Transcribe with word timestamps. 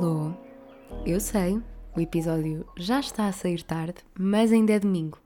Alô, 0.00 0.32
eu 1.04 1.18
sei, 1.18 1.60
o 1.96 2.00
episódio 2.00 2.64
já 2.76 3.00
está 3.00 3.26
a 3.26 3.32
sair 3.32 3.64
tarde, 3.64 3.96
mas 4.16 4.52
ainda 4.52 4.72
é 4.72 4.78
domingo. 4.78 5.18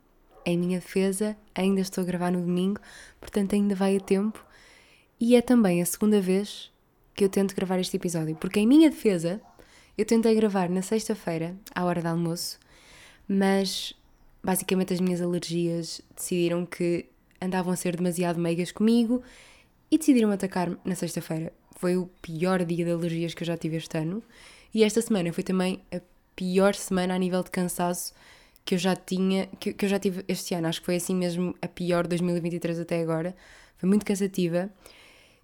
Em 0.46 0.56
minha 0.56 0.78
defesa, 0.78 1.36
ainda 1.54 1.82
estou 1.82 2.00
a 2.00 2.06
gravar 2.06 2.32
no 2.32 2.40
domingo, 2.40 2.80
portanto 3.20 3.54
ainda 3.54 3.74
vai 3.74 3.98
a 3.98 4.00
tempo. 4.00 4.42
E 5.20 5.36
é 5.36 5.42
também 5.42 5.82
a 5.82 5.84
segunda 5.84 6.22
vez 6.22 6.72
que 7.14 7.22
eu 7.22 7.28
tento 7.28 7.54
gravar 7.54 7.80
este 7.80 7.98
episódio, 7.98 8.34
porque 8.36 8.60
em 8.60 8.66
minha 8.66 8.88
defesa, 8.88 9.42
eu 9.98 10.06
tentei 10.06 10.34
gravar 10.34 10.70
na 10.70 10.80
sexta-feira, 10.80 11.54
à 11.74 11.84
hora 11.84 12.00
do 12.00 12.08
almoço, 12.08 12.58
mas 13.28 13.92
basicamente 14.42 14.94
as 14.94 15.00
minhas 15.00 15.20
alergias 15.20 16.00
decidiram 16.16 16.64
que 16.64 17.10
andavam 17.42 17.74
a 17.74 17.76
ser 17.76 17.94
demasiado 17.94 18.40
meigas 18.40 18.72
comigo 18.72 19.22
e 19.90 19.98
decidiram 19.98 20.30
atacar-me 20.30 20.78
na 20.82 20.94
sexta-feira. 20.94 21.52
Foi 21.76 21.96
o 21.96 22.06
pior 22.22 22.64
dia 22.64 22.84
de 22.84 22.90
alergias 22.90 23.34
que 23.34 23.42
eu 23.42 23.46
já 23.46 23.56
tive 23.56 23.76
este 23.76 23.98
ano. 23.98 24.22
E 24.74 24.82
esta 24.84 25.00
semana 25.00 25.32
foi 25.32 25.44
também 25.44 25.82
a 25.94 26.00
pior 26.34 26.74
semana 26.74 27.14
a 27.14 27.18
nível 27.18 27.42
de 27.42 27.50
cansaço 27.50 28.12
que 28.64 28.74
eu 28.74 28.78
já 28.78 28.94
tinha, 28.94 29.46
que, 29.58 29.72
que 29.72 29.84
eu 29.84 29.88
já 29.88 29.98
tive 29.98 30.24
este 30.28 30.54
ano. 30.54 30.68
Acho 30.68 30.80
que 30.80 30.86
foi 30.86 30.96
assim 30.96 31.14
mesmo 31.14 31.54
a 31.60 31.68
pior 31.68 32.06
2023 32.06 32.80
até 32.80 33.00
agora. 33.02 33.34
Foi 33.76 33.88
muito 33.88 34.06
cansativa. 34.06 34.70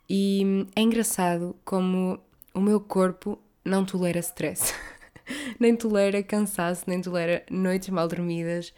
E 0.09 0.67
é 0.75 0.81
engraçado 0.81 1.57
como 1.65 2.19
o 2.55 2.61
meu 2.61 2.81
corpo 2.81 3.39
não 3.65 3.85
tolera 3.85 4.21
stress. 4.21 4.73
nem 5.61 5.77
tolera 5.77 6.23
cansaço, 6.23 6.85
nem 6.87 7.01
tolera 7.01 7.45
noites 7.51 7.89
mal 7.91 8.09
dormidas. 8.09 8.73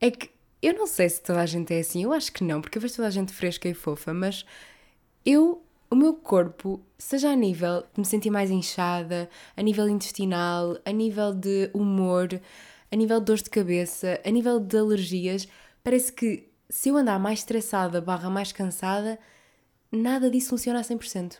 É 0.00 0.10
que 0.10 0.30
eu 0.62 0.74
não 0.74 0.86
sei 0.86 1.08
se 1.08 1.22
toda 1.22 1.40
a 1.40 1.46
gente 1.46 1.72
é 1.72 1.80
assim, 1.80 2.04
eu 2.04 2.12
acho 2.12 2.32
que 2.32 2.44
não, 2.44 2.60
porque 2.60 2.76
eu 2.76 2.82
vejo 2.82 2.96
toda 2.96 3.08
a 3.08 3.10
gente 3.10 3.32
fresca 3.32 3.68
e 3.68 3.74
fofa, 3.74 4.12
mas 4.12 4.44
eu, 5.24 5.62
o 5.90 5.96
meu 5.96 6.14
corpo, 6.14 6.80
seja 6.96 7.30
a 7.30 7.36
nível 7.36 7.80
de 7.92 7.98
me 8.00 8.04
sentir 8.04 8.30
mais 8.30 8.50
inchada, 8.50 9.28
a 9.56 9.62
nível 9.62 9.88
intestinal, 9.88 10.78
a 10.84 10.92
nível 10.92 11.34
de 11.34 11.68
humor, 11.74 12.40
a 12.90 12.96
nível 12.96 13.18
de 13.18 13.26
dores 13.26 13.42
de 13.42 13.50
cabeça, 13.50 14.20
a 14.24 14.30
nível 14.30 14.60
de 14.60 14.78
alergias, 14.78 15.48
parece 15.82 16.12
que 16.12 16.48
se 16.68 16.88
eu 16.88 16.96
andar 16.96 17.18
mais 17.18 17.40
estressada 17.40 18.00
barra 18.00 18.30
mais 18.30 18.52
cansada, 18.52 19.18
nada 19.90 20.30
disso 20.30 20.50
funciona 20.50 20.78
a 20.78 20.84
100%. 20.84 21.38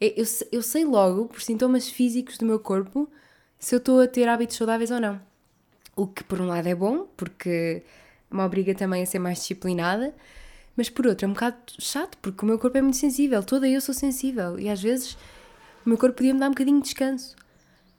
Eu, 0.00 0.08
eu, 0.16 0.24
eu 0.52 0.62
sei 0.62 0.84
logo, 0.84 1.26
por 1.26 1.42
sintomas 1.42 1.88
físicos 1.88 2.38
do 2.38 2.46
meu 2.46 2.60
corpo, 2.60 3.10
se 3.58 3.74
eu 3.74 3.78
estou 3.78 4.00
a 4.00 4.06
ter 4.06 4.28
hábitos 4.28 4.56
saudáveis 4.56 4.92
ou 4.92 5.00
não. 5.00 5.20
O 5.96 6.06
que 6.06 6.22
por 6.22 6.40
um 6.40 6.46
lado 6.46 6.68
é 6.68 6.74
bom, 6.74 7.06
porque 7.16 7.82
me 8.30 8.42
obriga 8.42 8.74
também 8.74 9.02
a 9.02 9.06
ser 9.06 9.18
mais 9.18 9.38
disciplinada, 9.38 10.14
mas 10.76 10.88
por 10.88 11.06
outro 11.06 11.26
é 11.26 11.28
um 11.28 11.32
bocado 11.32 11.56
chato, 11.78 12.16
porque 12.18 12.44
o 12.44 12.46
meu 12.46 12.58
corpo 12.58 12.78
é 12.78 12.82
muito 12.82 12.96
sensível, 12.96 13.42
toda 13.42 13.68
eu 13.68 13.80
sou 13.80 13.94
sensível 13.94 14.58
e 14.58 14.68
às 14.68 14.82
vezes 14.82 15.16
o 15.84 15.88
meu 15.88 15.98
corpo 15.98 16.16
podia 16.16 16.32
me 16.32 16.40
dar 16.40 16.46
um 16.46 16.52
bocadinho 16.52 16.78
de 16.78 16.84
descanso. 16.84 17.36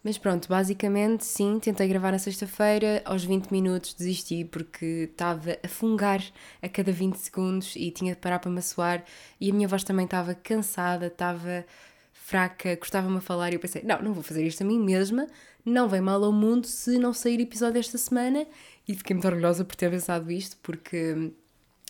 Mas 0.03 0.17
pronto, 0.17 0.49
basicamente 0.49 1.23
sim, 1.23 1.59
tentei 1.59 1.87
gravar 1.87 2.11
na 2.11 2.19
sexta-feira, 2.19 3.01
aos 3.05 3.23
20 3.23 3.49
minutos 3.51 3.93
desisti 3.93 4.43
porque 4.43 5.07
estava 5.09 5.57
a 5.63 5.67
fungar 5.67 6.21
a 6.61 6.67
cada 6.67 6.91
20 6.91 7.15
segundos 7.15 7.73
e 7.77 7.89
tinha 7.89 8.13
de 8.13 8.19
parar 8.19 8.39
para 8.39 8.51
me 8.51 8.59
assoar 8.59 9.03
e 9.39 9.49
a 9.49 9.53
minha 9.53 9.67
voz 9.67 9.83
também 9.85 10.03
estava 10.03 10.35
cansada, 10.35 11.07
estava 11.07 11.65
fraca, 12.11 12.75
custava-me 12.75 13.17
a 13.17 13.21
falar 13.21 13.51
e 13.51 13.55
eu 13.55 13.59
pensei, 13.59 13.81
não, 13.83 14.01
não 14.01 14.13
vou 14.13 14.23
fazer 14.23 14.45
isto 14.45 14.61
a 14.61 14.65
mim 14.65 14.77
mesma, 14.77 15.25
não 15.65 15.87
vem 15.87 16.01
mal 16.01 16.21
ao 16.21 16.33
mundo 16.33 16.67
se 16.67 16.97
não 16.97 17.13
sair 17.13 17.39
episódio 17.39 17.79
esta 17.79 17.97
semana 17.97 18.45
e 18.85 18.93
fiquei 18.95 19.13
muito 19.13 19.27
orgulhosa 19.27 19.63
por 19.63 19.75
ter 19.77 19.89
pensado 19.89 20.29
isto 20.29 20.57
porque 20.61 21.31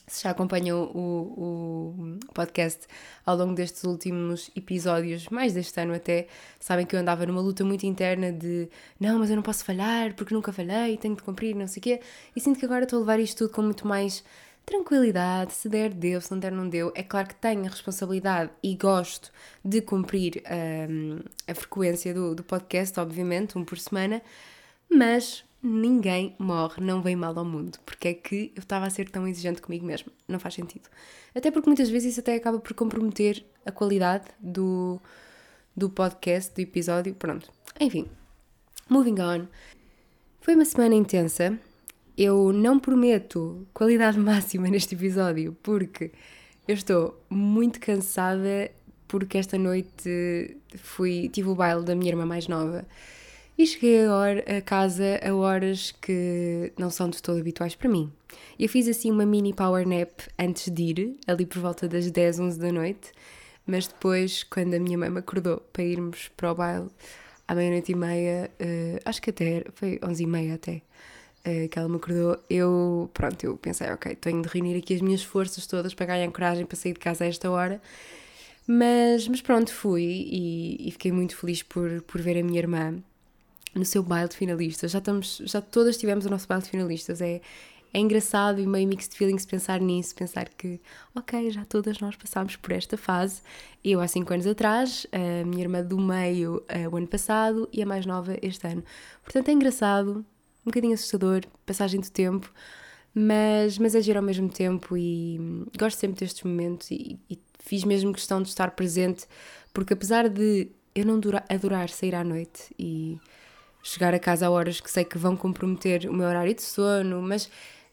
se 0.08 0.24
já 0.24 0.32
acompanham 0.32 0.84
o, 0.94 2.18
o, 2.26 2.34
podcast 2.34 2.88
ao 3.26 3.38
longo 3.38 3.54
destes 3.54 3.84
últimos 3.84 4.52
episódios, 4.56 5.30
mais 5.30 5.54
deste 5.54 5.80
ano 5.80 5.94
até, 5.94 6.28
sabem 6.60 6.86
que 6.86 6.96
eu 6.96 7.00
andava 7.00 7.26
numa 7.26 7.42
luta 7.42 7.64
muito 7.64 7.86
interna 7.86 8.32
de 8.32 8.70
não, 9.00 9.20
mas 9.20 9.30
eu 9.30 9.36
não 9.36 9.44
posso 9.44 9.64
falhar 9.64 10.14
porque 10.16 10.34
nunca 10.34 10.52
falhei, 10.52 10.98
tenho 10.98 11.16
de 11.16 11.24
cumprir, 11.24 11.56
não 11.56 11.68
sei 11.68 11.80
o 11.80 11.84
quê. 11.84 12.02
E 12.36 12.42
sinto 12.42 12.60
que 12.60 12.66
agora 12.66 12.84
estou 12.84 12.98
a 12.98 13.00
levar 13.02 13.20
isto 13.20 13.38
tudo 13.40 13.54
com 13.54 13.62
muito 13.62 13.88
mais 13.88 14.24
tranquilidade. 14.66 15.54
Se 15.54 15.70
der, 15.70 15.94
deu, 15.94 16.20
se 16.22 16.32
não 16.32 16.40
der, 16.40 16.52
não 16.52 16.68
deu. 16.68 16.92
É 16.96 17.04
claro 17.04 17.28
que 17.28 17.36
tenho 17.36 17.66
a 17.66 17.70
responsabilidade 17.70 18.52
e 18.62 18.76
gosto 18.76 19.32
de 19.64 19.82
cumprir 19.82 20.44
um, 20.90 21.20
a 21.48 21.56
frequência 21.56 22.14
do, 22.14 22.36
do 22.36 22.44
podcast, 22.44 23.00
obviamente, 23.00 23.58
um 23.58 23.64
por 23.64 23.78
semana, 23.78 24.22
mas 24.90 25.44
ninguém 25.64 26.36
morre, 26.38 26.84
não 26.84 27.02
vem 27.02 27.16
mal 27.16 27.38
ao 27.40 27.46
mundo. 27.46 27.80
Porque 27.86 28.10
é 28.10 28.14
que 28.14 28.52
eu 28.56 28.60
estava 28.60 28.86
a 28.86 28.90
ser 28.90 29.10
tão 29.10 29.26
exigente 29.26 29.62
comigo 29.62 29.86
mesmo? 29.86 30.12
Não 30.28 30.38
faz 30.38 30.56
sentido. 30.56 30.90
Até 31.34 31.50
porque 31.50 31.70
muitas 31.70 31.90
vezes 31.90 32.12
isso 32.12 32.20
até 32.20 32.36
acaba 32.36 32.60
por 32.60 32.74
comprometer 32.74 33.46
a 33.66 33.72
qualidade 33.72 34.26
do, 34.40 35.02
do 35.76 35.90
podcast, 35.90 36.54
do 36.54 36.60
episódio. 36.60 37.16
Pronto. 37.16 37.50
Enfim, 37.80 38.08
moving 38.90 39.22
on. 39.22 39.48
Foi 40.42 40.56
uma 40.56 40.66
semana 40.66 40.96
intensa. 40.96 41.58
Eu 42.18 42.52
não 42.52 42.78
prometo 42.78 43.66
qualidade 43.74 44.20
máxima 44.20 44.68
neste 44.68 44.96
episódio 44.96 45.58
porque 45.64 46.12
eu 46.68 46.76
estou 46.76 47.24
muito 47.30 47.80
cansada 47.80 48.70
porque 49.08 49.38
esta 49.38 49.58
noite 49.58 50.58
fui 50.78 51.30
tive 51.30 51.50
o 51.50 51.56
baile 51.56 51.84
da 51.84 51.96
minha 51.96 52.12
irmã 52.12 52.26
mais 52.26 52.48
nova 52.48 52.86
e 53.58 53.66
cheguei 53.66 54.06
a, 54.06 54.62
casa 54.62 55.20
a 55.24 55.34
horas 55.36 55.92
que 55.92 56.72
não 56.78 56.90
são 56.90 57.10
de 57.10 57.22
todo 57.22 57.40
habituais 57.40 57.76
para 57.76 57.90
mim. 57.90 58.12
Eu 58.58 58.68
fiz 58.68 58.88
assim 58.88 59.12
uma 59.12 59.26
mini 59.26 59.54
power 59.54 59.88
nap 59.88 60.22
antes 60.38 60.72
de 60.72 60.84
ir, 60.84 61.18
ali 61.28 61.46
por 61.46 61.60
volta 61.60 61.88
das 61.88 62.10
10, 62.10 62.40
11 62.40 62.60
da 62.60 62.72
noite, 62.72 63.12
mas 63.66 63.88
depois, 63.88 64.44
quando 64.44 64.74
a 64.74 64.80
minha 64.80 64.98
mãe 64.98 65.10
me 65.10 65.20
acordou 65.20 65.58
para 65.72 65.84
irmos 65.84 66.30
para 66.36 66.52
o 66.52 66.56
baile, 66.56 66.90
à 67.48 67.56
meia-noite 67.56 67.92
e 67.92 67.96
meia, 67.96 68.52
uh, 68.60 69.00
acho 69.06 69.22
que 69.22 69.30
até, 69.30 69.66
foi 69.74 70.00
11 70.04 70.24
e 70.24 70.28
meia 70.28 70.56
até, 70.56 70.82
uh, 71.46 71.70
que 71.70 71.78
ela 71.78 71.88
me 71.88 71.98
acordou, 71.98 72.38
eu, 72.50 73.10
pronto, 73.14 73.44
eu 73.44 73.58
pensei, 73.58 73.90
ok, 73.92 74.16
tenho 74.16 74.42
de 74.42 74.50
reunir 74.50 74.78
aqui 74.78 74.94
as 74.94 75.02
minhas 75.02 75.24
forças 75.24 75.68
todas 75.68 75.94
para 75.94 76.08
ganhar 76.08 76.32
coragem 76.32 76.66
para 76.66 76.76
sair 76.76 76.94
de 76.94 77.00
casa 77.00 77.24
a 77.24 77.28
esta 77.28 77.50
hora, 77.50 77.82
mas, 78.68 79.28
mas 79.28 79.42
pronto, 79.42 79.72
fui 79.74 80.04
e, 80.04 80.88
e 80.88 80.92
fiquei 80.92 81.12
muito 81.12 81.36
feliz 81.36 81.62
por, 81.64 82.02
por 82.04 82.22
ver 82.22 82.38
a 82.40 82.44
minha 82.44 82.60
irmã 82.60 83.04
no 83.74 83.86
seu 83.86 84.04
baile 84.04 84.30
de 84.30 84.36
finalistas. 84.36 84.92
Já, 84.92 85.00
estamos, 85.00 85.42
já 85.46 85.62
todas 85.62 85.98
tivemos 85.98 86.26
o 86.26 86.30
nosso 86.30 86.48
baile 86.48 86.64
de 86.64 86.70
finalistas. 86.70 87.22
É, 87.22 87.42
é 87.94 88.00
engraçado 88.00 88.60
e 88.60 88.66
meio 88.66 88.88
mixed 88.88 89.16
feelings 89.16 89.46
pensar 89.46 89.80
nisso, 89.80 90.16
pensar 90.16 90.50
que, 90.50 90.82
ok, 91.14 91.52
já 91.52 91.64
todas 91.64 92.00
nós 92.00 92.16
passámos 92.16 92.56
por 92.56 92.72
esta 92.72 92.98
fase. 92.98 93.42
Eu 93.84 94.02
há 94.02 94.08
5 94.08 94.34
anos 94.34 94.48
atrás, 94.48 95.06
a 95.12 95.46
minha 95.46 95.62
irmã 95.62 95.84
do 95.84 96.00
meio 96.00 96.58
uh, 96.58 96.90
o 96.92 96.98
ano 96.98 97.08
passado 97.08 97.70
e 97.72 97.84
a 97.84 97.86
mais 97.86 98.06
nova 98.06 98.36
este 98.42 98.66
ano. 98.68 98.84
Portanto, 99.24 99.50
é 99.50 99.52
engraçado, 99.52 100.26
um 100.62 100.66
bocadinho 100.66 100.94
assustador, 100.94 101.42
passagem 101.66 102.00
do 102.00 102.10
tempo, 102.10 102.52
mas, 103.14 103.78
mas 103.78 103.94
é 103.94 104.02
giro 104.02 104.18
ao 104.18 104.26
mesmo 104.26 104.50
tempo 104.50 104.98
e 104.98 105.38
hum, 105.40 105.66
gosto 105.78 106.00
sempre 106.00 106.20
destes 106.22 106.42
momentos 106.42 106.90
e, 106.90 107.20
e 107.30 107.38
fiz 107.60 107.84
mesmo 107.84 108.12
questão 108.12 108.42
de 108.42 108.50
estar 108.50 108.72
presente, 108.72 109.26
porque 109.72 109.94
apesar 109.94 110.28
de 110.30 110.70
eu 110.96 111.06
não 111.06 111.20
adorar 111.50 111.90
sair 111.90 112.16
à 112.16 112.24
noite 112.24 112.74
e 112.78 113.20
chegar 113.84 114.16
a 114.16 114.20
casa 114.20 114.48
a 114.48 114.50
horas 114.50 114.80
que 114.80 114.90
sei 114.90 115.04
que 115.04 115.18
vão 115.18 115.36
comprometer 115.36 116.10
o 116.10 116.14
meu 116.14 116.26
horário 116.26 116.56
de 116.56 116.62
sono, 116.64 117.22
mas 117.22 117.50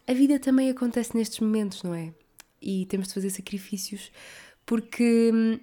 a 0.07 0.15
vida 0.15 0.39
também 0.39 0.71
acontece 0.71 1.17
nestes 1.17 1.41
momentos, 1.41 1.83
não 1.83 1.95
é? 1.95 2.13
E 2.63 2.87
temos 2.87 3.09
de 3.09 3.15
fazer 3.15 3.31
sacrifícios 3.31 4.11
porque. 4.65 5.31
Hum, 5.35 5.59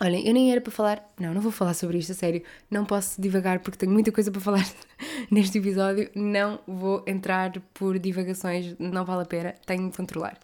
olhem, 0.00 0.26
eu 0.26 0.32
nem 0.32 0.52
era 0.52 0.60
para 0.60 0.70
falar. 0.70 1.12
Não, 1.18 1.34
não 1.34 1.40
vou 1.40 1.50
falar 1.50 1.74
sobre 1.74 1.98
isto, 1.98 2.12
a 2.12 2.14
sério. 2.14 2.42
Não 2.70 2.84
posso 2.84 3.20
divagar 3.20 3.58
porque 3.58 3.78
tenho 3.78 3.92
muita 3.92 4.12
coisa 4.12 4.30
para 4.30 4.40
falar 4.40 4.64
neste 5.30 5.58
episódio. 5.58 6.08
Não 6.14 6.60
vou 6.66 7.02
entrar 7.06 7.52
por 7.74 7.98
divagações, 7.98 8.76
não 8.78 9.04
vale 9.04 9.22
a 9.22 9.26
pena, 9.26 9.54
tenho 9.66 9.90
de 9.90 9.96
controlar. 9.96 10.38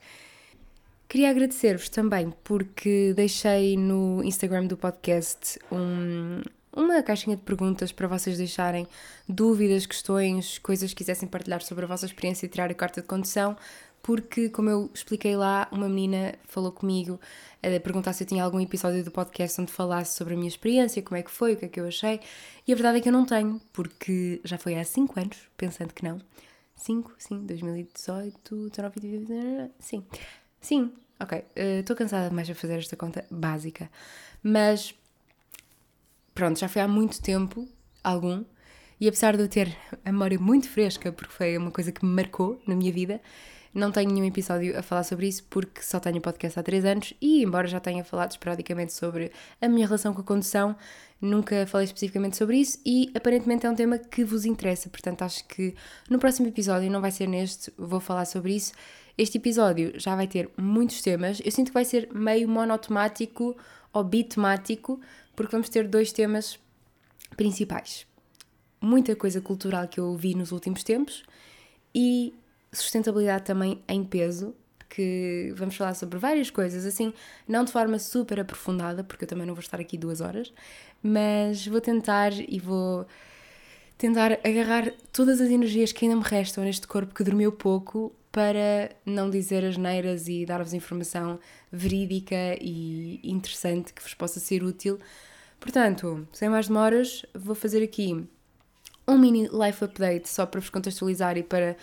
Queria 1.09 1.31
agradecer-vos 1.31 1.89
também 1.89 2.35
porque 2.45 3.15
deixei 3.15 3.77
no 3.77 4.23
Instagram 4.23 4.67
do 4.67 4.77
podcast 4.77 5.59
um, 5.73 6.43
uma 6.73 7.03
caixinha 7.03 7.37
de 7.37 7.43
perguntas 7.43 7.93
para 7.93 8.07
vocês 8.07 8.37
deixarem 8.37 8.87
dúvidas, 9.29 9.87
questões, 9.87 10.59
coisas 10.59 10.91
que 10.91 10.97
quisessem 10.97 11.29
partilhar 11.29 11.63
sobre 11.63 11.85
a 11.85 11.89
vossa 11.89 12.07
experiência 12.07 12.47
de 12.47 12.53
tirar 12.53 12.71
a 12.71 12.75
carta 12.75 13.01
de 13.01 13.07
condução, 13.07 13.57
porque, 14.03 14.49
como 14.49 14.71
eu 14.71 14.91
expliquei 14.95 15.37
lá, 15.37 15.69
uma 15.73 15.89
menina 15.89 16.35
falou 16.45 16.73
comigo 16.73 17.21
a 17.63 17.81
perguntar 17.81 18.13
se 18.13 18.23
eu 18.23 18.27
tinha 18.27 18.45
algum 18.45 18.61
episódio 18.61 19.05
do 19.05 19.11
podcast 19.11 19.61
onde 19.61 19.73
falasse 19.73 20.17
sobre 20.17 20.35
a 20.35 20.37
minha 20.37 20.49
experiência, 20.49 21.03
como 21.03 21.17
é 21.19 21.23
que 21.23 21.31
foi, 21.31 21.55
o 21.55 21.57
que 21.57 21.65
é 21.65 21.69
que 21.69 21.81
eu 21.81 21.87
achei, 21.87 22.21
e 22.67 22.73
a 22.73 22.77
verdade 22.77 22.99
é 22.99 23.01
que 23.01 23.09
eu 23.09 23.13
não 23.13 23.27
tenho, 23.27 23.61
porque 23.73 24.41
já 24.45 24.57
foi 24.57 24.77
há 24.79 24.85
5 24.85 25.21
anos, 25.21 25.37
pensando 25.57 25.93
que 25.93 26.05
não. 26.05 26.21
5, 26.77 27.13
sim, 27.19 27.45
2018, 27.45 28.71
19, 28.71 29.01
20, 29.01 29.73
sim. 29.81 30.05
Sim, 30.61 30.93
ok. 31.19 31.45
Estou 31.81 31.95
uh, 31.95 31.99
cansada 31.99 32.29
demais 32.29 32.47
de 32.47 32.55
fazer 32.55 32.79
esta 32.79 32.97
conta 32.97 33.27
básica, 33.31 33.91
mas 34.43 34.95
pronto, 36.39 36.61
já 36.61 36.69
foi 36.69 36.81
há 36.81 36.87
muito 36.87 37.21
tempo, 37.21 37.67
algum, 38.03 38.45
e 39.01 39.09
apesar 39.09 39.37
de 39.37 39.43
eu 39.43 39.49
ter 39.49 39.77
a 40.05 40.13
memória 40.13 40.39
muito 40.39 40.69
fresca, 40.69 41.11
porque 41.11 41.33
foi 41.33 41.59
uma 41.59 41.73
coisa 41.73 41.91
que 41.91 42.05
me 42.05 42.13
marcou 42.13 42.63
na 42.65 42.77
minha 42.77 42.93
vida, 42.93 43.21
não 43.75 43.91
tenho 43.91 44.13
nenhum 44.13 44.25
episódio 44.25 44.79
a 44.79 44.81
falar 44.81 45.03
sobre 45.03 45.27
isso 45.27 45.43
porque 45.51 45.83
só 45.83 45.99
tenho 45.99 46.21
podcast 46.21 46.57
há 46.57 46.63
3 46.63 46.85
anos 46.85 47.15
e, 47.21 47.43
embora 47.43 47.67
já 47.67 47.81
tenha 47.81 48.05
falado 48.05 48.31
esporadicamente 48.31 48.93
sobre 48.93 49.33
a 49.61 49.69
minha 49.69 49.85
relação 49.85 50.15
com 50.15 50.21
a 50.21 50.25
condução, 50.25 50.77
Nunca 51.21 51.67
falei 51.67 51.85
especificamente 51.85 52.37
sobre 52.37 52.59
isso 52.59 52.79
e 52.87 53.11
aparentemente 53.13 53.67
é 53.67 53.71
um 53.71 53.75
tema 53.75 53.99
que 53.99 54.23
vos 54.23 54.45
interessa, 54.45 54.89
portanto 54.89 55.23
acho 55.23 55.45
que 55.49 55.75
no 56.09 56.17
próximo 56.17 56.47
episódio, 56.47 56.89
não 56.89 57.01
vai 57.01 57.11
ser 57.11 57.27
neste, 57.27 57.73
vou 57.77 57.99
falar 57.99 58.25
sobre 58.25 58.55
isso. 58.55 58.73
Este 59.17 59.37
episódio 59.37 59.99
já 59.99 60.15
vai 60.15 60.29
ter 60.29 60.49
muitos 60.57 61.03
temas. 61.03 61.41
Eu 61.45 61.51
sinto 61.51 61.69
que 61.69 61.75
vai 61.75 61.85
ser 61.85 62.09
meio 62.15 62.49
monotemático 62.49 63.57
ou 63.93 64.05
bitemático, 64.05 65.01
porque 65.39 65.53
vamos 65.53 65.69
ter 65.69 65.87
dois 65.87 66.11
temas 66.11 66.59
principais. 67.37 68.05
Muita 68.81 69.15
coisa 69.15 69.41
cultural 69.41 69.87
que 69.87 70.01
eu 70.01 70.17
vi 70.17 70.35
nos 70.35 70.51
últimos 70.51 70.83
tempos 70.83 71.23
e 71.95 72.35
sustentabilidade 72.73 73.45
também 73.45 73.81
em 73.87 74.03
peso, 74.03 74.53
que 74.89 75.55
vamos 75.55 75.77
falar 75.77 75.95
sobre 75.95 76.19
várias 76.19 76.51
coisas, 76.51 76.85
assim, 76.85 77.15
não 77.47 77.63
de 77.63 77.71
forma 77.71 78.01
super 78.01 78.41
aprofundada, 78.41 79.05
porque 79.05 79.23
eu 79.23 79.29
também 79.29 79.47
não 79.47 79.55
vou 79.55 79.63
estar 79.63 79.79
aqui 79.79 79.97
duas 79.97 80.21
horas, 80.21 80.53
mas 81.01 81.65
vou 81.69 81.81
tentar 81.81 82.33
e 82.33 82.59
vou 82.59 83.07
tentar 83.97 84.41
agarrar 84.43 84.93
todas 85.13 85.41
as 85.41 85.51
energias 85.51 85.93
que 85.93 86.05
ainda 86.05 86.17
me 86.17 86.25
restam 86.25 86.65
neste 86.65 86.89
corpo 86.89 87.15
que 87.15 87.23
dormiu 87.23 87.53
pouco 87.53 88.13
para 88.31 88.91
não 89.05 89.31
dizer 89.31 89.65
as 89.65 89.77
neiras 89.77 90.29
e 90.29 90.45
dar-vos 90.45 90.75
informação 90.75 91.39
verídica 91.73 92.57
e 92.61 93.21
interessante 93.25 93.93
que 93.93 94.03
vos 94.03 94.15
possa 94.15 94.39
ser 94.39 94.63
útil. 94.63 94.99
Portanto, 95.59 96.27
sem 96.33 96.49
mais 96.49 96.69
demoras, 96.69 97.25
vou 97.35 97.55
fazer 97.55 97.83
aqui 97.83 98.25
um 99.07 99.19
mini 99.19 99.49
life 99.49 99.83
update 99.83 100.29
só 100.29 100.45
para 100.47 100.61
vos 100.61 100.71
contextualizar 100.71 101.37
e 101.37 101.43
para 101.43 101.77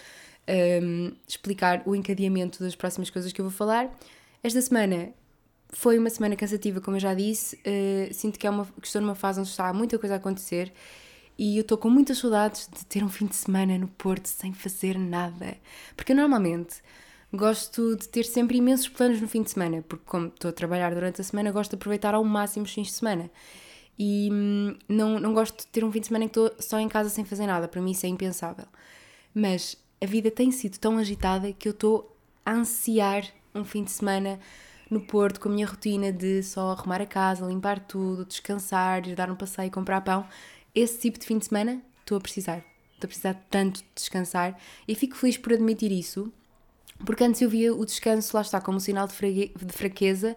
um, 0.81 1.11
explicar 1.27 1.81
o 1.85 1.95
encadeamento 1.95 2.63
das 2.63 2.75
próximas 2.75 3.09
coisas 3.09 3.33
que 3.33 3.41
eu 3.41 3.45
vou 3.45 3.51
falar. 3.51 3.89
Esta 4.43 4.61
semana 4.61 5.09
foi 5.69 5.97
uma 5.97 6.09
semana 6.09 6.35
cansativa, 6.35 6.79
como 6.79 6.95
eu 6.97 7.01
já 7.01 7.13
disse. 7.13 7.55
Uh, 7.57 8.13
sinto 8.13 8.37
que, 8.37 8.45
é 8.45 8.49
uma, 8.49 8.65
que 8.79 8.87
estou 8.87 9.01
numa 9.01 9.15
fase 9.15 9.39
onde 9.39 9.49
está 9.49 9.73
muita 9.73 9.97
coisa 9.97 10.15
a 10.15 10.17
acontecer 10.17 10.71
e 11.37 11.57
eu 11.57 11.61
estou 11.61 11.77
com 11.77 11.89
muitas 11.89 12.17
saudades 12.19 12.69
de 12.73 12.85
ter 12.85 13.03
um 13.03 13.09
fim 13.09 13.25
de 13.25 13.35
semana 13.35 13.77
no 13.77 13.87
Porto 13.87 14.27
sem 14.27 14.53
fazer 14.53 14.97
nada. 14.97 15.57
Porque 15.95 16.13
eu 16.13 16.15
normalmente 16.15 16.81
gosto 17.33 17.95
de 17.97 18.07
ter 18.07 18.23
sempre 18.23 18.57
imensos 18.57 18.87
planos 18.87 19.19
no 19.21 19.27
fim 19.27 19.43
de 19.43 19.51
semana, 19.51 19.83
porque 19.87 20.05
como 20.05 20.27
estou 20.27 20.49
a 20.49 20.53
trabalhar 20.53 20.93
durante 20.93 21.21
a 21.21 21.23
semana, 21.23 21.51
gosto 21.51 21.71
de 21.71 21.75
aproveitar 21.75 22.13
ao 22.13 22.23
máximo 22.23 22.65
os 22.65 22.73
fins 22.73 22.87
de 22.87 22.93
semana. 22.93 23.29
E 23.97 24.29
hum, 24.31 24.75
não, 24.87 25.19
não 25.19 25.33
gosto 25.33 25.59
de 25.59 25.67
ter 25.67 25.83
um 25.83 25.91
fim 25.91 25.99
de 25.99 26.07
semana 26.07 26.25
em 26.25 26.27
que 26.27 26.39
estou 26.39 26.55
só 26.59 26.79
em 26.79 26.87
casa 26.87 27.09
sem 27.09 27.25
fazer 27.25 27.47
nada, 27.47 27.67
para 27.67 27.81
mim 27.81 27.91
isso 27.91 28.05
é 28.05 28.09
impensável. 28.09 28.65
Mas 29.33 29.77
a 30.01 30.05
vida 30.05 30.31
tem 30.31 30.51
sido 30.51 30.77
tão 30.77 30.97
agitada 30.97 31.51
que 31.51 31.67
eu 31.67 31.71
estou 31.71 32.15
a 32.45 32.53
ansiar 32.53 33.25
um 33.53 33.63
fim 33.63 33.83
de 33.83 33.91
semana 33.91 34.39
no 34.89 35.01
Porto 35.01 35.39
com 35.39 35.49
a 35.49 35.51
minha 35.51 35.65
rotina 35.65 36.11
de 36.11 36.43
só 36.43 36.71
arrumar 36.71 37.01
a 37.01 37.05
casa, 37.05 37.45
limpar 37.45 37.79
tudo, 37.79 38.25
descansar, 38.25 39.07
ir 39.07 39.15
dar 39.15 39.31
um 39.31 39.35
passeio, 39.35 39.71
comprar 39.71 40.01
pão. 40.01 40.25
Esse 40.75 40.99
tipo 40.99 41.17
de 41.17 41.25
fim 41.25 41.37
de 41.37 41.45
semana 41.45 41.81
estou 42.01 42.17
a 42.17 42.21
precisar. 42.21 42.57
Estou 42.95 43.05
a 43.05 43.07
precisar 43.07 43.33
tanto 43.49 43.79
de 43.79 43.85
descansar 43.95 44.59
e 44.85 44.93
fico 44.93 45.15
feliz 45.15 45.37
por 45.37 45.53
admitir 45.53 45.89
isso, 45.89 46.33
porque 47.05 47.23
antes 47.23 47.41
eu 47.41 47.49
via 47.49 47.73
o 47.73 47.85
descanso, 47.85 48.35
lá 48.35 48.41
está, 48.41 48.59
como 48.59 48.75
um 48.75 48.79
sinal 48.81 49.07
de 49.07 49.73
fraqueza 49.73 50.35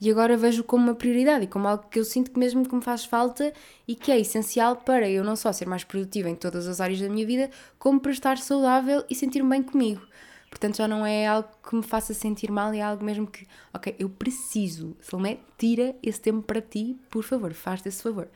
e 0.00 0.08
agora 0.08 0.36
vejo 0.36 0.62
como 0.62 0.84
uma 0.84 0.94
prioridade 0.94 1.44
e 1.44 1.48
como 1.48 1.66
algo 1.66 1.88
que 1.90 1.98
eu 1.98 2.04
sinto 2.04 2.30
que 2.30 2.38
mesmo 2.38 2.66
que 2.68 2.74
me 2.74 2.82
faz 2.82 3.04
falta 3.04 3.52
e 3.86 3.96
que 3.96 4.12
é 4.12 4.18
essencial 4.20 4.76
para 4.76 5.10
eu 5.10 5.24
não 5.24 5.34
só 5.34 5.52
ser 5.52 5.66
mais 5.66 5.82
produtiva 5.82 6.30
em 6.30 6.36
todas 6.36 6.68
as 6.68 6.80
áreas 6.80 7.00
da 7.00 7.08
minha 7.08 7.26
vida, 7.26 7.50
como 7.76 7.98
para 7.98 8.12
estar 8.12 8.38
saudável 8.38 9.04
e 9.10 9.14
sentir-me 9.16 9.50
bem 9.50 9.62
comigo. 9.62 10.02
Portanto, 10.48 10.76
já 10.76 10.86
não 10.86 11.04
é 11.04 11.26
algo 11.26 11.48
que 11.68 11.74
me 11.74 11.82
faça 11.82 12.14
sentir 12.14 12.50
mal, 12.50 12.72
é 12.72 12.80
algo 12.80 13.04
mesmo 13.04 13.26
que, 13.26 13.46
ok, 13.74 13.94
eu 13.98 14.08
preciso. 14.08 14.96
Salomé, 15.00 15.38
tira 15.58 15.96
esse 16.00 16.20
tempo 16.20 16.42
para 16.42 16.60
ti, 16.60 16.96
por 17.10 17.24
favor, 17.24 17.52
faz 17.52 17.84
esse 17.84 18.02
favor. 18.02 18.28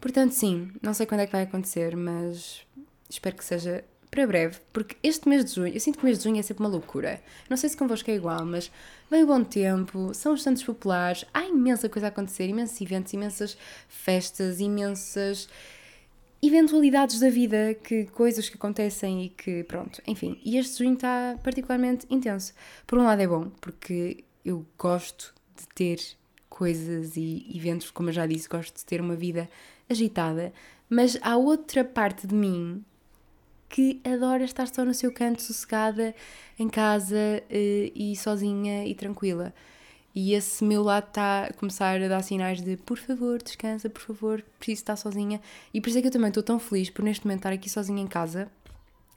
Portanto, 0.00 0.32
sim, 0.32 0.70
não 0.82 0.94
sei 0.94 1.06
quando 1.06 1.20
é 1.20 1.26
que 1.26 1.32
vai 1.32 1.42
acontecer, 1.42 1.96
mas 1.96 2.62
espero 3.08 3.36
que 3.36 3.44
seja 3.44 3.84
para 4.10 4.26
breve, 4.26 4.58
porque 4.72 4.96
este 5.02 5.28
mês 5.28 5.44
de 5.44 5.54
junho, 5.54 5.74
eu 5.74 5.80
sinto 5.80 5.98
que 5.98 6.04
o 6.04 6.06
mês 6.06 6.18
de 6.18 6.24
junho 6.24 6.38
é 6.38 6.42
sempre 6.42 6.62
uma 6.62 6.70
loucura. 6.70 7.20
Não 7.50 7.56
sei 7.56 7.68
se 7.68 7.76
convosco 7.76 8.10
é 8.10 8.14
igual, 8.14 8.44
mas 8.46 8.70
vem 9.10 9.22
o 9.22 9.26
bom 9.26 9.42
tempo, 9.44 10.14
são 10.14 10.32
os 10.32 10.42
Santos 10.42 10.62
Populares, 10.62 11.24
há 11.34 11.44
imensa 11.44 11.88
coisa 11.88 12.06
a 12.06 12.08
acontecer, 12.08 12.48
imensos 12.48 12.80
eventos, 12.80 13.12
imensas 13.12 13.58
festas, 13.88 14.60
imensas 14.60 15.48
eventualidades 16.42 17.18
da 17.18 17.28
vida, 17.28 17.74
que 17.74 18.06
coisas 18.06 18.48
que 18.48 18.56
acontecem 18.56 19.24
e 19.24 19.28
que 19.30 19.64
pronto, 19.64 20.00
enfim. 20.06 20.40
E 20.44 20.56
este 20.56 20.78
junho 20.78 20.94
está 20.94 21.38
particularmente 21.42 22.06
intenso. 22.08 22.54
Por 22.86 22.98
um 22.98 23.04
lado 23.04 23.20
é 23.20 23.26
bom, 23.26 23.50
porque 23.60 24.24
eu 24.44 24.64
gosto 24.78 25.34
de 25.56 25.66
ter 25.74 26.00
coisas 26.48 27.16
e 27.16 27.46
eventos, 27.54 27.90
como 27.90 28.08
eu 28.08 28.12
já 28.12 28.26
disse, 28.26 28.48
gosto 28.48 28.76
de 28.76 28.84
ter 28.84 29.00
uma 29.00 29.16
vida 29.16 29.48
agitada, 29.88 30.52
mas 30.88 31.18
há 31.22 31.36
outra 31.36 31.84
parte 31.84 32.26
de 32.26 32.34
mim 32.34 32.84
que 33.68 34.00
adora 34.04 34.44
estar 34.44 34.68
só 34.68 34.84
no 34.84 34.94
seu 34.94 35.12
canto, 35.12 35.42
sossegada, 35.42 36.14
em 36.58 36.68
casa 36.68 37.42
uh, 37.42 37.92
e 37.94 38.14
sozinha 38.16 38.86
e 38.86 38.94
tranquila. 38.94 39.52
E 40.14 40.32
esse 40.32 40.64
meu 40.64 40.82
lado 40.82 41.08
está 41.08 41.44
a 41.44 41.52
começar 41.52 42.00
a 42.00 42.08
dar 42.08 42.22
sinais 42.22 42.62
de 42.62 42.76
por 42.78 42.96
favor, 42.96 43.42
descansa, 43.42 43.90
por 43.90 44.00
favor, 44.00 44.42
preciso 44.58 44.80
estar 44.80 44.96
sozinha. 44.96 45.40
E 45.74 45.80
por 45.80 45.90
isso 45.90 45.98
é 45.98 46.00
que 46.00 46.06
eu 46.06 46.12
também 46.12 46.28
estou 46.28 46.42
tão 46.42 46.58
feliz 46.58 46.88
por 46.88 47.04
neste 47.04 47.26
momento 47.26 47.40
estar 47.40 47.52
aqui 47.52 47.68
sozinha 47.68 48.02
em 48.02 48.06
casa. 48.06 48.50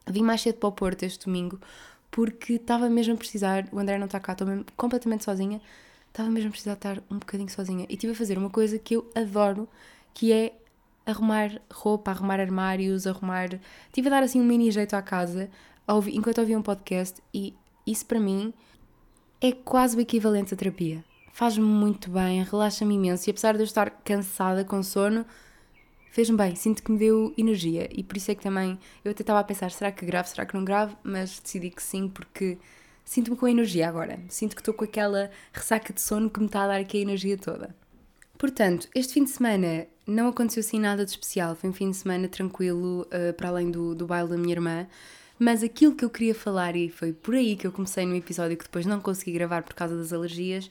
Vim 0.07 0.23
mais 0.23 0.41
cedo 0.41 0.55
para 0.55 0.67
o 0.67 0.71
Porto 0.73 1.03
este 1.03 1.25
domingo 1.25 1.59
porque 2.11 2.53
estava 2.53 2.89
mesmo 2.89 3.13
a 3.13 3.17
precisar. 3.17 3.67
O 3.71 3.79
André 3.79 3.97
não 3.97 4.05
está 4.07 4.19
cá, 4.19 4.33
estou 4.33 4.47
completamente 4.75 5.23
sozinha. 5.23 5.61
Estava 6.09 6.29
mesmo 6.29 6.49
a 6.49 6.51
precisar 6.51 6.73
estar 6.73 7.01
um 7.09 7.19
bocadinho 7.19 7.49
sozinha. 7.49 7.85
E 7.87 7.93
estive 7.93 8.13
a 8.13 8.15
fazer 8.15 8.37
uma 8.37 8.49
coisa 8.49 8.77
que 8.79 8.95
eu 8.95 9.09
adoro, 9.15 9.69
que 10.13 10.31
é 10.31 10.53
arrumar 11.05 11.61
roupa, 11.71 12.11
arrumar 12.11 12.39
armários, 12.39 13.07
arrumar. 13.07 13.59
Estive 13.87 14.07
a 14.07 14.11
dar 14.11 14.23
assim 14.23 14.39
um 14.39 14.45
mini 14.45 14.71
jeito 14.71 14.95
à 14.95 15.01
casa 15.01 15.49
enquanto 16.11 16.39
ouvia 16.39 16.57
um 16.57 16.61
podcast 16.61 17.21
e 17.33 17.55
isso 17.85 18.05
para 18.05 18.19
mim 18.19 18.53
é 19.41 19.51
quase 19.51 19.97
o 19.97 19.99
equivalente 19.99 20.53
à 20.53 20.57
terapia. 20.57 21.03
Faz-me 21.33 21.65
muito 21.65 22.11
bem, 22.11 22.43
relaxa-me 22.43 22.95
imenso 22.95 23.29
e 23.29 23.31
apesar 23.31 23.53
de 23.53 23.61
eu 23.61 23.63
estar 23.63 23.89
cansada 24.03 24.63
com 24.63 24.83
sono, 24.83 25.25
fez-me 26.11 26.37
bem, 26.37 26.55
sinto 26.55 26.83
que 26.83 26.91
me 26.91 26.99
deu 26.99 27.33
energia 27.37 27.89
e 27.91 28.03
por 28.03 28.17
isso 28.17 28.29
é 28.29 28.35
que 28.35 28.43
também 28.43 28.77
eu 29.03 29.11
até 29.11 29.23
estava 29.23 29.39
a 29.39 29.43
pensar: 29.43 29.71
será 29.71 29.91
que 29.91 30.05
gravo, 30.05 30.27
será 30.27 30.45
que 30.45 30.53
não 30.53 30.63
gravo? 30.63 30.95
Mas 31.01 31.39
decidi 31.39 31.69
que 31.71 31.81
sim, 31.81 32.07
porque 32.07 32.57
sinto-me 33.03 33.37
com 33.37 33.47
energia 33.47 33.87
agora. 33.87 34.19
Sinto 34.27 34.55
que 34.55 34.61
estou 34.61 34.73
com 34.73 34.83
aquela 34.83 35.31
ressaca 35.53 35.93
de 35.93 36.01
sono 36.01 36.29
que 36.29 36.39
me 36.39 36.47
está 36.47 36.63
a 36.63 36.67
dar 36.67 36.79
aqui 36.81 36.97
a 36.97 37.01
energia 37.01 37.37
toda. 37.37 37.75
Portanto, 38.37 38.87
este 38.93 39.13
fim 39.13 39.23
de 39.23 39.31
semana 39.31 39.87
não 40.09 40.29
aconteceu 40.29 40.61
assim 40.61 40.79
nada 40.79 41.05
de 41.05 41.11
especial, 41.11 41.55
foi 41.55 41.69
um 41.69 41.73
fim 41.73 41.91
de 41.91 41.97
semana 41.97 42.27
tranquilo, 42.27 43.07
uh, 43.07 43.33
para 43.33 43.49
além 43.49 43.69
do, 43.69 43.93
do 43.93 44.05
baile 44.05 44.29
da 44.29 44.37
minha 44.37 44.53
irmã. 44.53 44.87
Mas 45.37 45.63
aquilo 45.63 45.95
que 45.95 46.03
eu 46.03 46.09
queria 46.09 46.35
falar, 46.35 46.75
e 46.75 46.89
foi 46.89 47.13
por 47.13 47.35
aí 47.35 47.55
que 47.55 47.65
eu 47.65 47.71
comecei 47.71 48.05
no 48.05 48.15
episódio 48.15 48.57
que 48.57 48.65
depois 48.65 48.85
não 48.85 48.99
consegui 48.99 49.31
gravar 49.31 49.63
por 49.63 49.73
causa 49.73 49.95
das 49.95 50.11
alergias, 50.11 50.69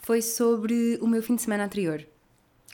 foi 0.00 0.20
sobre 0.22 0.98
o 1.00 1.06
meu 1.06 1.22
fim 1.22 1.36
de 1.36 1.42
semana 1.42 1.64
anterior. 1.64 2.04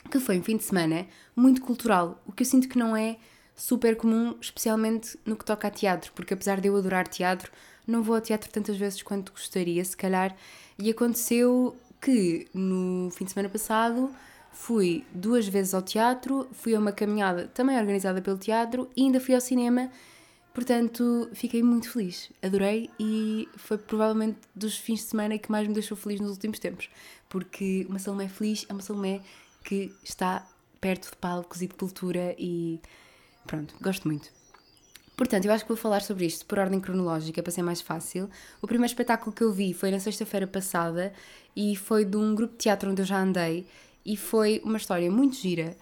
Que 0.09 0.19
foi 0.19 0.39
um 0.39 0.43
fim 0.43 0.57
de 0.57 0.63
semana 0.63 1.05
muito 1.35 1.61
cultural, 1.61 2.21
o 2.25 2.31
que 2.31 2.43
eu 2.43 2.47
sinto 2.47 2.67
que 2.67 2.77
não 2.77 2.95
é 2.95 3.17
super 3.55 3.95
comum, 3.95 4.35
especialmente 4.41 5.17
no 5.25 5.35
que 5.35 5.45
toca 5.45 5.67
a 5.67 5.71
teatro, 5.71 6.11
porque 6.13 6.33
apesar 6.33 6.59
de 6.59 6.67
eu 6.67 6.75
adorar 6.75 7.07
teatro, 7.07 7.51
não 7.87 8.01
vou 8.01 8.15
ao 8.15 8.21
teatro 8.21 8.49
tantas 8.51 8.77
vezes 8.77 9.01
quanto 9.03 9.31
gostaria, 9.31 9.83
se 9.83 9.95
calhar. 9.95 10.35
E 10.79 10.89
aconteceu 10.89 11.75
que 12.01 12.47
no 12.53 13.09
fim 13.11 13.25
de 13.25 13.31
semana 13.31 13.49
passado 13.49 14.11
Fui 14.55 15.05
duas 15.13 15.45
vezes 15.47 15.73
ao 15.73 15.81
teatro, 15.81 16.47
fui 16.53 16.73
a 16.73 16.79
uma 16.79 16.93
caminhada 16.93 17.47
também 17.53 17.77
organizada 17.77 18.21
pelo 18.21 18.37
teatro 18.37 18.89
e 18.95 19.03
ainda 19.03 19.19
fui 19.19 19.35
ao 19.35 19.41
cinema. 19.41 19.91
Portanto, 20.53 21.29
fiquei 21.33 21.61
muito 21.61 21.91
feliz, 21.91 22.31
adorei 22.41 22.89
e 22.97 23.49
foi 23.57 23.77
provavelmente 23.77 24.39
dos 24.55 24.77
fins 24.77 25.01
de 25.01 25.07
semana 25.07 25.37
que 25.37 25.51
mais 25.51 25.67
me 25.67 25.73
deixou 25.73 25.97
feliz 25.97 26.21
nos 26.21 26.31
últimos 26.31 26.57
tempos, 26.57 26.89
porque 27.27 27.85
uma 27.89 27.99
Salomé 27.99 28.29
feliz 28.29 28.65
é 28.69 28.71
uma 28.71 28.81
Salomé 28.81 29.21
que 29.61 29.93
está 30.01 30.47
perto 30.79 31.11
de 31.11 31.17
palcos 31.17 31.61
e 31.61 31.67
de 31.67 31.73
cultura 31.73 32.33
e 32.39 32.79
pronto, 33.45 33.75
gosto 33.81 34.07
muito. 34.07 34.31
Portanto, 35.17 35.45
eu 35.45 35.51
acho 35.51 35.65
que 35.65 35.69
vou 35.69 35.77
falar 35.77 36.01
sobre 36.01 36.25
isto 36.25 36.45
por 36.45 36.59
ordem 36.59 36.79
cronológica 36.79 37.43
para 37.43 37.51
ser 37.51 37.61
mais 37.61 37.81
fácil. 37.81 38.29
O 38.61 38.67
primeiro 38.67 38.91
espetáculo 38.91 39.35
que 39.35 39.43
eu 39.43 39.51
vi 39.51 39.73
foi 39.73 39.91
na 39.91 39.99
sexta-feira 39.99 40.47
passada 40.47 41.13
e 41.53 41.75
foi 41.75 42.05
de 42.05 42.15
um 42.15 42.33
grupo 42.33 42.53
de 42.53 42.59
teatro 42.59 42.89
onde 42.89 43.01
eu 43.01 43.05
já 43.05 43.19
andei 43.19 43.67
e 44.05 44.15
foi 44.15 44.61
uma 44.63 44.77
história 44.77 45.09
muito 45.09 45.35
gira. 45.35 45.75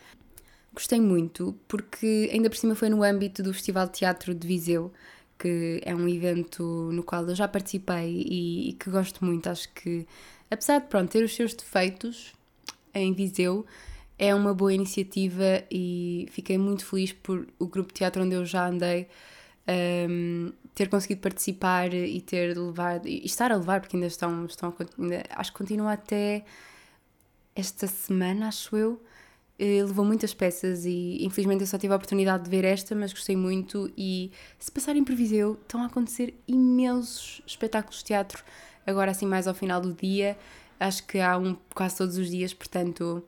Gostei 0.73 0.99
muito 0.99 1.55
porque 1.67 2.29
ainda 2.31 2.49
por 2.49 2.57
cima 2.57 2.75
foi 2.75 2.89
no 2.89 3.03
âmbito 3.03 3.43
do 3.43 3.53
Festival 3.53 3.87
de 3.87 3.93
Teatro 3.93 4.33
de 4.33 4.47
Viseu, 4.47 4.91
que 5.37 5.81
é 5.83 5.93
um 5.93 6.07
evento 6.07 6.63
no 6.91 7.03
qual 7.03 7.27
eu 7.27 7.35
já 7.35 7.47
participei 7.47 8.25
e, 8.27 8.69
e 8.69 8.73
que 8.73 8.89
gosto 8.89 9.23
muito. 9.23 9.49
Acho 9.49 9.71
que, 9.73 10.07
apesar 10.49 10.79
de 10.79 10.87
pronto, 10.87 11.11
ter 11.11 11.23
os 11.23 11.35
seus 11.35 11.53
defeitos 11.53 12.33
em 12.93 13.13
Viseu, 13.13 13.65
é 14.17 14.33
uma 14.33 14.53
boa 14.53 14.73
iniciativa 14.73 15.63
e 15.69 16.27
fiquei 16.31 16.57
muito 16.57 16.85
feliz 16.85 17.11
por 17.11 17.47
o 17.59 17.67
grupo 17.67 17.89
de 17.89 17.95
teatro 17.95 18.23
onde 18.23 18.35
eu 18.35 18.45
já 18.45 18.67
andei 18.67 19.07
um, 20.09 20.51
ter 20.73 20.89
conseguido 20.89 21.21
participar 21.21 21.93
e 21.93 22.19
ter 22.21 22.57
levado 22.57 23.07
e 23.07 23.25
estar 23.25 23.51
a 23.51 23.57
levar 23.57 23.81
porque 23.81 23.95
ainda 23.95 24.07
estão, 24.07 24.45
estão 24.45 24.73
ainda, 24.97 25.23
acho 25.31 25.51
que 25.51 25.57
continua 25.57 25.93
até 25.93 26.43
esta 27.55 27.87
semana, 27.87 28.47
acho 28.47 28.75
eu, 28.75 29.01
Uh, 29.59 29.85
levou 29.85 30.03
muitas 30.03 30.33
peças 30.33 30.83
e 30.83 31.23
infelizmente 31.23 31.61
eu 31.61 31.67
só 31.67 31.77
tive 31.77 31.93
a 31.93 31.95
oportunidade 31.95 32.43
de 32.43 32.49
ver 32.49 32.65
esta, 32.65 32.95
mas 32.95 33.13
gostei 33.13 33.35
muito. 33.35 33.91
E 33.95 34.31
se 34.57 34.71
passarem 34.71 35.03
por 35.03 35.13
Viseu, 35.13 35.59
estão 35.61 35.83
a 35.83 35.85
acontecer 35.85 36.33
imensos 36.47 37.41
espetáculos 37.45 37.99
de 37.99 38.05
teatro, 38.05 38.43
agora 38.85 39.11
assim 39.11 39.27
mais 39.27 39.47
ao 39.47 39.53
final 39.53 39.79
do 39.79 39.93
dia. 39.93 40.37
Acho 40.79 41.05
que 41.05 41.19
há 41.19 41.37
um 41.37 41.55
quase 41.73 41.97
todos 41.97 42.17
os 42.17 42.29
dias, 42.29 42.53
portanto, 42.53 43.23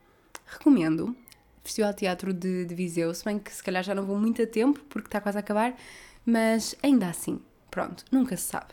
recomendo. 0.47 1.15
Festival 1.63 1.91
de 1.91 1.97
Teatro 1.99 2.33
de, 2.33 2.65
de 2.65 2.75
Viseu, 2.75 3.13
se 3.13 3.25
bem 3.25 3.39
que 3.39 3.51
se 3.51 3.63
calhar 3.63 3.83
já 3.83 3.95
não 3.95 4.05
vou 4.05 4.19
muito 4.19 4.41
a 4.41 4.45
tempo, 4.45 4.79
porque 4.89 5.07
está 5.07 5.19
quase 5.19 5.37
a 5.37 5.39
acabar, 5.39 5.75
mas 6.23 6.75
ainda 6.83 7.07
assim, 7.07 7.39
pronto, 7.71 8.05
nunca 8.11 8.37
se 8.37 8.43
sabe. 8.43 8.67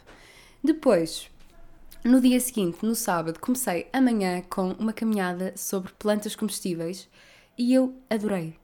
Depois, 0.62 1.30
no 2.04 2.20
dia 2.20 2.40
seguinte, 2.40 2.84
no 2.84 2.94
sábado, 2.94 3.38
comecei 3.38 3.86
amanhã 3.92 4.42
com 4.50 4.72
uma 4.72 4.92
caminhada 4.92 5.52
sobre 5.56 5.92
plantas 5.92 6.34
comestíveis 6.34 7.08
e 7.56 7.72
eu 7.72 7.94
adorei. 8.10 8.56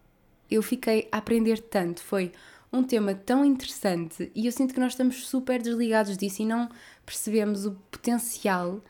Eu 0.51 0.63
fiquei 0.63 1.09
a 1.13 1.19
aprender 1.19 1.61
tanto, 1.61 2.03
foi 2.03 2.33
um 2.73 2.83
tema 2.83 3.15
tão 3.15 3.45
interessante 3.45 4.33
e 4.35 4.47
eu 4.47 4.53
sinto 4.53 4.75
que 4.75 4.81
nós 4.81 4.93
estamos 4.93 5.29
super 5.29 5.63
desligados 5.63 6.17
disso 6.17 6.43
e 6.43 6.47
não 6.47 6.69
percebemos 7.07 7.65
o 7.65 7.73
potencial 7.91 8.83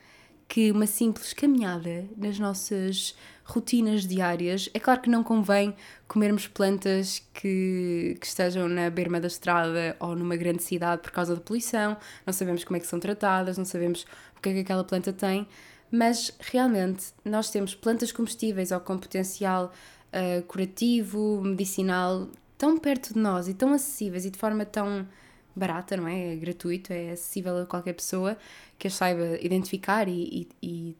que 0.48 0.72
uma 0.72 0.86
simples 0.86 1.34
caminhada 1.34 2.06
nas 2.16 2.38
nossas 2.38 3.14
rotinas 3.44 4.06
diárias. 4.06 4.68
É 4.72 4.80
claro 4.80 5.00
que 5.00 5.10
não 5.10 5.22
convém 5.22 5.74
comermos 6.06 6.46
plantas 6.46 7.22
que, 7.34 8.16
que 8.18 8.26
estejam 8.26 8.66
na 8.66 8.88
berma 8.88 9.20
da 9.20 9.26
estrada 9.26 9.94
ou 10.00 10.16
numa 10.16 10.36
grande 10.36 10.62
cidade 10.62 11.02
por 11.02 11.10
causa 11.10 11.34
da 11.34 11.40
poluição, 11.40 11.98
não 12.26 12.32
sabemos 12.32 12.64
como 12.64 12.78
é 12.78 12.80
que 12.80 12.86
são 12.86 12.98
tratadas, 12.98 13.58
não 13.58 13.64
sabemos 13.66 14.06
o 14.38 14.40
que 14.40 14.48
é 14.48 14.52
que 14.54 14.60
aquela 14.60 14.84
planta 14.84 15.12
tem, 15.12 15.46
mas 15.90 16.32
realmente 16.38 17.06
nós 17.24 17.50
temos 17.50 17.74
plantas 17.74 18.12
comestíveis 18.12 18.72
ou 18.72 18.80
com 18.80 18.98
potencial 18.98 19.72
uh, 20.12 20.42
curativo, 20.44 21.40
medicinal, 21.42 22.28
tão 22.56 22.78
perto 22.78 23.14
de 23.14 23.20
nós 23.20 23.48
e 23.48 23.54
tão 23.54 23.72
acessíveis 23.72 24.24
e 24.24 24.30
de 24.30 24.38
forma 24.38 24.64
tão 24.64 25.06
barata, 25.54 25.96
não 25.96 26.06
é? 26.06 26.34
É 26.34 26.36
gratuito, 26.36 26.92
é 26.92 27.12
acessível 27.12 27.58
a 27.58 27.66
qualquer 27.66 27.94
pessoa 27.94 28.36
que 28.78 28.86
as 28.86 28.94
saiba 28.94 29.38
identificar 29.40 30.08
e, 30.08 30.48
e, 30.62 30.66
e 30.66 30.96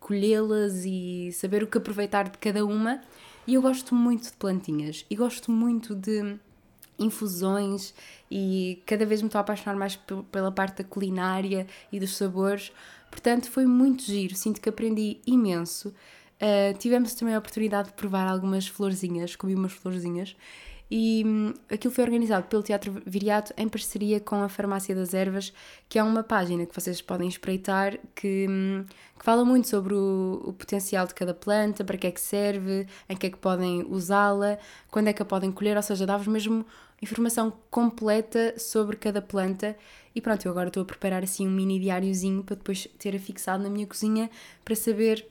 colhê-las 0.00 0.84
e 0.84 1.30
saber 1.32 1.62
o 1.62 1.66
que 1.66 1.78
aproveitar 1.78 2.28
de 2.28 2.38
cada 2.38 2.64
uma. 2.64 3.00
E 3.46 3.54
eu 3.54 3.62
gosto 3.62 3.94
muito 3.94 4.24
de 4.24 4.32
plantinhas 4.32 5.04
e 5.08 5.14
gosto 5.14 5.50
muito 5.50 5.94
de 5.94 6.36
infusões 7.00 7.94
e 8.30 8.82
cada 8.86 9.04
vez 9.06 9.22
me 9.22 9.26
estou 9.28 9.38
a 9.38 9.42
apaixonar 9.42 9.76
mais 9.76 9.98
pela 10.30 10.52
parte 10.52 10.82
da 10.82 10.84
culinária 10.84 11.66
e 11.90 11.98
dos 11.98 12.16
sabores. 12.16 12.70
Portanto, 13.10 13.50
foi 13.50 13.66
muito 13.66 14.02
giro, 14.04 14.34
sinto 14.36 14.60
que 14.60 14.68
aprendi 14.68 15.18
imenso. 15.26 15.88
Uh, 15.88 16.76
tivemos 16.78 17.14
também 17.14 17.34
a 17.34 17.38
oportunidade 17.38 17.88
de 17.88 17.94
provar 17.94 18.26
algumas 18.26 18.66
florzinhas, 18.66 19.34
comi 19.36 19.54
umas 19.54 19.72
florzinhas 19.72 20.36
e 20.90 21.22
hum, 21.24 21.54
aquilo 21.70 21.94
foi 21.94 22.02
organizado 22.02 22.48
pelo 22.48 22.62
Teatro 22.64 23.00
Viriato 23.06 23.54
em 23.56 23.68
parceria 23.68 24.18
com 24.18 24.42
a 24.42 24.48
Farmácia 24.48 24.92
das 24.92 25.14
Ervas, 25.14 25.52
que 25.88 25.98
é 25.98 26.02
uma 26.02 26.24
página 26.24 26.66
que 26.66 26.74
vocês 26.74 27.00
podem 27.00 27.28
espreitar 27.28 27.96
que, 28.14 28.46
hum, 28.50 28.84
que 29.16 29.24
fala 29.24 29.44
muito 29.44 29.68
sobre 29.68 29.94
o, 29.94 30.42
o, 30.44 30.52
potencial 30.52 31.06
de 31.06 31.14
cada 31.14 31.32
planta, 31.32 31.84
para 31.84 31.96
que 31.96 32.08
é 32.08 32.10
que 32.10 32.20
serve, 32.20 32.88
em 33.08 33.16
que 33.16 33.28
é 33.28 33.30
que 33.30 33.38
podem 33.38 33.86
usá-la, 33.88 34.58
quando 34.90 35.06
é 35.08 35.12
que 35.12 35.22
a 35.22 35.24
podem 35.24 35.52
colher, 35.52 35.76
ou 35.76 35.82
seja, 35.82 36.04
dá-vos 36.04 36.26
mesmo 36.26 36.66
informação 37.02 37.52
completa 37.70 38.54
sobre 38.58 38.96
cada 38.96 39.22
planta. 39.22 39.76
E 40.14 40.20
pronto, 40.20 40.44
eu 40.44 40.50
agora 40.50 40.68
estou 40.68 40.82
a 40.82 40.86
preparar 40.86 41.22
assim 41.22 41.46
um 41.46 41.50
mini 41.50 41.78
diáriozinho 41.78 42.42
para 42.42 42.56
depois 42.56 42.86
ter 42.98 43.14
afixado 43.16 43.62
na 43.62 43.70
minha 43.70 43.86
cozinha 43.86 44.30
para 44.64 44.74
saber 44.74 45.26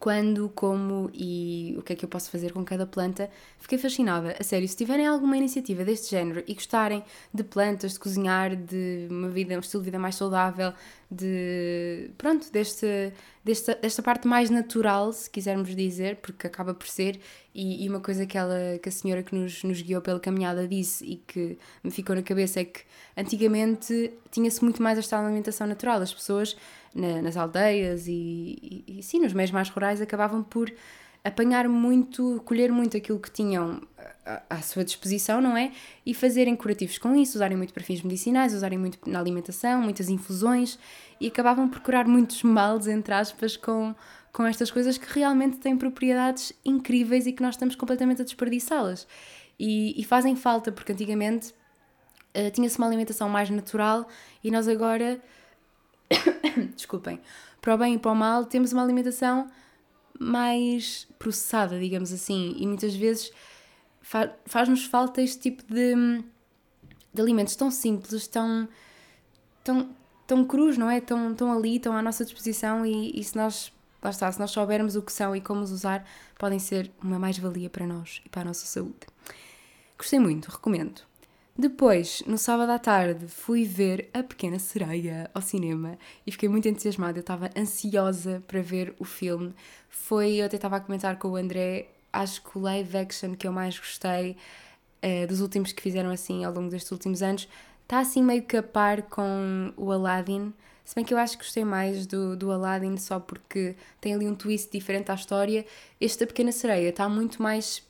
quando, 0.00 0.48
como 0.54 1.10
e 1.12 1.74
o 1.78 1.82
que 1.82 1.92
é 1.92 1.96
que 1.96 2.02
eu 2.06 2.08
posso 2.08 2.30
fazer 2.30 2.54
com 2.54 2.64
cada 2.64 2.86
planta. 2.86 3.30
Fiquei 3.58 3.76
fascinada. 3.76 4.34
A 4.40 4.42
sério, 4.42 4.66
se 4.66 4.74
tiverem 4.74 5.06
alguma 5.06 5.36
iniciativa 5.36 5.84
deste 5.84 6.10
género 6.10 6.42
e 6.48 6.54
gostarem 6.54 7.04
de 7.32 7.44
plantas, 7.44 7.92
de 7.92 7.98
cozinhar, 8.00 8.56
de 8.56 9.06
uma 9.10 9.28
vida, 9.28 9.54
um 9.54 9.60
estilo 9.60 9.82
de 9.82 9.84
vida 9.84 9.98
mais 9.98 10.14
saudável, 10.14 10.72
de. 11.10 12.10
pronto, 12.16 12.50
deste, 12.50 13.12
desta, 13.44 13.74
desta 13.74 14.02
parte 14.02 14.26
mais 14.26 14.48
natural, 14.48 15.12
se 15.12 15.28
quisermos 15.28 15.76
dizer, 15.76 16.16
porque 16.16 16.46
acaba 16.46 16.72
por 16.72 16.88
ser, 16.88 17.20
e, 17.54 17.84
e 17.84 17.88
uma 17.90 18.00
coisa 18.00 18.24
que, 18.24 18.38
ela, 18.38 18.78
que 18.82 18.88
a 18.88 18.92
senhora 18.92 19.22
que 19.22 19.34
nos, 19.34 19.62
nos 19.64 19.82
guiou 19.82 20.00
pela 20.00 20.18
caminhada 20.18 20.66
disse 20.66 21.04
e 21.04 21.16
que 21.16 21.58
me 21.84 21.90
ficou 21.90 22.16
na 22.16 22.22
cabeça 22.22 22.60
é 22.60 22.64
que 22.64 22.80
antigamente 23.14 24.14
tinha-se 24.30 24.64
muito 24.64 24.82
mais 24.82 24.98
esta 24.98 25.18
alimentação 25.18 25.66
natural. 25.66 26.00
As 26.00 26.14
pessoas 26.14 26.56
na, 26.94 27.22
nas 27.22 27.36
aldeias 27.36 28.06
e, 28.06 28.12
e, 28.62 28.98
e, 28.98 29.02
sim, 29.02 29.20
nos 29.20 29.32
meios 29.32 29.50
mais 29.50 29.68
rurais 29.68 30.00
acabavam 30.00 30.42
por 30.42 30.72
apanhar 31.22 31.68
muito, 31.68 32.42
colher 32.44 32.72
muito 32.72 32.96
aquilo 32.96 33.18
que 33.18 33.30
tinham 33.30 33.80
à, 34.24 34.42
à 34.48 34.62
sua 34.62 34.84
disposição, 34.84 35.40
não 35.40 35.56
é? 35.56 35.72
E 36.04 36.14
fazerem 36.14 36.56
curativos 36.56 36.98
com 36.98 37.14
isso, 37.14 37.36
usarem 37.36 37.56
muito 37.56 37.74
para 37.74 37.84
fins 37.84 38.02
medicinais, 38.02 38.54
usarem 38.54 38.78
muito 38.78 38.98
na 39.06 39.18
alimentação, 39.20 39.82
muitas 39.82 40.08
infusões 40.08 40.78
e 41.20 41.26
acabavam 41.28 41.68
por 41.68 41.80
curar 41.80 42.06
muitos 42.06 42.42
males, 42.42 42.86
entre 42.86 43.12
aspas, 43.12 43.56
com, 43.56 43.94
com 44.32 44.46
estas 44.46 44.70
coisas 44.70 44.96
que 44.96 45.06
realmente 45.12 45.58
têm 45.58 45.76
propriedades 45.76 46.52
incríveis 46.64 47.26
e 47.26 47.32
que 47.32 47.42
nós 47.42 47.54
estamos 47.54 47.74
completamente 47.74 48.22
a 48.22 48.24
desperdiçá-las. 48.24 49.06
E, 49.58 50.00
e, 50.00 50.04
fazem 50.04 50.34
falta, 50.34 50.72
porque 50.72 50.92
antigamente 50.92 51.52
uh, 52.34 52.50
tinha-se 52.50 52.78
uma 52.78 52.86
alimentação 52.86 53.28
mais 53.28 53.50
natural 53.50 54.08
e 54.42 54.50
nós 54.50 54.66
agora 54.66 55.20
desculpem, 56.74 57.20
para 57.60 57.74
o 57.74 57.78
bem 57.78 57.94
e 57.94 57.98
para 57.98 58.10
o 58.10 58.14
mal, 58.14 58.44
temos 58.44 58.72
uma 58.72 58.82
alimentação 58.82 59.50
mais 60.18 61.08
processada, 61.18 61.78
digamos 61.78 62.12
assim, 62.12 62.54
e 62.58 62.66
muitas 62.66 62.94
vezes 62.94 63.32
fa 64.02 64.30
faz-nos 64.44 64.84
falta 64.84 65.22
este 65.22 65.38
tipo 65.38 65.62
de, 65.72 66.22
de 67.12 67.20
alimentos 67.20 67.56
tão 67.56 67.70
simples, 67.70 68.26
tão, 68.26 68.68
tão, 69.64 69.90
tão 70.26 70.44
crus, 70.44 70.76
não 70.76 70.90
é? 70.90 71.00
Tão, 71.00 71.34
tão 71.34 71.52
ali, 71.52 71.78
tão 71.78 71.94
à 71.94 72.02
nossa 72.02 72.24
disposição 72.24 72.84
e, 72.84 73.18
e 73.18 73.24
se 73.24 73.36
nós, 73.36 73.72
lá 74.02 74.10
está, 74.10 74.30
se 74.30 74.38
nós 74.38 74.50
soubermos 74.50 74.96
o 74.96 75.02
que 75.02 75.12
são 75.12 75.34
e 75.34 75.40
como 75.40 75.62
os 75.62 75.70
usar, 75.70 76.06
podem 76.38 76.58
ser 76.58 76.90
uma 77.02 77.18
mais-valia 77.18 77.70
para 77.70 77.86
nós 77.86 78.20
e 78.24 78.28
para 78.28 78.42
a 78.42 78.44
nossa 78.44 78.66
saúde. 78.66 79.06
Gostei 79.96 80.18
muito, 80.18 80.50
recomendo. 80.50 81.09
Depois, 81.58 82.22
no 82.26 82.38
sábado 82.38 82.70
à 82.70 82.78
tarde, 82.78 83.26
fui 83.26 83.64
ver 83.64 84.08
A 84.14 84.22
Pequena 84.22 84.58
Sereia 84.58 85.30
ao 85.34 85.42
cinema 85.42 85.98
e 86.26 86.32
fiquei 86.32 86.48
muito 86.48 86.68
entusiasmada. 86.68 87.18
Eu 87.18 87.22
estava 87.22 87.50
ansiosa 87.56 88.42
para 88.46 88.62
ver 88.62 88.94
o 88.98 89.04
filme. 89.04 89.54
Foi, 89.88 90.36
eu 90.36 90.46
até 90.46 90.56
estava 90.56 90.76
a 90.76 90.80
comentar 90.80 91.18
com 91.18 91.28
o 91.28 91.36
André, 91.36 91.88
acho 92.12 92.42
que 92.42 92.56
o 92.56 92.60
live 92.60 92.96
action 92.96 93.34
que 93.34 93.46
eu 93.46 93.52
mais 93.52 93.78
gostei 93.78 94.36
uh, 95.02 95.26
dos 95.26 95.40
últimos 95.40 95.72
que 95.72 95.82
fizeram 95.82 96.10
assim 96.10 96.44
ao 96.44 96.52
longo 96.52 96.70
destes 96.70 96.90
últimos 96.92 97.22
anos 97.22 97.48
está 97.82 97.98
assim 97.98 98.22
meio 98.22 98.42
que 98.42 98.56
a 98.56 98.62
par 98.62 99.02
com 99.02 99.72
o 99.76 99.90
Aladdin. 99.90 100.52
Se 100.84 100.94
bem 100.94 101.04
que 101.04 101.12
eu 101.12 101.18
acho 101.18 101.36
que 101.36 101.44
gostei 101.44 101.64
mais 101.64 102.06
do, 102.06 102.36
do 102.36 102.50
Aladdin 102.50 102.96
só 102.96 103.20
porque 103.20 103.76
tem 104.00 104.14
ali 104.14 104.26
um 104.26 104.34
twist 104.34 104.70
diferente 104.72 105.10
à 105.10 105.14
história. 105.14 105.66
Este 106.00 106.24
A 106.24 106.26
Pequena 106.26 106.52
Sereia 106.52 106.88
está 106.88 107.08
muito 107.08 107.42
mais 107.42 107.82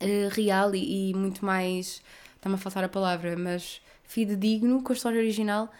uh, 0.00 0.28
real 0.30 0.74
e, 0.74 1.10
e 1.10 1.14
muito 1.14 1.44
mais 1.44 2.02
está-me 2.42 2.56
a 2.56 2.58
faltar 2.58 2.82
a 2.82 2.88
palavra, 2.88 3.36
mas 3.36 3.80
fidedigno 4.02 4.82
com 4.82 4.92
a 4.92 4.96
história 4.96 5.20
original, 5.20 5.70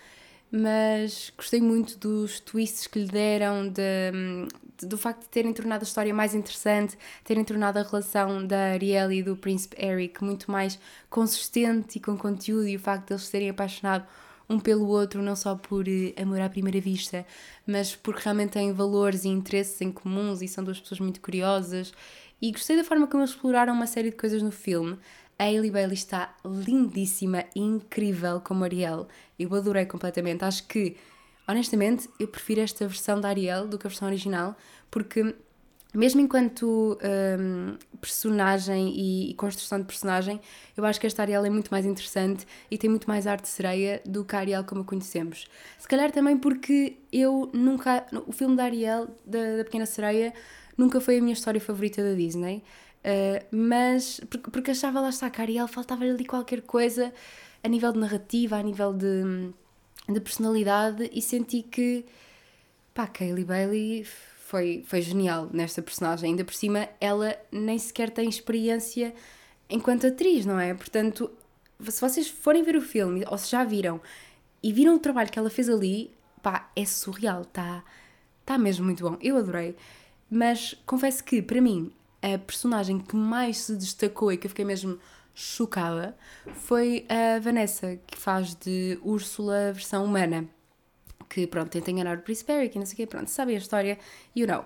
mas 0.49 1.33
gostei 1.37 1.61
muito 1.61 1.99
dos 1.99 2.38
twists 2.38 2.87
que 2.87 3.00
lhe 3.00 3.09
deram, 3.09 3.69
de, 3.69 4.87
do 4.87 4.97
facto 4.97 5.23
de 5.23 5.28
terem 5.28 5.52
tornado 5.52 5.81
a 5.81 5.83
história 5.83 6.14
mais 6.14 6.37
interessante, 6.37 6.97
terem 7.25 7.42
tornado 7.42 7.81
a 7.81 7.83
relação 7.83 8.47
da 8.47 8.75
Ariel 8.75 9.11
e 9.11 9.25
do 9.25 9.37
príncipe 9.37 9.76
Eric 9.85 10.23
muito 10.23 10.52
mais 10.52 10.78
consistente 11.11 11.99
e 11.99 12.00
com 12.00 12.16
conteúdo, 12.16 12.69
e 12.69 12.76
o 12.76 12.81
facto 12.81 13.09
de 13.09 13.14
eles 13.14 13.28
terem 13.28 13.50
apaixonado 13.50 14.07
um 14.49 14.61
pelo 14.61 14.87
outro, 14.87 15.21
não 15.21 15.35
só 15.35 15.57
por 15.57 15.88
eh, 15.88 16.14
amor 16.21 16.40
à 16.40 16.49
primeira 16.49 16.81
vista, 16.81 17.26
mas 17.66 17.97
porque 17.97 18.21
realmente 18.23 18.50
têm 18.50 18.73
valores 18.73 19.25
e 19.25 19.28
interesses 19.28 19.81
em 19.81 19.90
comuns 19.90 20.42
e 20.42 20.49
são 20.49 20.62
duas 20.62 20.78
pessoas 20.78 21.00
muito 21.00 21.21
curiosas. 21.21 21.92
E 22.40 22.50
gostei 22.50 22.76
da 22.76 22.83
forma 22.83 23.07
como 23.07 23.23
eles 23.23 23.31
exploraram 23.31 23.73
uma 23.73 23.87
série 23.87 24.11
de 24.11 24.16
coisas 24.16 24.42
no 24.42 24.50
filme. 24.50 24.99
A 25.39 25.45
Hailey 25.45 25.71
Bailey 25.71 25.95
está 25.95 26.35
lindíssima 26.45 27.45
e 27.55 27.61
incrível 27.61 28.41
como 28.41 28.65
Ariel. 28.65 29.09
Eu 29.39 29.55
adorei 29.55 29.87
completamente. 29.87 30.45
Acho 30.45 30.67
que, 30.67 30.97
honestamente, 31.49 32.09
eu 32.19 32.29
prefiro 32.29 32.61
esta 32.61 32.87
versão 32.87 33.21
da 33.21 33.29
Ariel 33.29 33.67
do 33.67 33.79
que 33.79 33.87
a 33.87 33.91
versão 33.91 34.09
original, 34.09 34.57
porque 34.91 35.35
mesmo 35.95 36.23
enquanto 36.23 36.99
um, 37.39 37.77
personagem 38.01 38.89
e, 38.97 39.31
e, 39.31 39.35
construção 39.35 39.79
de 39.79 39.85
personagem, 39.85 40.41
eu 40.75 40.85
acho 40.87 40.99
que 40.99 41.07
esta 41.07 41.21
Ariel 41.21 41.45
é 41.45 41.51
muito 41.51 41.71
mais 41.71 41.85
interessante 41.85 42.47
e 42.71 42.79
tem 42.79 42.89
muito 42.89 43.07
mais 43.07 43.27
arte 43.27 43.47
sereia 43.47 44.01
do 44.07 44.25
que 44.25 44.35
a 44.35 44.39
Ariel 44.39 44.65
como 44.65 44.81
a 44.81 44.85
conhecemos. 44.85 45.47
Se 45.79 45.87
calhar 45.87 46.11
também 46.11 46.39
porque 46.39 46.97
eu 47.12 47.51
nunca. 47.53 48.07
O 48.27 48.33
filme 48.33 48.57
da 48.57 48.65
Ariel, 48.65 49.09
da, 49.27 49.59
da 49.59 49.65
Pequena 49.65 49.85
Sereia, 49.85 50.33
nunca 50.79 50.99
foi 50.99 51.19
a 51.19 51.21
minha 51.21 51.35
história 51.35 51.61
favorita 51.61 52.03
da 52.03 52.15
Disney. 52.15 52.62
Uh, 53.05 53.45
mas 53.51 54.21
porque, 54.31 54.51
porque 54.51 54.71
achava 54.71 55.01
lá 55.01 55.09
está 55.09 55.27
a 55.27 55.41
Ariel, 55.41 55.67
faltava 55.67 56.05
ali 56.05 56.25
qualquer 56.25 56.63
coisa 56.63 57.13
a 57.63 57.69
nível 57.69 57.93
de 57.93 57.99
narrativa, 57.99 58.57
a 58.57 58.63
nível 58.63 58.93
de, 58.93 59.53
de 60.09 60.21
personalidade 60.21 61.11
e 61.13 61.21
senti 61.21 61.63
que 61.63 62.05
pá, 62.95 63.07
Kaylee 63.07 63.45
Bailey 63.45 64.05
foi, 64.05 64.85
foi 64.87 65.01
genial 65.01 65.49
nesta 65.53 65.83
personagem. 65.83 66.31
Ainda 66.31 66.45
por 66.45 66.55
cima, 66.55 66.89
ela 67.01 67.37
nem 67.51 67.79
sequer 67.79 68.11
tem 68.11 68.29
experiência 68.29 69.15
enquanto 69.69 70.07
atriz, 70.07 70.45
não 70.45 70.61
é? 70.61 70.75
Portanto, 70.75 71.31
se 71.81 72.01
vocês 72.01 72.29
forem 72.29 72.63
ver 72.63 72.77
o 72.77 72.83
filme, 72.83 73.25
ou 73.29 73.39
se 73.39 73.51
já 73.51 73.65
viram, 73.65 74.01
e 74.63 74.73
viram 74.73 74.95
o 74.95 74.99
trabalho 74.99 75.31
que 75.31 75.39
ela 75.39 75.51
fez 75.51 75.69
ali, 75.69 76.11
pá, 76.43 76.71
é 76.77 76.85
surreal, 76.85 77.43
está 77.43 77.83
tá 78.45 78.59
mesmo 78.59 78.85
muito 78.85 79.03
bom. 79.03 79.17
Eu 79.21 79.37
adorei. 79.37 79.75
Mas 80.31 80.75
confesso 80.87 81.25
que, 81.25 81.43
para 81.43 81.61
mim, 81.61 81.91
a 82.23 82.38
personagem 82.38 82.99
que 82.99 83.17
mais 83.17 83.59
se 83.59 83.76
destacou 83.76 84.33
e 84.33 84.37
que 84.37 84.47
eu 84.47 84.50
fiquei 84.50 84.64
mesmo 84.64 84.99
chocada 85.35 86.17
foi 86.55 87.07
a 87.09 87.38
Vanessa, 87.41 87.99
que 88.07 88.17
faz 88.17 88.55
de 88.55 88.99
Úrsula 89.02 89.73
versão 89.73 90.05
humana. 90.05 90.49
Que, 91.29 91.47
pronto, 91.47 91.71
tenta 91.71 91.91
enganar 91.91 92.19
o 92.19 92.23
Príncipe 92.23 92.52
Eric 92.52 92.76
e 92.76 92.79
não 92.79 92.87
sei 92.87 92.95
o 92.95 92.97
quê, 92.97 93.07
pronto, 93.07 93.29
sabem 93.29 93.57
a 93.57 93.59
história, 93.59 93.99
you 94.37 94.47
know. 94.47 94.64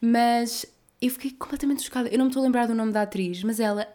Mas 0.00 0.66
eu 1.00 1.10
fiquei 1.10 1.30
completamente 1.32 1.82
chocada. 1.82 2.08
Eu 2.08 2.18
não 2.18 2.26
me 2.26 2.30
estou 2.30 2.42
a 2.42 2.46
lembrar 2.46 2.66
do 2.66 2.74
nome 2.74 2.92
da 2.92 3.02
atriz, 3.02 3.42
mas 3.42 3.60
ela, 3.60 3.86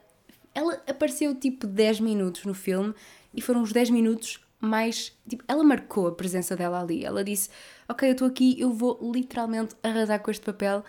ela 0.53 0.81
apareceu 0.87 1.33
tipo 1.35 1.67
10 1.67 1.99
minutos 1.99 2.45
no 2.45 2.53
filme 2.53 2.93
e 3.33 3.41
foram 3.41 3.61
os 3.61 3.71
10 3.71 3.89
minutos 3.89 4.39
mais. 4.59 5.11
Tipo, 5.27 5.43
ela 5.47 5.63
marcou 5.63 6.07
a 6.07 6.11
presença 6.11 6.55
dela 6.55 6.81
ali. 6.81 7.03
Ela 7.03 7.23
disse: 7.23 7.49
Ok, 7.87 8.07
eu 8.07 8.13
estou 8.13 8.27
aqui, 8.27 8.59
eu 8.59 8.71
vou 8.71 8.99
literalmente 9.11 9.75
arrasar 9.83 10.19
com 10.19 10.31
este 10.31 10.45
papel. 10.45 10.83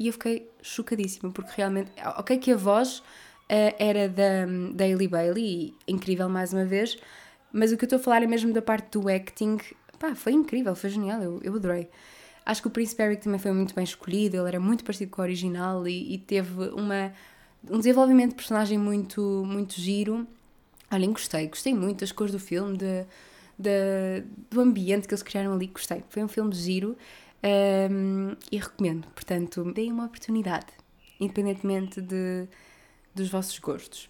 E 0.00 0.06
eu 0.06 0.14
fiquei 0.14 0.50
chocadíssima, 0.62 1.30
porque 1.30 1.52
realmente. 1.54 1.90
Ok, 2.16 2.38
que 2.38 2.50
a 2.50 2.56
voz 2.56 3.00
uh, 3.00 3.04
era 3.78 4.08
da, 4.08 4.46
da 4.72 4.86
Bailey, 5.10 5.74
incrível 5.86 6.26
mais 6.26 6.54
uma 6.54 6.64
vez, 6.64 6.96
mas 7.52 7.70
o 7.70 7.76
que 7.76 7.84
eu 7.84 7.86
estou 7.86 7.98
a 7.98 8.02
falar 8.02 8.22
é 8.22 8.26
mesmo 8.26 8.50
da 8.50 8.62
parte 8.62 8.98
do 8.98 9.10
acting. 9.10 9.58
Pá, 9.98 10.14
foi 10.14 10.32
incrível, 10.32 10.74
foi 10.74 10.88
genial, 10.88 11.22
eu, 11.22 11.40
eu 11.42 11.54
adorei. 11.54 11.86
Acho 12.46 12.62
que 12.62 12.68
o 12.68 12.70
Príncipe 12.70 13.02
Eric 13.02 13.22
também 13.22 13.38
foi 13.38 13.52
muito 13.52 13.74
bem 13.74 13.84
escolhido, 13.84 14.38
ele 14.38 14.48
era 14.48 14.58
muito 14.58 14.82
parecido 14.82 15.10
com 15.10 15.20
o 15.20 15.24
original 15.24 15.86
e, 15.86 16.14
e 16.14 16.18
teve 16.18 16.70
uma, 16.70 17.12
um 17.70 17.76
desenvolvimento 17.76 18.30
de 18.30 18.36
personagem 18.36 18.78
muito, 18.78 19.44
muito 19.46 19.78
giro. 19.78 20.26
Olhem, 20.90 21.12
gostei, 21.12 21.46
gostei 21.46 21.74
muito 21.74 22.00
das 22.00 22.10
cores 22.10 22.32
do 22.32 22.40
filme, 22.40 22.78
de, 22.78 23.04
de, 23.58 24.24
do 24.50 24.62
ambiente 24.62 25.06
que 25.06 25.12
eles 25.12 25.22
criaram 25.22 25.52
ali, 25.52 25.66
gostei. 25.66 26.02
Foi 26.08 26.24
um 26.24 26.28
filme 26.28 26.54
giro 26.54 26.96
um, 27.42 28.36
e 28.50 28.56
recomendo. 28.58 29.06
Portanto, 29.08 29.72
deem 29.72 29.92
uma 29.92 30.06
oportunidade, 30.06 30.66
independentemente 31.18 32.00
de, 32.00 32.46
dos 33.14 33.28
vossos 33.28 33.58
gostos. 33.58 34.08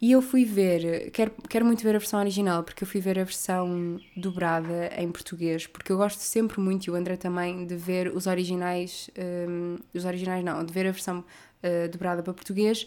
E 0.00 0.12
eu 0.12 0.20
fui 0.20 0.44
ver, 0.44 1.10
quero, 1.10 1.32
quero 1.48 1.64
muito 1.64 1.82
ver 1.82 1.96
a 1.96 1.98
versão 1.98 2.20
original, 2.20 2.62
porque 2.62 2.84
eu 2.84 2.88
fui 2.88 3.00
ver 3.00 3.18
a 3.18 3.24
versão 3.24 3.98
dobrada 4.14 4.90
em 4.94 5.10
português, 5.10 5.66
porque 5.66 5.90
eu 5.90 5.96
gosto 5.96 6.20
sempre 6.20 6.60
muito, 6.60 6.86
e 6.86 6.90
o 6.90 6.94
André 6.94 7.16
também, 7.16 7.66
de 7.66 7.76
ver 7.76 8.14
os 8.14 8.26
originais, 8.26 9.08
um, 9.48 9.76
os 9.94 10.04
originais 10.04 10.44
não, 10.44 10.62
de 10.62 10.70
ver 10.70 10.86
a 10.86 10.90
versão 10.90 11.20
uh, 11.20 11.88
dobrada 11.90 12.22
para 12.22 12.34
português, 12.34 12.86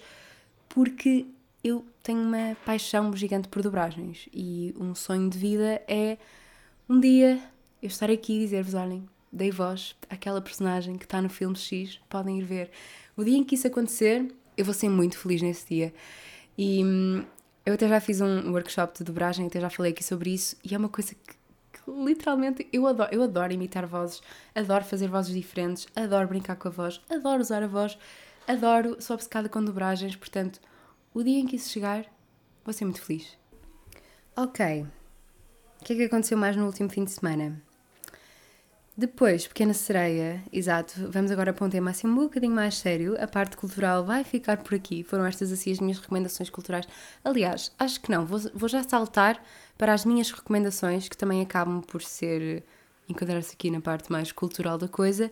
porque 0.68 1.26
eu 1.64 1.84
tenho 2.04 2.22
uma 2.22 2.56
paixão 2.64 3.12
gigante 3.16 3.48
por 3.48 3.64
dobragens, 3.64 4.30
e 4.32 4.76
um 4.80 4.94
sonho 4.94 5.28
de 5.32 5.38
vida 5.38 5.82
é 5.88 6.16
um 6.88 7.00
dia 7.00 7.42
eu 7.82 7.88
estar 7.88 8.12
aqui 8.12 8.34
e 8.34 8.40
dizer-vos, 8.40 8.76
olhem, 8.76 9.10
dei 9.32 9.52
voz 9.52 9.96
àquela 10.10 10.42
personagem 10.42 10.98
que 10.98 11.06
está 11.06 11.22
no 11.22 11.30
filme 11.30 11.56
X, 11.56 12.00
podem 12.10 12.40
ir 12.40 12.44
ver. 12.44 12.72
O 13.16 13.24
dia 13.24 13.38
em 13.38 13.44
que 13.44 13.56
isso 13.56 13.68
acontecer, 13.68 14.34
eu 14.58 14.66
vou 14.66 14.74
ser 14.74 14.90
muito 14.90 15.18
feliz 15.18 15.42
nesse 15.42 15.68
dia. 15.68 15.94
E 16.58 16.84
hum, 16.84 17.24
eu 17.66 17.74
até 17.74 17.88
já 17.88 18.00
fiz 18.00 18.22
um 18.22 18.52
workshop 18.52 18.98
de 18.98 19.04
dobragem, 19.04 19.48
até 19.48 19.60
já 19.60 19.70
falei 19.70 19.92
aqui 19.92 20.04
sobre 20.04 20.34
isso, 20.34 20.56
e 20.64 20.74
é 20.74 20.78
uma 20.78 20.90
coisa 20.90 21.14
que, 21.14 21.34
que 21.74 21.92
literalmente 21.92 22.68
eu 22.74 22.88
adoro. 22.88 23.10
Eu 23.14 23.24
adoro 23.24 23.54
imitar 23.54 23.86
vozes, 23.86 24.22
adoro 24.56 24.84
fazer 24.84 25.08
vozes 25.08 25.34
diferentes, 25.34 25.88
adoro 25.96 26.28
brincar 26.28 26.56
com 26.56 26.68
a 26.68 26.72
voz, 26.72 27.00
adoro 27.10 27.42
usar 27.42 27.64
a 27.64 27.68
voz, 27.68 27.98
adoro, 28.48 28.98
sou 29.00 29.14
obcecada 29.14 29.48
com 29.48 29.64
dobragens, 29.64 30.16
portanto, 30.16 30.60
o 31.14 31.24
dia 31.24 31.40
em 31.40 31.46
que 31.46 31.56
isso 31.56 31.70
chegar, 31.70 32.06
vou 32.66 32.74
ser 32.74 32.86
muito 32.86 33.02
feliz. 33.02 33.38
Ok. 34.36 34.86
O 35.82 35.86
que 35.86 35.94
é 35.94 35.96
que 35.96 36.04
aconteceu 36.04 36.38
mais 36.38 36.56
no 36.56 36.66
último 36.66 36.90
fim 36.90 37.04
de 37.04 37.12
semana? 37.12 37.62
Depois, 39.00 39.48
Pequena 39.48 39.74
Sereia, 39.74 40.44
exato, 40.52 40.94
vamos 41.10 41.32
agora 41.32 41.54
para 41.54 41.66
um 41.66 41.70
tema 41.70 41.92
assim 41.92 42.06
um 42.06 42.16
bocadinho 42.16 42.54
mais 42.54 42.76
sério. 42.76 43.16
A 43.18 43.26
parte 43.26 43.56
cultural 43.56 44.04
vai 44.04 44.26
ficar 44.26 44.58
por 44.58 44.76
aqui. 44.76 45.04
Foram 45.04 45.26
estas 45.26 45.54
assim 45.54 45.72
as 45.72 45.80
minhas 45.80 46.00
recomendações 46.00 46.50
culturais. 46.50 46.86
Aliás, 47.24 47.72
acho 47.80 48.02
que 48.02 48.12
não, 48.12 48.26
vou, 48.26 48.38
vou 48.54 48.68
já 48.68 48.84
saltar 48.84 49.42
para 49.78 49.94
as 49.94 50.04
minhas 50.04 50.30
recomendações, 50.32 51.08
que 51.08 51.16
também 51.16 51.42
acabam 51.42 51.80
por 51.80 52.02
ser 52.02 52.62
enquadrar-se 53.08 53.54
aqui 53.54 53.72
na 53.72 53.80
parte 53.80 54.12
mais 54.12 54.34
cultural 54.34 54.78
da 54.78 54.90
coisa, 54.90 55.32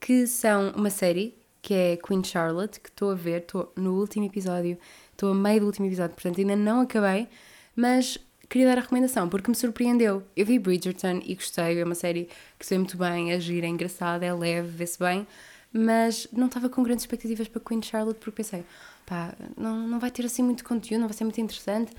que 0.00 0.28
são 0.28 0.70
uma 0.76 0.88
série 0.88 1.36
que 1.60 1.74
é 1.74 1.96
Queen 1.96 2.22
Charlotte, 2.22 2.78
que 2.78 2.90
estou 2.90 3.10
a 3.10 3.16
ver, 3.16 3.40
estou 3.40 3.72
no 3.74 3.98
último 3.98 4.26
episódio, 4.26 4.78
estou 5.10 5.32
a 5.32 5.34
meio 5.34 5.58
do 5.58 5.66
último 5.66 5.88
episódio, 5.88 6.14
portanto 6.14 6.38
ainda 6.38 6.54
não 6.54 6.82
acabei, 6.82 7.26
mas 7.74 8.20
queria 8.50 8.66
dar 8.66 8.78
a 8.78 8.80
recomendação 8.82 9.28
porque 9.28 9.48
me 9.48 9.56
surpreendeu. 9.56 10.24
Eu 10.36 10.44
vi 10.44 10.58
Bridgerton 10.58 11.22
e 11.24 11.36
gostei, 11.36 11.80
é 11.80 11.84
uma 11.84 11.94
série 11.94 12.28
que 12.58 12.66
sei 12.66 12.76
muito 12.76 12.98
bem, 12.98 13.32
é 13.32 13.38
gira, 13.38 13.64
é 13.64 13.68
engraçada, 13.70 14.26
é 14.26 14.34
leve, 14.34 14.68
vê-se 14.68 14.98
bem, 14.98 15.26
mas 15.72 16.26
não 16.32 16.46
estava 16.48 16.68
com 16.68 16.82
grandes 16.82 17.04
expectativas 17.04 17.46
para 17.46 17.60
Queen 17.60 17.80
Charlotte 17.80 18.18
porque 18.18 18.42
pensei, 18.42 18.64
pá, 19.06 19.32
não, 19.56 19.86
não 19.86 20.00
vai 20.00 20.10
ter 20.10 20.26
assim 20.26 20.42
muito 20.42 20.64
conteúdo, 20.64 21.00
não 21.00 21.08
vai 21.08 21.16
ser 21.16 21.22
muito 21.22 21.40
interessante, 21.40 21.92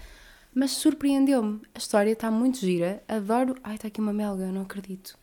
mas 0.53 0.71
surpreendeu-me. 0.71 1.61
A 1.73 1.77
história 1.77 2.11
está 2.11 2.29
muito 2.29 2.59
gira, 2.59 3.01
adoro. 3.07 3.55
Ai, 3.63 3.75
está 3.75 3.87
aqui 3.87 4.01
uma 4.01 4.11
melga, 4.11 4.51
não 4.51 4.63
acredito. 4.63 5.17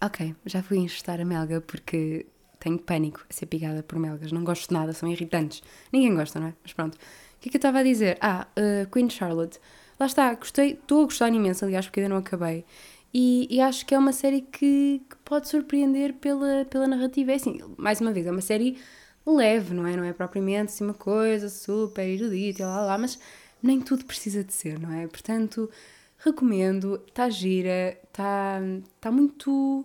Ok, 0.00 0.36
já 0.44 0.62
fui 0.62 0.76
enxertar 0.76 1.20
a 1.20 1.24
melga 1.24 1.62
porque 1.62 2.26
tenho 2.60 2.78
pânico 2.78 3.24
a 3.30 3.32
ser 3.32 3.46
picada 3.46 3.82
por 3.82 3.98
melgas, 3.98 4.30
não 4.30 4.44
gosto 4.44 4.68
de 4.68 4.74
nada, 4.74 4.92
são 4.92 5.08
irritantes. 5.08 5.62
Ninguém 5.90 6.14
gosta, 6.14 6.38
não 6.38 6.48
é? 6.48 6.54
Mas 6.62 6.74
pronto. 6.74 6.96
O 6.96 7.40
que 7.40 7.48
é 7.48 7.50
que 7.52 7.56
eu 7.56 7.58
estava 7.58 7.78
a 7.78 7.82
dizer? 7.82 8.18
Ah, 8.20 8.46
uh, 8.58 8.90
Queen 8.90 9.08
Charlotte 9.08 9.58
lá 9.98 10.06
está, 10.06 10.34
gostei, 10.34 10.72
estou 10.72 11.02
a 11.02 11.04
gostar 11.04 11.28
imenso, 11.28 11.64
aliás, 11.64 11.86
porque 11.86 12.00
ainda 12.00 12.10
não 12.10 12.20
acabei. 12.20 12.64
E, 13.12 13.46
e 13.50 13.60
acho 13.60 13.86
que 13.86 13.94
é 13.94 13.98
uma 13.98 14.12
série 14.12 14.42
que, 14.42 15.02
que, 15.08 15.16
pode 15.24 15.48
surpreender 15.48 16.14
pela, 16.14 16.64
pela 16.66 16.86
narrativa. 16.86 17.32
É 17.32 17.34
assim, 17.36 17.60
mais 17.76 18.00
uma 18.00 18.12
vez, 18.12 18.26
é 18.26 18.30
uma 18.30 18.40
série 18.40 18.78
leve, 19.26 19.74
não 19.74 19.86
é? 19.86 19.96
Não 19.96 20.04
é 20.04 20.12
propriamente 20.12 20.72
assim 20.72 20.84
uma 20.84 20.94
coisa 20.94 21.48
super 21.48 22.06
erudita 22.06 22.66
lá 22.66 22.82
lá, 22.82 22.98
mas 22.98 23.18
nem 23.62 23.80
tudo 23.80 24.04
precisa 24.04 24.44
de 24.44 24.52
ser, 24.52 24.78
não 24.78 24.92
é? 24.92 25.06
Portanto, 25.06 25.70
recomendo, 26.18 27.02
está 27.08 27.28
gira, 27.30 27.98
está 28.04 28.60
tá 29.00 29.10
muito. 29.10 29.84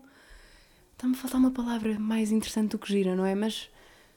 Está-me 0.93 1.15
a 1.15 1.17
faltar 1.17 1.39
uma 1.39 1.51
palavra 1.51 1.99
mais 1.99 2.31
interessante 2.31 2.71
do 2.71 2.79
que 2.79 2.91
gira, 2.91 3.15
não 3.15 3.25
é? 3.25 3.35
Mas 3.35 3.69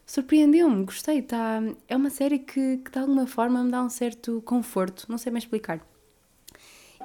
surpreendeu-me, 0.06 0.84
gostei. 0.84 1.20
Tá, 1.20 1.60
é 1.88 1.96
uma 1.96 2.10
série 2.10 2.38
que, 2.38 2.78
que 2.78 2.90
de 2.90 2.98
alguma 2.98 3.26
forma 3.26 3.62
me 3.62 3.70
dá 3.70 3.82
um 3.82 3.90
certo 3.90 4.40
conforto, 4.42 5.06
não 5.08 5.18
sei 5.18 5.32
bem 5.32 5.38
explicar. 5.38 5.80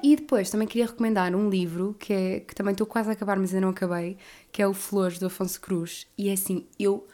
E 0.03 0.15
depois 0.15 0.49
também 0.49 0.67
queria 0.67 0.87
recomendar 0.87 1.35
um 1.35 1.49
livro 1.49 1.95
que, 1.99 2.11
é, 2.13 2.39
que 2.39 2.55
também 2.55 2.71
estou 2.71 2.87
quase 2.87 3.09
a 3.09 3.13
acabar, 3.13 3.37
mas 3.37 3.53
ainda 3.53 3.65
não 3.65 3.69
acabei, 3.69 4.17
que 4.51 4.61
é 4.61 4.67
o 4.67 4.73
Flores 4.73 5.19
do 5.19 5.27
Afonso 5.27 5.59
Cruz. 5.61 6.07
E 6.17 6.29
é 6.29 6.33
assim, 6.33 6.65
eu 6.79 7.07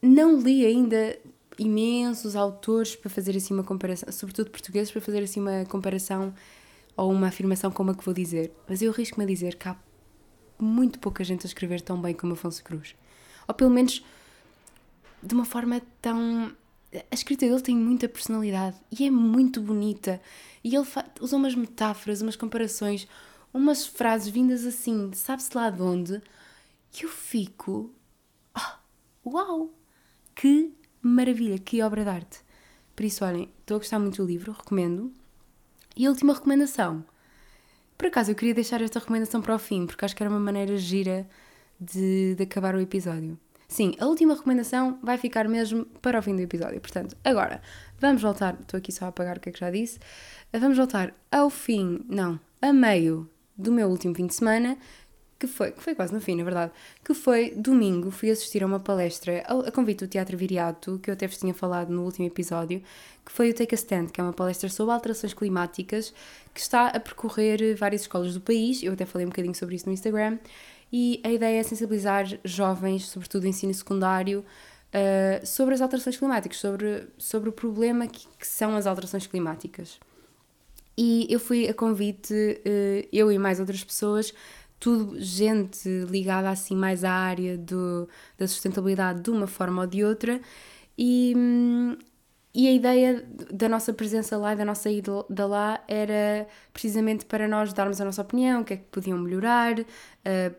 não 0.00 0.38
li 0.40 0.66
ainda 0.66 1.16
imensos 1.58 2.34
autores 2.34 2.96
para 2.96 3.08
fazer 3.08 3.36
assim 3.36 3.54
uma 3.54 3.62
comparação, 3.62 4.10
sobretudo 4.10 4.50
portugueses, 4.50 4.90
para 4.90 5.00
fazer 5.00 5.22
assim 5.22 5.40
uma 5.40 5.64
comparação 5.66 6.34
ou 6.96 7.12
uma 7.12 7.28
afirmação 7.28 7.70
como 7.70 7.92
a 7.92 7.94
que 7.94 8.04
vou 8.04 8.14
dizer. 8.14 8.52
Mas 8.68 8.82
eu 8.82 8.90
arrisco-me 8.90 9.24
a 9.24 9.28
dizer 9.28 9.54
que 9.54 9.68
há 9.68 9.76
muito 10.58 10.98
pouca 10.98 11.22
gente 11.22 11.46
a 11.46 11.48
escrever 11.48 11.80
tão 11.80 12.00
bem 12.00 12.14
como 12.14 12.32
Afonso 12.32 12.64
Cruz. 12.64 12.96
Ou 13.46 13.54
pelo 13.54 13.70
menos 13.70 14.04
de 15.22 15.34
uma 15.34 15.44
forma 15.44 15.80
tão. 16.00 16.54
A 16.92 17.14
escrita 17.14 17.46
dele 17.46 17.62
tem 17.62 17.76
muita 17.76 18.08
personalidade 18.08 18.76
e 18.90 19.06
é 19.06 19.10
muito 19.10 19.60
bonita. 19.60 20.20
E 20.62 20.74
ele 20.74 20.86
usa 21.20 21.36
umas 21.36 21.54
metáforas, 21.54 22.20
umas 22.20 22.36
comparações, 22.36 23.08
umas 23.52 23.86
frases 23.86 24.28
vindas 24.28 24.66
assim, 24.66 25.10
sabe-se 25.14 25.56
lá 25.56 25.70
de 25.70 25.82
onde, 25.82 26.22
que 26.90 27.06
eu 27.06 27.08
fico. 27.08 27.94
Oh, 28.54 29.30
uau! 29.30 29.74
Que 30.34 30.72
maravilha, 31.00 31.58
que 31.58 31.82
obra 31.82 32.04
de 32.04 32.10
arte! 32.10 32.40
Por 32.94 33.04
isso, 33.04 33.24
olhem, 33.24 33.48
estou 33.60 33.76
a 33.76 33.78
gostar 33.78 33.98
muito 33.98 34.22
do 34.22 34.28
livro, 34.28 34.52
recomendo. 34.52 35.12
E 35.96 36.06
a 36.06 36.10
última 36.10 36.34
recomendação. 36.34 37.04
Por 37.96 38.06
acaso, 38.06 38.30
eu 38.30 38.34
queria 38.34 38.54
deixar 38.54 38.82
esta 38.82 38.98
recomendação 38.98 39.40
para 39.40 39.54
o 39.54 39.58
fim, 39.58 39.86
porque 39.86 40.04
acho 40.04 40.14
que 40.14 40.22
era 40.22 40.30
uma 40.30 40.40
maneira 40.40 40.76
gira 40.76 41.28
de, 41.80 42.34
de 42.34 42.42
acabar 42.42 42.74
o 42.74 42.80
episódio. 42.80 43.38
Sim, 43.72 43.94
a 43.98 44.04
última 44.04 44.34
recomendação 44.34 44.98
vai 45.02 45.16
ficar 45.16 45.48
mesmo 45.48 45.86
para 46.02 46.18
o 46.18 46.22
fim 46.22 46.36
do 46.36 46.42
episódio. 46.42 46.78
Portanto, 46.78 47.16
agora 47.24 47.62
vamos 47.98 48.20
voltar. 48.20 48.54
Estou 48.60 48.76
aqui 48.76 48.92
só 48.92 49.06
a 49.06 49.08
apagar 49.08 49.38
o 49.38 49.40
que 49.40 49.48
é 49.48 49.52
que 49.52 49.58
já 49.58 49.70
disse. 49.70 49.98
Vamos 50.52 50.76
voltar 50.76 51.14
ao 51.30 51.48
fim, 51.48 52.04
não, 52.06 52.38
a 52.60 52.70
meio 52.70 53.26
do 53.56 53.72
meu 53.72 53.88
último 53.88 54.14
fim 54.14 54.26
de 54.26 54.34
semana, 54.34 54.76
que 55.38 55.46
foi, 55.46 55.72
que 55.72 55.82
foi 55.82 55.94
quase 55.94 56.12
no 56.12 56.20
fim, 56.20 56.36
na 56.36 56.44
verdade, 56.44 56.70
que 57.02 57.14
foi 57.14 57.54
domingo, 57.56 58.10
fui 58.10 58.30
assistir 58.30 58.62
a 58.62 58.66
uma 58.66 58.78
palestra 58.78 59.42
a, 59.46 59.72
convite 59.72 60.00
do 60.00 60.06
Teatro 60.06 60.36
Viriato, 60.36 60.98
que 61.02 61.08
eu 61.08 61.14
até 61.14 61.26
vos 61.26 61.38
tinha 61.38 61.54
falado 61.54 61.88
no 61.88 62.04
último 62.04 62.26
episódio, 62.26 62.82
que 63.24 63.32
foi 63.32 63.48
o 63.50 63.54
Take 63.54 63.74
a 63.74 63.78
Stand, 63.78 64.08
que 64.08 64.20
é 64.20 64.24
uma 64.24 64.34
palestra 64.34 64.68
sobre 64.68 64.92
alterações 64.92 65.32
climáticas, 65.32 66.12
que 66.52 66.60
está 66.60 66.88
a 66.88 67.00
percorrer 67.00 67.74
várias 67.74 68.02
escolas 68.02 68.34
do 68.34 68.40
país, 68.42 68.82
eu 68.82 68.92
até 68.92 69.06
falei 69.06 69.26
um 69.26 69.30
bocadinho 69.30 69.54
sobre 69.54 69.76
isso 69.76 69.86
no 69.86 69.94
Instagram, 69.94 70.38
e 70.92 71.20
a 71.24 71.30
ideia 71.30 71.60
é 71.60 71.62
sensibilizar 71.62 72.26
jovens, 72.44 73.06
sobretudo 73.08 73.46
ensino 73.46 73.72
secundário, 73.72 74.44
uh, 74.92 75.46
sobre 75.46 75.74
as 75.74 75.80
alterações 75.80 76.16
climáticas, 76.16 76.58
sobre, 76.58 77.08
sobre 77.16 77.48
o 77.48 77.52
problema 77.52 78.06
que, 78.06 78.26
que, 78.38 78.46
são 78.46 78.76
as 78.76 78.86
alterações 78.86 79.26
climáticas. 79.26 79.98
E 80.96 81.26
eu 81.30 81.40
fui 81.40 81.66
a 81.66 81.72
convite, 81.72 82.34
uh, 82.34 83.08
eu 83.10 83.32
e 83.32 83.38
mais 83.38 83.58
outras 83.58 83.82
pessoas, 83.82 84.34
tudo 84.78 85.18
gente 85.18 85.88
ligada 86.10 86.50
assim 86.50 86.76
mais 86.76 87.04
à 87.04 87.12
área 87.12 87.56
do, 87.56 88.08
da 88.36 88.46
sustentabilidade 88.46 89.22
de 89.22 89.30
uma 89.30 89.46
forma 89.46 89.82
ou 89.82 89.88
de 89.88 90.04
outra, 90.04 90.40
e, 90.98 91.32
hum, 91.34 91.96
e 92.54 92.68
a 92.68 92.72
ideia 92.72 93.26
da 93.50 93.66
nossa 93.66 93.94
presença 93.94 94.36
lá 94.36 94.52
e 94.52 94.56
da 94.56 94.64
nossa 94.64 94.90
ida 94.90 95.46
lá 95.46 95.82
era 95.88 96.46
precisamente 96.70 97.24
para 97.24 97.48
nós 97.48 97.72
darmos 97.72 97.98
a 97.98 98.04
nossa 98.04 98.20
opinião, 98.20 98.60
o 98.60 98.64
que 98.64 98.74
é 98.74 98.76
que 98.76 98.84
podiam 98.90 99.18
melhorar, 99.18 99.80
uh, 99.80 99.84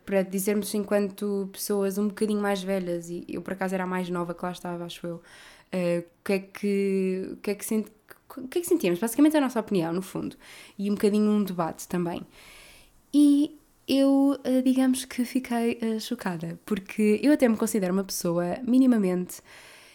para 0.04 0.24
dizermos 0.24 0.74
enquanto 0.74 1.50
pessoas 1.54 2.00
um 2.00 2.08
bocadinho 2.08 2.42
mais 2.42 2.64
velhas, 2.64 3.10
e 3.12 3.24
eu 3.30 3.44
por 3.44 3.54
acaso 3.54 3.76
era 3.76 3.84
a 3.84 3.88
mais 3.88 4.10
nova 4.10 4.34
que 4.34 4.44
lá 4.44 4.52
estava, 4.52 4.86
acho 4.86 5.06
eu, 5.06 5.16
uh, 5.18 6.00
o 6.00 6.24
que 6.24 6.34
é 6.34 6.40
que, 6.40 7.30
o 7.34 7.38
que, 7.38 7.52
é 7.52 7.56
que, 7.56 7.66
senti, 7.66 7.92
o 8.38 8.48
que 8.48 8.58
é 8.58 8.62
que 8.62 8.68
sentíamos? 8.68 9.00
Basicamente 9.00 9.38
a 9.38 9.42
nossa 9.42 9.60
opinião, 9.60 9.94
no 9.94 10.02
fundo, 10.02 10.36
e 10.80 10.90
um 10.90 10.96
bocadinho 10.96 11.30
um 11.30 11.44
debate 11.44 11.88
também. 11.88 12.26
E 13.14 13.60
eu, 13.88 14.40
uh, 14.40 14.62
digamos 14.64 15.06
que 15.06 15.24
fiquei 15.26 16.00
chocada, 16.00 16.60
porque 16.66 17.20
eu 17.22 17.34
até 17.34 17.48
me 17.48 17.56
considero 17.56 17.94
uma 17.94 18.04
pessoa 18.04 18.58
minimamente 18.64 19.44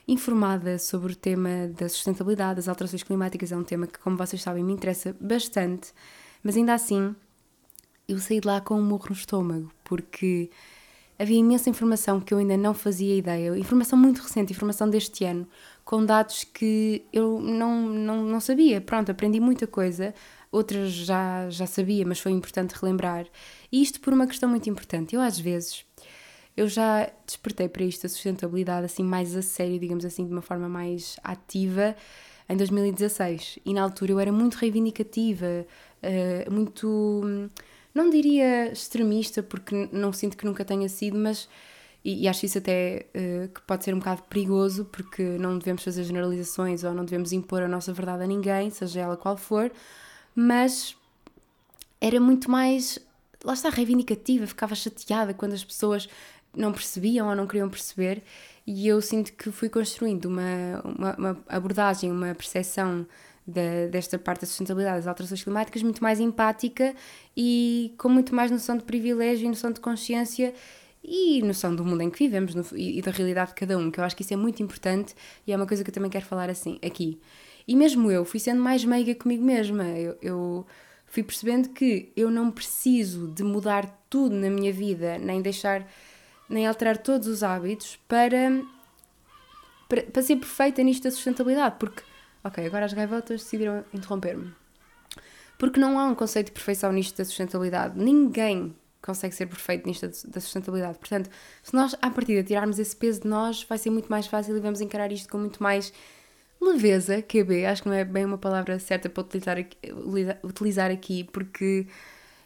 informada 0.09 0.79
sobre 0.79 1.13
o 1.13 1.17
tema 1.17 1.69
da 1.79 1.89
sustentabilidade, 1.89 2.57
das 2.57 2.69
alterações 2.69 3.03
climáticas. 3.03 3.53
É 3.53 3.57
um 3.57 3.63
tema 3.63 3.87
que, 3.87 3.99
como 3.99 4.17
vocês 4.17 4.43
sabem, 4.43 4.65
me 4.65 4.73
interessa 4.73 5.15
bastante, 5.21 5.93
mas 6.43 6.57
ainda 6.57 6.75
assim 6.75 7.15
eu 8.09 8.19
saí 8.19 8.41
de 8.41 8.47
lá 8.47 8.61
com 8.61 8.75
um 8.75 8.83
morro 8.83 9.07
no 9.11 9.15
estômago, 9.15 9.71
porque 9.85 10.51
havia 11.19 11.37
imensa 11.37 11.69
informação 11.69 12.21
que 12.21 12.33
eu 12.33 12.39
ainda 12.39 12.57
não 12.57 12.73
fazia 12.73 13.15
ideia, 13.15 13.57
informação 13.59 13.99
muito 13.99 14.23
recente, 14.23 14.53
informação 14.53 14.89
deste 14.89 15.25
ano, 15.25 15.47
com 15.85 16.05
dados 16.05 16.45
que 16.45 17.05
eu 17.13 17.39
não, 17.41 17.83
não, 17.89 18.25
não 18.25 18.41
sabia. 18.41 18.81
Pronto, 18.81 19.11
aprendi 19.11 19.41
muita 19.41 19.67
coisa, 19.67 20.15
outras 20.51 20.91
já, 20.91 21.51
já 21.51 21.67
sabia, 21.67 22.07
mas 22.07 22.19
foi 22.19 22.33
importante 22.33 22.75
relembrar. 22.81 23.27
E 23.71 23.83
isto 23.83 24.01
por 24.01 24.15
uma 24.15 24.27
questão 24.27 24.49
muito 24.49 24.71
importante. 24.71 25.15
Eu, 25.15 25.21
às 25.21 25.39
vezes, 25.39 25.85
eu 26.59 26.67
já 26.67 27.09
despertei 27.25 27.69
para 27.69 27.85
isto 27.85 28.05
a 28.05 28.09
sustentabilidade 28.09 28.85
assim 28.85 29.05
mais 29.05 29.37
a 29.37 29.43
sério, 29.43 29.79
digamos 29.79 30.05
assim, 30.05 30.27
de 30.27 30.33
uma 30.33 30.43
forma 30.43 30.69
mais 30.69 31.17
ativa 31.23 31.95
em 32.49 32.57
2016. 32.57 33.61
E 33.65 33.73
na 33.73 33.83
altura 33.83 34.11
eu 34.11 34.19
era 34.19 34.33
muito 34.33 34.57
reivindicativa, 34.57 35.65
uh, 36.03 36.53
muito, 36.53 37.49
não 37.95 38.11
diria 38.11 38.73
extremista, 38.73 39.41
porque 39.41 39.89
não 39.93 40.13
sinto 40.13 40.37
que 40.37 40.45
nunca 40.45 40.65
tenha 40.65 40.89
sido, 40.89 41.17
mas. 41.17 41.49
E, 42.05 42.25
e 42.25 42.29
acho 42.29 42.45
isso 42.45 42.59
até 42.59 43.07
uh, 43.15 43.49
que 43.49 43.61
pode 43.63 43.85
ser 43.85 43.95
um 43.95 43.99
bocado 44.01 44.25
perigoso, 44.25 44.85
porque 44.87 45.23
não 45.23 45.59
devemos 45.59 45.85
fazer 45.85 46.03
generalizações 46.03 46.83
ou 46.83 46.93
não 46.93 47.05
devemos 47.05 47.33
impor 47.33 47.63
a 47.63 47.69
nossa 47.69 47.93
verdade 47.93 48.25
a 48.25 48.27
ninguém, 48.27 48.69
seja 48.71 49.01
ela 49.01 49.17
qual 49.17 49.37
for, 49.37 49.71
mas 50.35 50.97
era 52.01 52.21
muito 52.21 52.51
mais 52.51 52.99
lá 53.45 53.53
está, 53.53 53.69
reivindicativa, 53.69 54.47
ficava 54.47 54.75
chateada 54.75 55.33
quando 55.33 55.53
as 55.53 55.65
pessoas 55.65 56.09
não 56.57 56.73
percebiam 56.73 57.29
ou 57.29 57.37
não 57.37 57.47
queriam 57.47 57.69
perceber, 57.69 58.23
e 58.67 58.87
eu 58.87 59.01
sinto 59.01 59.33
que 59.33 59.51
fui 59.51 59.69
construindo 59.69 60.27
uma, 60.27 60.83
uma, 60.85 61.17
uma 61.17 61.45
abordagem, 61.49 62.11
uma 62.11 62.35
percepção 62.35 63.07
de, 63.47 63.89
desta 63.89 64.19
parte 64.19 64.43
da 64.43 64.47
sustentabilidade 64.47 64.99
das 64.99 65.07
alterações 65.07 65.43
climáticas 65.43 65.83
muito 65.83 66.03
mais 66.03 66.21
empática 66.21 66.95
e 67.35 67.95
com 67.97 68.11
muito 68.11 68.35
mais 68.35 68.51
noção 68.51 68.77
de 68.77 68.85
privilégio 68.85 69.47
e 69.47 69.49
noção 69.49 69.73
de 69.73 69.81
consciência 69.81 70.53
e 71.03 71.41
noção 71.43 71.75
do 71.75 71.85
mundo 71.85 72.03
em 72.03 72.11
que 72.11 72.19
vivemos 72.19 72.55
no, 72.55 72.65
e, 72.77 72.99
e, 72.99 73.03
da 73.03 73.11
realidade 73.11 73.51
de 73.51 73.55
cada 73.55 73.79
um, 73.79 73.91
que 73.91 73.99
eu 73.99 74.05
acho 74.05 74.15
que 74.15 74.23
isso 74.23 74.35
é 74.35 74.37
muito 74.37 74.63
importante 74.63 75.15
e 75.47 75.53
é 75.53 75.57
uma 75.57 75.67
coisa 75.67 75.83
que 75.83 75.89
eu 75.89 75.95
também 75.95 76.11
quero 76.11 76.27
falar 76.27 76.51
assim 76.51 76.79
aqui. 76.85 77.19
E 77.67 77.75
mesmo 77.75 78.11
eu 78.11 78.25
fui 78.25 78.41
sendo 78.41 78.61
mais 78.61 78.85
meiga 78.85 79.15
comigo 79.15 79.45
mesma. 79.45 79.85
Eu, 79.85 80.17
eu 80.21 80.67
fui 81.07 81.23
percebendo 81.23 81.71
que 81.71 82.13
eu 82.17 82.31
não 82.31 82.51
preciso 82.51 83.29
de 83.29 83.43
mudar 83.43 84.05
tudo 84.11 84.35
na 84.35 84.51
minha 84.51 84.73
vida, 84.73 85.19
nem 85.19 85.41
deixar 85.41 85.87
nem 86.49 86.67
alterar 86.67 86.99
todos 86.99 87.29
os 87.29 87.43
hábitos 87.43 87.97
para, 88.09 88.63
para, 89.89 90.03
para 90.03 90.23
ser 90.23 90.37
perfeita 90.37 90.83
nisto 90.83 91.05
da 91.05 91.11
sustentabilidade. 91.11 91.77
Porque, 91.79 92.03
ok, 92.43 92.65
agora 92.67 92.85
as 92.85 92.93
gaivotas 92.93 93.43
decidiram 93.43 93.85
interromper-me. 93.93 94.53
Porque 95.59 95.81
não 95.81 95.99
há 95.99 96.07
um 96.07 96.15
conceito 96.15 96.47
de 96.47 96.53
perfeição 96.53 96.93
nisto 96.93 97.17
da 97.19 97.25
sustentabilidade. 97.25 97.99
Ninguém 97.99 98.75
consegue 99.03 99.35
ser 99.35 99.47
perfeito 99.47 99.87
nisto 99.87 100.07
da 100.29 100.41
sustentabilidade. 100.41 100.99
Portanto, 100.99 101.31
se 101.63 101.75
nós, 101.75 101.95
à 102.01 102.11
partida, 102.11 102.43
tirarmos 102.43 102.79
esse 102.79 102.95
peso 102.95 103.23
de 103.23 103.29
nós, 103.29 103.63
vai 103.65 103.79
ser 103.79 103.91
muito 103.91 104.09
mais 104.09 104.27
fácil 104.27 104.57
e 104.57 104.61
vamos 104.61 104.81
encarar 104.81 105.11
isto 105.13 105.29
com 105.29 105.39
muito 105.39 105.63
mais 105.63 105.93
leveza, 106.61 107.23
QB. 107.23 107.67
Acho 107.67 107.83
que 107.83 107.89
não 107.89 107.95
é 107.95 108.05
bem 108.05 108.25
uma 108.25 108.39
palavra 108.39 108.79
certa 108.79 109.09
para 109.09 109.23
utilizar 109.23 109.59
aqui, 109.59 109.77
utilizar 110.43 110.91
aqui 110.91 111.25
porque 111.25 111.87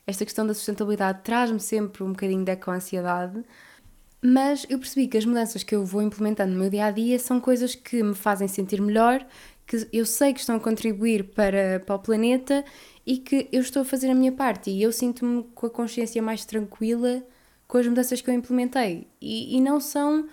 esta 0.07 0.25
questão 0.25 0.47
da 0.47 0.55
sustentabilidade 0.55 1.21
traz-me 1.23 1.61
sempre 1.61 2.03
um 2.03 2.13
bocadinho 2.13 2.45
de 2.45 2.51
eco-ansiedade 2.51 3.43
mas 4.23 4.65
eu 4.69 4.79
percebi 4.79 5.09
que 5.09 5.19
as 5.19 5.25
mudanças 5.25 5.63
que 5.63 5.75
eu 5.75 5.85
vou 5.85 6.01
implementando 6.01 6.53
no 6.53 6.59
meu 6.61 6.71
dia 6.71 6.87
a 6.87 6.91
dia 6.91 7.19
são 7.19 7.41
coisas 7.41 7.75
que 7.75 8.03
me 8.03 8.15
fazem 8.15 8.47
sentir 8.47 8.81
melhor, 8.81 9.27
que 9.67 9.89
eu 9.93 10.07
sei 10.07 10.33
que 10.33 10.41
estão 10.41 10.57
a 10.57 10.61
contribuir 10.61 11.25
para, 11.25 11.81
para 11.85 11.95
o 11.95 11.99
planeta 11.99 12.65
e 13.05 13.19
que 13.19 13.49
eu 13.51 13.61
estou 13.61 13.83
a 13.83 13.85
fazer 13.85 14.09
a 14.11 14.15
minha 14.15 14.31
parte. 14.31 14.71
E 14.71 14.83
eu 14.83 14.93
sinto-me 14.93 15.45
com 15.55 15.67
a 15.67 15.71
consciência 15.71 16.23
mais 16.23 16.45
tranquila 16.45 17.23
com 17.67 17.79
as 17.79 17.87
mudanças 17.87 18.21
que 18.21 18.31
eu 18.31 18.35
implementei. 18.35 19.09
E, 19.21 19.57
e 19.57 19.61
não 19.61 19.81
são 19.81 20.29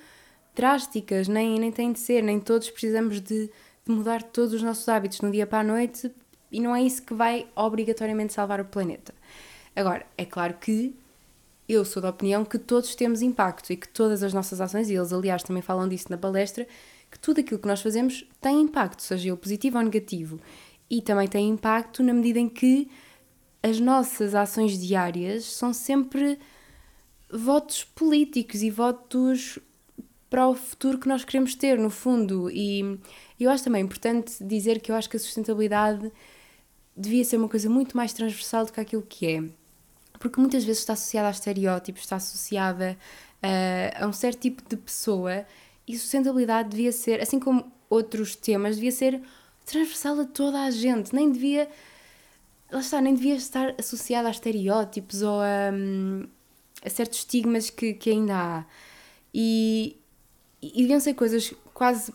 drásticas, 0.53 1.27
nem, 1.27 1.57
nem 1.57 1.71
têm 1.71 1.93
de 1.93 1.99
ser, 1.99 2.21
nem 2.21 2.39
todos 2.39 2.69
precisamos 2.69 3.21
de, 3.21 3.47
de 3.47 3.91
mudar 3.91 4.21
todos 4.21 4.53
os 4.53 4.61
nossos 4.61 4.87
hábitos 4.89 5.21
no 5.21 5.31
dia 5.31 5.47
para 5.47 5.59
a 5.59 5.63
noite 5.63 6.11
e 6.51 6.59
não 6.59 6.75
é 6.75 6.81
isso 6.83 7.01
que 7.01 7.13
vai 7.13 7.47
obrigatoriamente 7.55 8.33
salvar 8.33 8.59
o 8.59 8.65
planeta. 8.65 9.13
Agora, 9.75 10.05
é 10.17 10.25
claro 10.25 10.55
que 10.55 10.93
eu 11.69 11.85
sou 11.85 12.01
da 12.01 12.09
opinião 12.09 12.43
que 12.43 12.57
todos 12.57 12.95
temos 12.95 13.21
impacto 13.21 13.71
e 13.71 13.77
que 13.77 13.87
todas 13.87 14.23
as 14.23 14.33
nossas 14.33 14.59
ações, 14.59 14.89
e 14.89 14.95
eles 14.95 15.13
aliás 15.13 15.43
também 15.43 15.61
falam 15.61 15.87
disso 15.87 16.07
na 16.09 16.17
palestra, 16.17 16.67
que 17.11 17.19
tudo 17.19 17.41
aquilo 17.41 17.59
que 17.59 17.67
nós 17.67 17.79
fazemos 17.79 18.27
tem 18.41 18.61
impacto, 18.61 19.03
seja 19.03 19.29
ele 19.29 19.37
positivo 19.37 19.77
ou 19.77 19.83
negativo. 19.83 20.41
E 20.89 20.99
também 20.99 21.27
tem 21.27 21.47
impacto 21.47 22.01
na 22.01 22.11
medida 22.11 22.39
em 22.39 22.49
que 22.49 22.89
as 23.61 23.79
nossas 23.79 24.33
ações 24.33 24.79
diárias 24.79 25.45
são 25.45 25.71
sempre 25.71 26.39
votos 27.31 27.83
políticos 27.83 28.63
e 28.63 28.71
votos 28.71 29.59
para 30.27 30.47
o 30.47 30.55
futuro 30.55 30.97
que 30.97 31.07
nós 31.07 31.23
queremos 31.23 31.53
ter, 31.53 31.77
no 31.77 31.91
fundo. 31.91 32.49
E 32.49 32.99
eu 33.39 33.51
acho 33.51 33.63
também 33.63 33.83
importante 33.83 34.43
dizer 34.43 34.81
que 34.81 34.91
eu 34.91 34.95
acho 34.95 35.07
que 35.07 35.17
a 35.17 35.19
sustentabilidade 35.19 36.11
devia 36.97 37.23
ser 37.23 37.37
uma 37.37 37.47
coisa 37.47 37.69
muito 37.69 37.95
mais 37.95 38.11
transversal 38.11 38.65
do 38.65 38.73
que 38.73 38.79
aquilo 38.79 39.03
que 39.03 39.27
é 39.27 39.58
porque 40.19 40.39
muitas 40.39 40.63
vezes 40.63 40.81
está 40.81 40.93
associada 40.93 41.29
a 41.29 41.31
estereótipos, 41.31 42.01
está 42.01 42.17
associada 42.17 42.97
uh, 43.41 44.03
a 44.03 44.07
um 44.07 44.13
certo 44.13 44.39
tipo 44.41 44.61
de 44.67 44.75
pessoa 44.75 45.45
e 45.87 45.97
sustentabilidade 45.97 46.69
devia 46.69 46.91
ser, 46.91 47.21
assim 47.21 47.39
como 47.39 47.71
outros 47.89 48.35
temas, 48.35 48.75
devia 48.75 48.91
ser 48.91 49.21
transversal 49.65 50.19
a 50.19 50.25
toda 50.25 50.63
a 50.63 50.71
gente, 50.71 51.15
nem 51.15 51.31
devia, 51.31 51.69
lá 52.71 52.79
está, 52.79 53.01
nem 53.01 53.15
devia 53.15 53.35
estar 53.35 53.73
associada 53.79 54.27
a 54.27 54.31
estereótipos 54.31 55.21
ou 55.21 55.39
a, 55.39 55.71
hum, 55.73 56.27
a 56.83 56.89
certos 56.89 57.19
estigmas 57.19 57.69
que, 57.69 57.93
que 57.93 58.11
ainda 58.11 58.35
há. 58.35 58.65
E, 59.33 59.95
e 60.61 60.81
deviam 60.81 60.99
ser 60.99 61.13
coisas 61.13 61.53
quase 61.73 62.13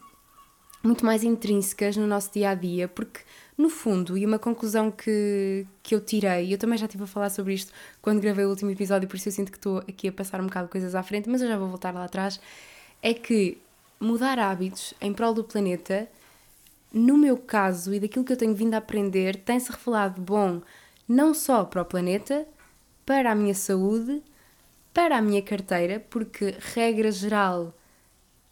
muito 0.82 1.04
mais 1.04 1.24
intrínsecas 1.24 1.96
no 1.96 2.06
nosso 2.06 2.32
dia 2.32 2.50
a 2.50 2.54
dia, 2.54 2.86
porque 2.86 3.20
no 3.56 3.70
fundo, 3.70 4.18
e 4.18 4.26
uma 4.26 4.38
conclusão 4.38 4.90
que, 4.90 5.66
que 5.82 5.94
eu 5.94 6.00
tirei, 6.00 6.52
eu 6.52 6.58
também 6.58 6.76
já 6.76 6.86
estive 6.86 7.04
a 7.04 7.06
falar 7.06 7.30
sobre 7.30 7.54
isto 7.54 7.72
quando 8.02 8.20
gravei 8.20 8.44
o 8.44 8.50
último 8.50 8.70
episódio, 8.70 9.08
por 9.08 9.16
isso 9.16 9.28
eu 9.28 9.32
sinto 9.32 9.52
que 9.52 9.58
estou 9.58 9.78
aqui 9.78 10.08
a 10.08 10.12
passar 10.12 10.40
um 10.40 10.46
bocado 10.46 10.66
de 10.66 10.72
coisas 10.72 10.94
à 10.94 11.02
frente, 11.02 11.28
mas 11.28 11.40
eu 11.40 11.48
já 11.48 11.56
vou 11.56 11.68
voltar 11.68 11.94
lá 11.94 12.04
atrás, 12.04 12.40
é 13.00 13.14
que 13.14 13.58
mudar 14.00 14.38
hábitos 14.38 14.92
em 15.00 15.12
prol 15.12 15.32
do 15.32 15.44
planeta, 15.44 16.08
no 16.92 17.16
meu 17.16 17.36
caso 17.36 17.94
e 17.94 18.00
daquilo 18.00 18.24
que 18.24 18.32
eu 18.32 18.36
tenho 18.36 18.54
vindo 18.54 18.74
a 18.74 18.78
aprender, 18.78 19.36
tem-se 19.36 19.70
revelado 19.70 20.20
bom 20.20 20.60
não 21.08 21.32
só 21.32 21.64
para 21.64 21.82
o 21.82 21.84
planeta, 21.84 22.46
para 23.06 23.32
a 23.32 23.34
minha 23.34 23.54
saúde, 23.54 24.22
para 24.92 25.18
a 25.18 25.22
minha 25.22 25.42
carteira, 25.42 26.00
porque 26.10 26.56
regra 26.58 27.10
geral 27.12 27.74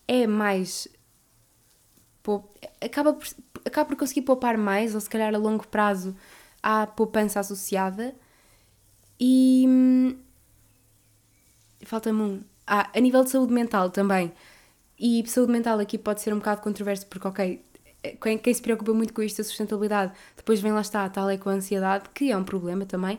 é 0.07 0.27
mais 0.27 0.89
acaba 2.81 3.13
por, 3.13 3.27
acaba 3.65 3.89
por 3.89 3.97
conseguir 3.97 4.23
poupar 4.23 4.57
mais, 4.59 4.95
ou 4.95 5.01
se 5.01 5.09
calhar 5.11 5.35
a 5.35 5.39
longo 5.39 5.67
prazo 5.67 6.17
há 6.63 6.87
poupança 6.87 7.41
associada. 7.41 8.15
E. 9.21 9.65
Hum, 9.69 10.17
falta-me 11.85 12.21
um. 12.23 12.41
Ah, 12.67 12.91
a 12.95 13.01
nível 13.01 13.25
de 13.25 13.31
saúde 13.31 13.53
mental 13.53 13.91
também. 13.91 14.33
E 14.99 15.25
saúde 15.29 15.53
mental 15.53 15.79
aqui 15.81 15.99
pode 15.99 16.21
ser 16.21 16.33
um 16.33 16.39
bocado 16.39 16.61
controverso, 16.61 17.07
porque, 17.07 17.27
ok, 17.27 17.65
quem, 18.23 18.39
quem 18.39 18.55
se 18.55 18.63
preocupa 18.63 18.93
muito 18.95 19.13
com 19.13 19.23
isto, 19.23 19.41
a 19.41 19.45
sustentabilidade, 19.45 20.13
depois 20.37 20.61
vem 20.61 20.73
lá 20.73 20.81
está 20.81 21.09
tal 21.09 21.29
é 21.29 21.37
com 21.37 21.51
a 21.51 21.55
ansiedade, 21.55 22.09
que 22.15 22.31
é 22.31 22.37
um 22.37 22.45
problema 22.45 22.87
também, 22.87 23.19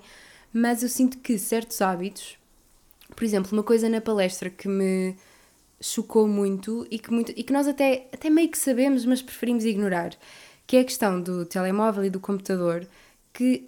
mas 0.54 0.82
eu 0.84 0.90
sinto 0.90 1.18
que 1.20 1.38
certos 1.38 1.82
hábitos 1.82 2.38
por 3.16 3.24
exemplo, 3.24 3.52
uma 3.54 3.64
coisa 3.64 3.88
na 3.90 4.02
palestra 4.02 4.50
que 4.50 4.68
me 4.68 5.16
chocou 5.82 6.28
muito 6.28 6.88
e 6.90 6.98
que, 6.98 7.12
muito, 7.12 7.32
e 7.36 7.44
que 7.44 7.52
nós 7.52 7.68
até, 7.68 8.08
até 8.14 8.30
meio 8.30 8.50
que 8.50 8.58
sabemos, 8.58 9.06
mas 9.06 9.22
preferimos 9.22 9.66
ignorar, 9.66 10.16
que 10.66 10.78
é 10.78 10.80
a 10.80 10.84
questão 10.84 11.22
do 11.22 11.46
telemóvel 11.46 12.06
e 12.06 12.10
do 12.10 12.20
computador, 12.20 12.88
que 13.34 13.68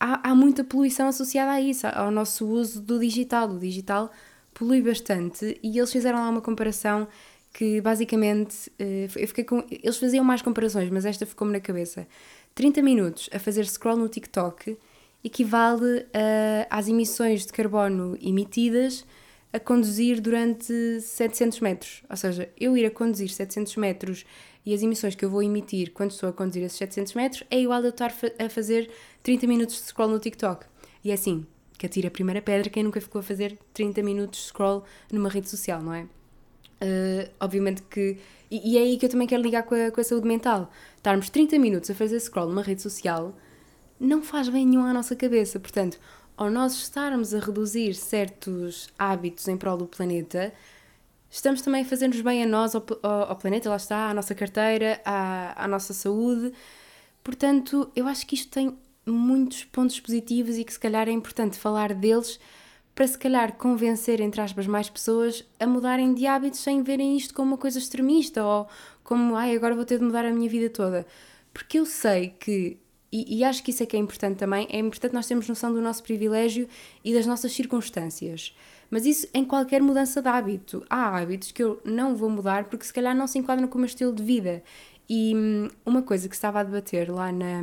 há, 0.00 0.30
há 0.30 0.34
muita 0.34 0.64
poluição 0.64 1.08
associada 1.08 1.52
a 1.52 1.60
isso, 1.60 1.86
ao 1.86 2.10
nosso 2.10 2.46
uso 2.46 2.80
do 2.80 2.98
digital. 2.98 3.48
O 3.50 3.58
digital 3.58 4.10
polui 4.54 4.82
bastante 4.82 5.58
e 5.62 5.78
eles 5.78 5.92
fizeram 5.92 6.18
lá 6.18 6.28
uma 6.28 6.40
comparação 6.40 7.06
que 7.52 7.80
basicamente 7.80 8.72
eh, 8.78 9.08
eu 9.14 9.28
fiquei 9.28 9.44
com, 9.44 9.62
eles 9.70 9.98
faziam 9.98 10.24
mais 10.24 10.40
comparações, 10.40 10.88
mas 10.90 11.04
esta 11.04 11.26
ficou-me 11.26 11.52
na 11.52 11.60
cabeça. 11.60 12.06
30 12.54 12.82
minutos 12.82 13.28
a 13.32 13.38
fazer 13.38 13.66
scroll 13.66 13.96
no 13.96 14.08
TikTok 14.08 14.76
equivale 15.22 16.06
a, 16.12 16.78
às 16.78 16.88
emissões 16.88 17.46
de 17.46 17.52
carbono 17.52 18.16
emitidas 18.20 19.04
a 19.52 19.60
conduzir 19.60 20.20
durante 20.20 21.00
700 21.00 21.60
metros. 21.60 22.02
Ou 22.08 22.16
seja, 22.16 22.48
eu 22.58 22.76
ir 22.76 22.86
a 22.86 22.90
conduzir 22.90 23.28
700 23.28 23.76
metros 23.76 24.24
e 24.64 24.72
as 24.72 24.82
emissões 24.82 25.14
que 25.14 25.24
eu 25.24 25.30
vou 25.30 25.42
emitir 25.42 25.92
quando 25.92 26.12
estou 26.12 26.28
a 26.28 26.32
conduzir 26.32 26.62
esses 26.62 26.78
700 26.78 27.14
metros 27.14 27.44
é 27.50 27.60
igual 27.60 27.82
a 27.82 27.88
estar 27.88 28.14
a 28.38 28.48
fazer 28.48 28.90
30 29.22 29.46
minutos 29.46 29.76
de 29.76 29.82
scroll 29.82 30.08
no 30.08 30.18
TikTok. 30.18 30.66
E 31.04 31.10
é 31.10 31.14
assim, 31.14 31.46
que 31.76 31.86
atira 31.86 32.08
a 32.08 32.10
primeira 32.10 32.40
pedra 32.40 32.70
quem 32.70 32.82
nunca 32.82 33.00
ficou 33.00 33.20
a 33.20 33.22
fazer 33.22 33.58
30 33.74 34.02
minutos 34.02 34.40
de 34.40 34.46
scroll 34.46 34.84
numa 35.10 35.28
rede 35.28 35.50
social, 35.50 35.82
não 35.82 35.92
é? 35.92 36.02
Uh, 36.02 37.30
obviamente 37.40 37.82
que. 37.82 38.18
E, 38.50 38.72
e, 38.72 38.78
é 38.78 38.82
aí 38.82 38.98
que 38.98 39.06
eu 39.06 39.10
também 39.10 39.26
quero 39.26 39.42
ligar 39.42 39.62
com 39.62 39.74
a, 39.74 39.90
com 39.90 40.00
a 40.00 40.04
saúde 40.04 40.26
mental. 40.26 40.70
Estarmos 40.96 41.30
30 41.30 41.58
minutos 41.58 41.90
a 41.90 41.94
fazer 41.94 42.18
scroll 42.20 42.48
numa 42.48 42.62
rede 42.62 42.82
social 42.82 43.34
não 43.98 44.22
faz 44.22 44.48
bem 44.48 44.66
nenhum 44.66 44.84
à 44.84 44.92
nossa 44.92 45.14
cabeça. 45.14 45.60
Portanto, 45.60 45.98
ao 46.42 46.50
nós 46.50 46.74
estarmos 46.74 47.32
a 47.34 47.38
reduzir 47.38 47.94
certos 47.94 48.90
hábitos 48.98 49.46
em 49.48 49.56
prol 49.56 49.76
do 49.76 49.86
planeta, 49.86 50.52
estamos 51.30 51.62
também 51.62 51.82
a 51.82 51.84
fazer-nos 51.84 52.20
bem 52.20 52.42
a 52.42 52.46
nós, 52.46 52.74
ao, 52.74 52.84
ao, 53.02 53.36
planeta, 53.36 53.70
lá 53.70 53.76
está, 53.76 54.10
à 54.10 54.14
nossa 54.14 54.34
carteira, 54.34 55.00
à, 55.04 55.64
à 55.64 55.68
nossa 55.68 55.94
saúde. 55.94 56.52
Portanto, 57.22 57.90
eu 57.94 58.06
acho 58.06 58.26
que 58.26 58.34
isto 58.34 58.50
tem 58.50 58.76
muitos 59.06 59.64
pontos 59.64 59.98
positivos 60.00 60.56
e 60.58 60.64
que 60.64 60.72
se 60.72 60.80
calhar 60.80 61.08
é 61.08 61.12
importante 61.12 61.58
falar 61.58 61.94
deles 61.94 62.38
para 62.94 63.06
se 63.06 63.18
calhar 63.18 63.54
convencer, 63.54 64.20
entre 64.20 64.40
aspas, 64.40 64.66
mais 64.66 64.90
pessoas 64.90 65.44
a 65.58 65.66
mudarem 65.66 66.12
de 66.12 66.26
hábitos 66.26 66.60
sem 66.60 66.82
verem 66.82 67.16
isto 67.16 67.32
como 67.32 67.52
uma 67.52 67.58
coisa 67.58 67.78
extremista 67.78 68.44
ou 68.44 68.68
como, 69.02 69.34
ai, 69.36 69.56
agora 69.56 69.74
vou 69.74 69.84
ter 69.84 69.98
de 69.98 70.04
mudar 70.04 70.24
a 70.24 70.30
minha 70.30 70.48
vida 70.48 70.68
toda. 70.68 71.06
Porque 71.54 71.78
eu 71.78 71.86
sei 71.86 72.34
que 72.38 72.78
e, 73.12 73.38
e, 73.38 73.44
acho 73.44 73.62
que 73.62 73.70
isso 73.70 73.82
é 73.82 73.86
que 73.86 73.94
é 73.94 73.98
importante 73.98 74.38
também, 74.38 74.66
é 74.70 74.78
importante 74.78 75.12
nós 75.12 75.26
termos 75.26 75.46
noção 75.46 75.70
do 75.70 75.82
nosso 75.82 76.02
privilégio 76.02 76.66
e 77.04 77.12
das 77.12 77.26
nossas 77.26 77.52
circunstâncias. 77.52 78.56
Mas 78.90 79.04
isso 79.04 79.28
em 79.34 79.44
qualquer 79.44 79.82
mudança 79.82 80.22
de 80.22 80.28
hábito. 80.28 80.82
Há 80.88 81.18
hábitos 81.18 81.52
que 81.52 81.62
eu 81.62 81.78
não 81.84 82.16
vou 82.16 82.30
mudar 82.30 82.64
porque 82.64 82.86
se 82.86 82.92
calhar 82.92 83.14
não 83.14 83.26
se 83.26 83.38
enquadram 83.38 83.68
com 83.68 83.76
o 83.76 83.80
meu 83.80 83.86
estilo 83.86 84.14
de 84.14 84.22
vida. 84.22 84.62
E 85.08 85.34
hum, 85.36 85.68
uma 85.84 86.00
coisa 86.02 86.26
que 86.26 86.34
estava 86.34 86.60
a 86.60 86.62
debater 86.62 87.10
lá 87.10 87.30
na, 87.30 87.62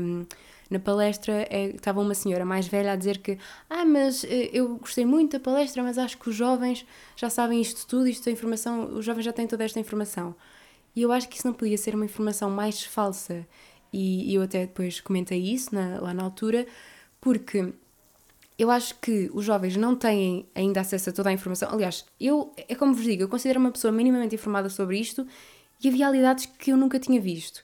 na 0.69 0.79
palestra 0.79 1.47
é, 1.49 1.67
estava 1.69 1.99
uma 1.99 2.13
senhora 2.13 2.45
mais 2.45 2.67
velha 2.67 2.91
a 2.91 2.95
dizer 2.95 3.17
que 3.17 3.39
ah, 3.69 3.85
mas 3.85 4.23
eh, 4.23 4.51
eu 4.53 4.77
gostei 4.77 5.05
muito 5.05 5.31
da 5.31 5.39
palestra, 5.39 5.81
mas 5.81 5.97
acho 5.97 6.17
que 6.17 6.29
os 6.29 6.35
jovens 6.35 6.85
já 7.15 7.29
sabem 7.29 7.59
isto 7.59 7.87
tudo, 7.87 8.07
isto 8.07 8.27
é 8.29 8.31
informação, 8.31 8.85
os 8.93 9.03
jovens 9.03 9.23
já 9.25 9.33
têm 9.33 9.47
toda 9.47 9.63
esta 9.63 9.79
informação. 9.79 10.35
E 10.95 11.01
eu 11.01 11.11
acho 11.11 11.27
que 11.29 11.37
isso 11.37 11.47
não 11.47 11.53
podia 11.53 11.77
ser 11.77 11.95
uma 11.95 12.05
informação 12.05 12.49
mais 12.49 12.83
falsa 12.83 13.47
e, 13.91 14.33
eu 14.33 14.41
até 14.41 14.61
depois 14.65 15.01
comentei 15.01 15.39
isso 15.39 15.73
na, 15.73 15.99
lá 15.99 16.13
na 16.13 16.23
altura, 16.23 16.65
porque 17.19 17.73
eu 18.57 18.69
acho 18.69 18.95
que 18.99 19.29
os 19.33 19.45
jovens 19.45 19.75
não 19.77 19.95
têm 19.95 20.45
ainda 20.53 20.81
acesso 20.81 21.09
a 21.09 21.13
toda 21.13 21.29
a 21.29 21.33
informação. 21.33 21.71
Aliás, 21.71 22.05
eu, 22.19 22.53
é 22.67 22.75
como 22.75 22.93
vos 22.93 23.03
digo, 23.03 23.23
eu 23.23 23.29
considero 23.29 23.59
uma 23.59 23.71
pessoa 23.71 23.91
minimamente 23.91 24.35
informada 24.35 24.69
sobre 24.69 24.99
isto 24.99 25.25
e 25.81 25.87
havia 25.87 26.05
realidades 26.05 26.45
que 26.45 26.71
eu 26.71 26.77
nunca 26.77 26.99
tinha 26.99 27.19
visto. 27.21 27.63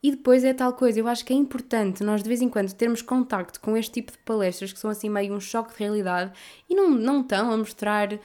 E 0.00 0.12
depois 0.12 0.44
é 0.44 0.54
tal 0.54 0.72
coisa, 0.74 1.00
eu 1.00 1.08
acho 1.08 1.24
que 1.24 1.32
é 1.32 1.36
importante 1.36 2.04
nós 2.04 2.22
de 2.22 2.28
vez 2.28 2.40
em 2.40 2.48
quando 2.48 2.72
termos 2.72 3.02
contacto 3.02 3.60
com 3.60 3.76
este 3.76 3.94
tipo 3.94 4.12
de 4.12 4.18
palestras 4.18 4.72
que 4.72 4.78
são 4.78 4.90
assim 4.90 5.08
meio 5.08 5.34
um 5.34 5.40
choque 5.40 5.72
de 5.72 5.80
realidade 5.80 6.32
e 6.70 6.74
não, 6.74 6.90
não 6.90 7.20
estão 7.20 7.50
a 7.50 7.56
mostrar 7.56 8.12
uh, 8.14 8.18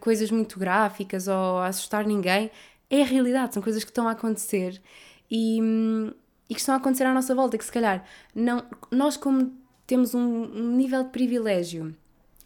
coisas 0.00 0.30
muito 0.30 0.58
gráficas 0.58 1.28
ou 1.28 1.58
a 1.58 1.66
assustar 1.66 2.06
ninguém. 2.06 2.50
É 2.88 3.02
a 3.02 3.04
realidade, 3.04 3.52
são 3.52 3.62
coisas 3.62 3.84
que 3.84 3.90
estão 3.90 4.08
a 4.08 4.12
acontecer 4.12 4.80
e, 5.30 5.60
hum, 5.60 6.12
e 6.48 6.54
que 6.54 6.60
estão 6.60 6.74
a 6.74 6.78
acontecer 6.78 7.04
à 7.04 7.12
nossa 7.12 7.34
volta, 7.34 7.56
que 7.56 7.64
se 7.64 7.72
calhar 7.72 8.04
não, 8.34 8.64
nós 8.90 9.16
como 9.16 9.52
temos 9.86 10.14
um, 10.14 10.46
nível 10.76 11.04
de 11.04 11.10
privilégio 11.10 11.94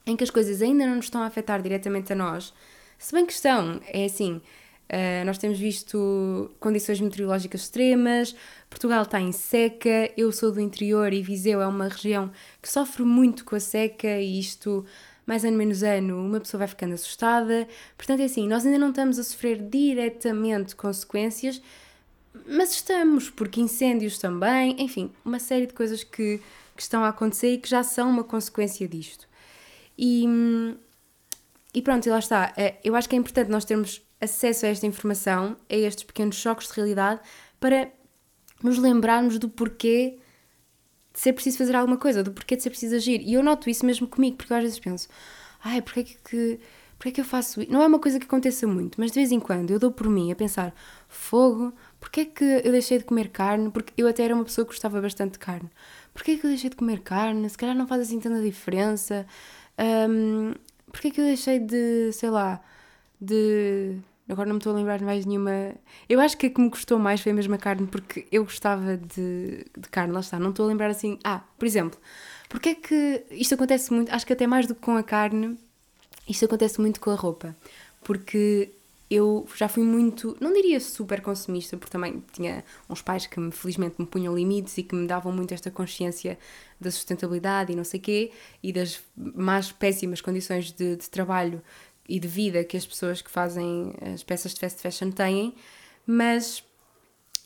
em 0.06 0.16
que 0.16 0.24
as 0.24 0.30
coisas 0.30 0.62
ainda 0.62 0.87
não 0.87 0.96
nos 0.96 1.06
estão 1.06 1.22
a 1.22 1.26
afetar 1.26 1.61
diretamente 1.61 2.12
a 2.12 2.16
nós, 2.16 2.52
se 2.98 3.12
bem 3.12 3.26
que 3.26 3.32
estão, 3.32 3.80
é 3.87 4.06
assim, 4.06 4.40
uh, 4.88 5.24
nós 5.24 5.38
temos 5.38 5.58
visto 5.58 6.50
condições 6.58 7.00
meteorológicas 7.00 7.62
extremas, 7.62 8.34
Portugal 8.68 9.02
está 9.02 9.20
em 9.20 9.32
seca, 9.32 10.11
eu 10.16 10.32
sou 10.32 10.50
do 10.50 10.61
interior 10.61 11.12
e 11.12 11.22
Viseu 11.22 11.61
é 11.61 11.66
uma 11.66 11.88
região 11.88 12.30
que 12.61 12.68
sofre 12.68 13.04
muito 13.04 13.44
com 13.44 13.54
a 13.54 13.61
seca 13.61 14.18
e 14.18 14.40
isto, 14.40 14.84
mais 15.26 15.44
ano 15.44 15.56
menos 15.56 15.82
ano, 15.82 16.18
uma 16.24 16.40
pessoa 16.40 16.61
vai 16.61 16.68
ficando 16.68 16.94
assustada. 16.94 17.68
Portanto, 17.96 18.20
é 18.20 18.24
assim, 18.24 18.48
nós 18.48 18.64
ainda 18.64 18.78
não 18.78 18.88
estamos 18.88 19.18
a 19.18 19.22
sofrer 19.22 19.62
diretamente 19.62 20.74
consequências, 20.74 21.62
mas 22.47 22.73
estamos, 22.73 23.31
porque 23.31 23.61
incêndios 23.61 24.19
também, 24.19 24.77
enfim, 24.79 25.11
uma 25.25 25.38
série 25.38 25.67
de 25.67 25.75
coisas 25.75 26.05
que, 26.05 26.41
que 26.77 26.83
estão 26.83 27.05
a 27.05 27.09
acontecer 27.09 27.53
e 27.53 27.59
que 27.59 27.69
já 27.69 27.83
são 27.83 28.09
uma 28.11 28.25
consequência 28.25 28.87
disto. 28.88 29.29
E, 29.97 30.25
e 31.75 31.83
pronto, 31.83 32.07
e 32.07 32.11
lá 32.11 32.19
está. 32.19 32.53
É, 32.57 32.79
eu 32.85 32.95
acho 32.95 33.09
que 33.09 33.17
é 33.17 33.19
importante 33.19 33.51
nós 33.51 33.64
termos 33.64 34.03
acesso 34.21 34.67
a 34.67 34.69
esta 34.69 34.87
informação, 34.87 35.57
a 35.69 35.75
estes 35.75 36.05
pequenos 36.05 36.37
choques 36.37 36.69
de 36.69 36.75
realidade, 36.75 37.21
para 37.61 37.91
nos 38.62 38.79
lembrarmos 38.79 39.38
do 39.38 39.49
porquê 39.49 40.19
de 41.12 41.21
ser 41.21 41.33
preciso 41.33 41.59
fazer 41.59 41.75
alguma 41.75 41.97
coisa, 41.97 42.23
do 42.23 42.33
porquê 42.33 42.57
de 42.57 42.62
ser 42.62 42.71
preciso 42.71 42.95
agir. 42.95 43.21
E 43.23 43.35
eu 43.35 43.43
noto 43.43 43.69
isso 43.69 43.85
mesmo 43.85 44.07
comigo, 44.07 44.37
porque 44.37 44.53
eu 44.53 44.57
às 44.57 44.62
vezes 44.62 44.79
penso, 44.79 45.09
ai, 45.62 45.83
porquê 45.83 46.05
que, 46.05 46.61
porquê 46.97 47.12
que 47.12 47.21
eu 47.21 47.25
faço 47.25 47.61
isso? 47.61 47.73
Não 47.73 47.83
é 47.83 47.87
uma 47.87 47.99
coisa 47.99 48.19
que 48.19 48.27
aconteça 48.27 48.67
muito, 48.67 49.01
mas 49.01 49.11
de 49.11 49.17
vez 49.17 49.33
em 49.33 49.41
quando 49.41 49.71
eu 49.71 49.79
dou 49.79 49.91
por 49.91 50.09
mim 50.09 50.31
a 50.31 50.37
pensar, 50.37 50.75
fogo, 51.09 51.73
Porquê 52.00 52.20
é 52.20 52.24
que 52.24 52.44
eu 52.44 52.72
deixei 52.72 52.98
de 52.98 53.04
comer 53.04 53.28
carne? 53.28 53.70
Porque 53.70 53.92
eu 53.96 54.06
até 54.06 54.24
era 54.24 54.34
uma 54.34 54.44
pessoa 54.44 54.64
que 54.64 54.72
gostava 54.72 55.00
bastante 55.00 55.32
de 55.32 55.38
carne. 55.38 55.68
Porquê 56.14 56.32
é 56.32 56.37
que 56.37 56.46
eu 56.46 56.50
deixei 56.50 56.70
de 56.70 56.76
comer 56.76 57.00
carne? 57.00 57.48
Se 57.48 57.58
calhar 57.58 57.74
não 57.76 57.87
faz 57.87 58.02
assim 58.02 58.20
tanta 58.20 58.40
diferença. 58.42 59.26
Um, 59.78 60.54
porquê 60.90 61.08
é 61.08 61.11
que 61.11 61.20
eu 61.20 61.24
deixei 61.24 61.58
de, 61.58 62.12
sei 62.12 62.30
lá, 62.30 62.61
de... 63.20 63.96
Agora 64.28 64.46
não 64.46 64.54
me 64.54 64.58
estou 64.58 64.72
a 64.74 64.76
lembrar 64.76 65.00
mais 65.00 65.24
nenhuma... 65.24 65.74
Eu 66.08 66.20
acho 66.20 66.37
que 66.37 66.46
a 66.46 66.50
que 66.50 66.61
me 66.61 66.68
gostou 66.68 66.98
mais 66.98 67.20
foi 67.20 67.32
a 67.32 67.34
mesma 67.34 67.56
carne 67.56 67.87
porque 67.87 68.26
eu 68.30 68.44
gostava 68.44 68.96
de, 68.96 69.64
de 69.76 69.88
carne, 69.90 70.12
lá 70.12 70.20
está. 70.20 70.38
Não 70.38 70.50
estou 70.50 70.66
a 70.66 70.68
lembrar 70.68 70.90
assim... 70.90 71.18
Ah, 71.24 71.42
por 71.58 71.64
exemplo, 71.64 71.98
porquê 72.48 72.70
é 72.70 72.74
que 72.74 73.24
isto 73.30 73.54
acontece 73.54 73.92
muito, 73.92 74.12
acho 74.12 74.26
que 74.26 74.32
até 74.32 74.46
mais 74.46 74.66
do 74.66 74.74
que 74.74 74.82
com 74.82 74.96
a 74.96 75.02
carne, 75.02 75.58
isto 76.28 76.44
acontece 76.44 76.80
muito 76.80 77.00
com 77.00 77.11
a 77.11 77.14
roupa. 77.14 77.56
Porque 78.04 78.70
eu 79.11 79.47
já 79.57 79.68
fui 79.68 79.83
muito, 79.83 80.37
não 80.40 80.53
diria 80.53 80.79
super 80.81 81.23
consumista, 81.23 81.77
porque 81.77 81.90
também 81.90 82.23
tinha 82.33 82.62
uns 82.90 83.01
pais 83.01 83.27
que 83.27 83.40
me, 83.40 83.51
felizmente 83.51 83.97
me 83.99 84.07
punham 84.07 84.37
limites 84.37 84.77
e 84.77 84.83
que 84.83 84.94
me 84.94 85.07
davam 85.07 85.33
muito 85.33 85.55
esta 85.55 85.71
consciência 85.71 86.38
da 86.79 86.90
sustentabilidade 86.90 87.73
e 87.73 87.77
não 87.77 87.85
sei 87.85 88.01
quê, 88.01 88.31
e 88.62 88.73
das 88.73 89.01
mais 89.16 89.73
péssimas 89.73 90.21
condições 90.21 90.73
de, 90.73 90.97
de 90.97 91.09
trabalho 91.09 91.62
e 92.07 92.21
de 92.21 92.29
vida 92.29 92.62
que 92.64 92.77
as 92.77 92.87
pessoas 92.87 93.23
que 93.23 93.31
fazem 93.31 93.94
as 94.14 94.23
peças 94.23 94.53
de 94.53 94.61
fast 94.61 94.81
fashion 94.81 95.11
têm, 95.11 95.55
mas 96.07 96.62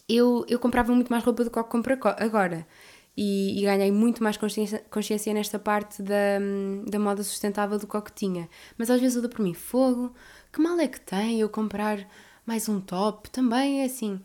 eu, 0.09 0.44
eu 0.48 0.59
comprava 0.59 0.92
muito 0.92 1.11
mais 1.11 1.25
roupa 1.25 1.44
do 1.44 1.51
que 1.51 1.62
compro 1.64 1.96
agora. 2.18 2.66
E, 3.14 3.61
e, 3.61 3.64
ganhei 3.64 3.92
muito 3.92 4.22
mais 4.22 4.38
consciência, 4.38 4.83
consciência 4.90 5.35
nesta 5.35 5.59
parte 5.59 6.03
da, 6.03 6.38
da 6.87 6.98
moda 6.98 7.22
sustentável 7.22 7.79
do 7.79 7.87
que 7.87 8.01
que 8.01 8.12
tinha. 8.12 8.48
Mas 8.79 8.88
às 8.90 9.01
vezes 9.01 9.16
eu 9.16 9.22
dou 9.22 9.31
por 9.31 9.42
mim 9.42 9.53
fogo, 9.53 10.14
que 10.52 10.60
mal 10.60 10.78
é 10.78 10.86
que 10.86 11.00
tem 11.00 11.40
eu 11.40 11.48
comprar 11.48 12.06
mais 12.44 12.68
um 12.68 12.80
top? 12.80 13.30
Também 13.30 13.80
é 13.80 13.86
assim, 13.86 14.20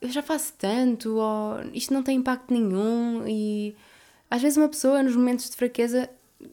eu 0.00 0.10
já 0.10 0.22
faço 0.22 0.52
tanto, 0.58 1.16
ou 1.16 1.62
isto 1.72 1.94
não 1.94 2.02
tem 2.02 2.18
impacto 2.18 2.52
nenhum, 2.52 3.26
e 3.26 3.74
às 4.30 4.42
vezes 4.42 4.58
uma 4.58 4.68
pessoa 4.68 5.02
nos 5.02 5.16
momentos 5.16 5.48
de 5.48 5.56
fraqueza, 5.56 6.10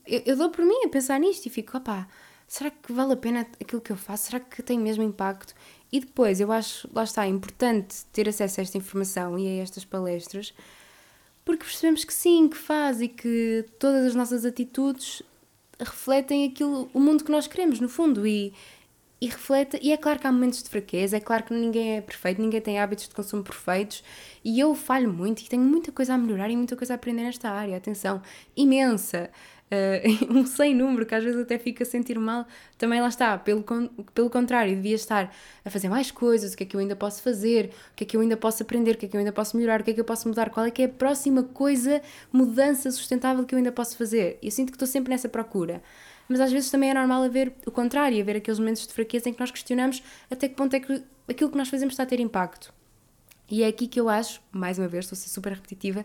eu, 0.08 0.22
eu 0.26 0.38
dou 0.38 0.50
por 0.50 0.66
mim 0.66 0.86
a 0.86 0.90
pensar 0.90 1.20
nisto 1.20 1.46
e 1.46 1.50
fico, 1.50 1.78
opá, 1.78 2.08
será 2.48 2.72
que 2.72 2.94
vale 2.94 3.14
a 3.14 3.18
pena 3.18 3.42
aquilo 3.60 3.82
que 3.82 3.92
eu 3.92 3.98
faço? 3.98 4.28
Será 4.28 4.40
que 4.40 4.64
tem 4.64 4.80
mesmo 4.80 5.04
impacto? 5.04 5.54
E 5.92 6.00
depois 6.00 6.40
eu 6.40 6.52
acho, 6.52 6.90
lá 6.94 7.04
está, 7.04 7.28
importante 7.28 8.06
ter 8.14 8.30
acesso 8.30 8.62
a 8.62 8.64
esta 8.64 8.78
informação 8.78 9.38
e 9.38 9.48
a 9.48 9.64
estas 9.64 9.84
palestras, 9.84 10.54
porque 11.44 11.66
percebemos 11.66 12.06
que 12.06 12.14
sim, 12.14 12.48
que 12.48 12.58
faz 12.58 13.02
e 13.02 13.10
que 13.10 13.66
todas 13.78 14.06
as 14.06 14.16
nossas 14.16 14.46
atitudes 14.46 15.22
refletem 15.78 16.46
aquilo, 16.46 16.90
o 16.94 17.00
mundo 17.02 17.24
que 17.24 17.32
nós 17.32 17.48
queremos, 17.48 17.82
no 17.82 17.90
fundo, 17.90 18.26
e 18.26 18.54
e 19.24 19.28
reflete. 19.28 19.80
E 19.82 19.94
é 19.94 19.98
claro 19.98 20.20
que 20.20 20.28
há 20.28 20.32
momentos 20.32 20.62
de 20.62 20.70
fraqueza, 20.70 21.16
é 21.16 21.20
claro 21.22 21.46
que 21.46 21.54
ninguém 21.54 21.98
é 21.98 22.02
perfeito, 22.02 22.42
ninguém 22.42 22.60
tem 22.60 22.78
hábitos 22.78 23.08
de 23.08 23.16
consumo 23.16 23.42
perfeitos 23.42 24.04
e 24.44 24.60
eu 24.60 24.76
falho 24.76 25.12
muito 25.14 25.42
e 25.42 25.46
tenho 25.48 25.64
muita 25.64 25.94
coisa 25.94 26.14
a 26.14 26.18
melhorar 26.18 26.50
e 26.50 26.58
muita 26.58 26.76
coisa 26.76 26.94
a 26.94 26.96
aprender 26.96 27.24
nesta 27.24 27.50
área. 27.50 27.78
Atenção, 27.78 28.22
imensa. 28.56 29.30
uh, 29.72 30.28
um 30.38 30.46
sem 30.46 30.76
número, 30.76 31.06
que 31.06 31.16
às 31.16 31.24
vezes 31.24 31.40
até 31.40 31.58
fica 31.58 31.84
a 31.84 31.86
sentir 31.86 32.20
mal, 32.20 32.46
também 32.78 33.00
lá 33.00 33.08
está, 33.08 33.38
pelo, 33.38 33.64
pelo 34.14 34.30
contrário, 34.30 34.76
devia 34.76 34.96
estar 34.96 35.34
a 35.64 35.70
fazer 35.70 35.88
mais 35.88 36.12
coisas, 36.12 36.54
o 36.54 36.58
que 36.58 36.64
é 36.64 36.66
que 36.66 36.76
eu 36.76 36.82
ainda 36.82 36.96
posso 36.96 37.22
fazer, 37.22 37.72
o 37.94 37.96
que 37.96 38.04
é 38.04 38.08
que 38.08 38.18
eu 38.18 38.22
ainda 38.22 38.36
posso 38.36 38.62
aprender, 38.62 38.96
o 38.96 38.98
que 38.98 39.06
é 39.06 39.10
que 39.10 39.16
eu 39.16 39.20
ainda 39.20 39.32
posso 39.32 39.56
melhorar, 39.56 39.80
o 39.80 39.84
que 39.86 39.92
é 39.92 39.94
que 39.94 40.02
eu 40.02 40.06
posso 40.06 40.28
mudar, 40.28 40.50
qual 40.50 40.66
é 40.66 40.72
que 40.72 40.82
é 40.82 40.86
a 40.86 40.90
próxima 40.90 41.44
coisa, 41.44 42.02
mudança 42.32 42.92
sustentável 42.92 43.46
que 43.46 43.56
eu 43.56 43.58
ainda 43.58 43.72
posso 43.72 43.96
fazer. 43.96 44.38
Eu 44.44 44.52
sinto 44.52 44.68
que 44.70 44.76
estou 44.76 44.88
sempre 44.88 45.12
nessa 45.12 45.30
procura. 45.30 45.82
Mas 46.34 46.42
às 46.42 46.52
vezes 46.52 46.72
também 46.72 46.90
é 46.90 46.96
normal 46.96 47.22
haver 47.22 47.54
o 47.64 47.70
contrário, 47.70 48.20
haver 48.20 48.38
aqueles 48.38 48.58
momentos 48.58 48.88
de 48.88 48.92
fraqueza 48.92 49.30
em 49.30 49.34
que 49.34 49.40
nós 49.40 49.52
questionamos 49.52 50.02
até 50.32 50.50
que 50.50 50.56
ponto 50.56 50.76
é 50.76 50.80
que 50.80 51.04
aquilo 51.30 51.52
que 51.52 51.58
nós 51.58 51.70
fazemos 51.70 51.94
está 51.94 52.02
a 52.02 52.06
ter 52.08 52.20
impacto. 52.20 52.74
E 53.48 53.62
é 53.62 53.68
aqui 53.68 53.86
que 53.86 54.00
eu 54.00 54.10
acho, 54.10 54.42
mais 54.52 54.80
uma 54.80 54.88
vez, 54.88 55.06
estou 55.06 55.16
a 55.16 55.20
ser 55.20 55.30
super 55.30 55.54
repetitiva, 55.54 56.04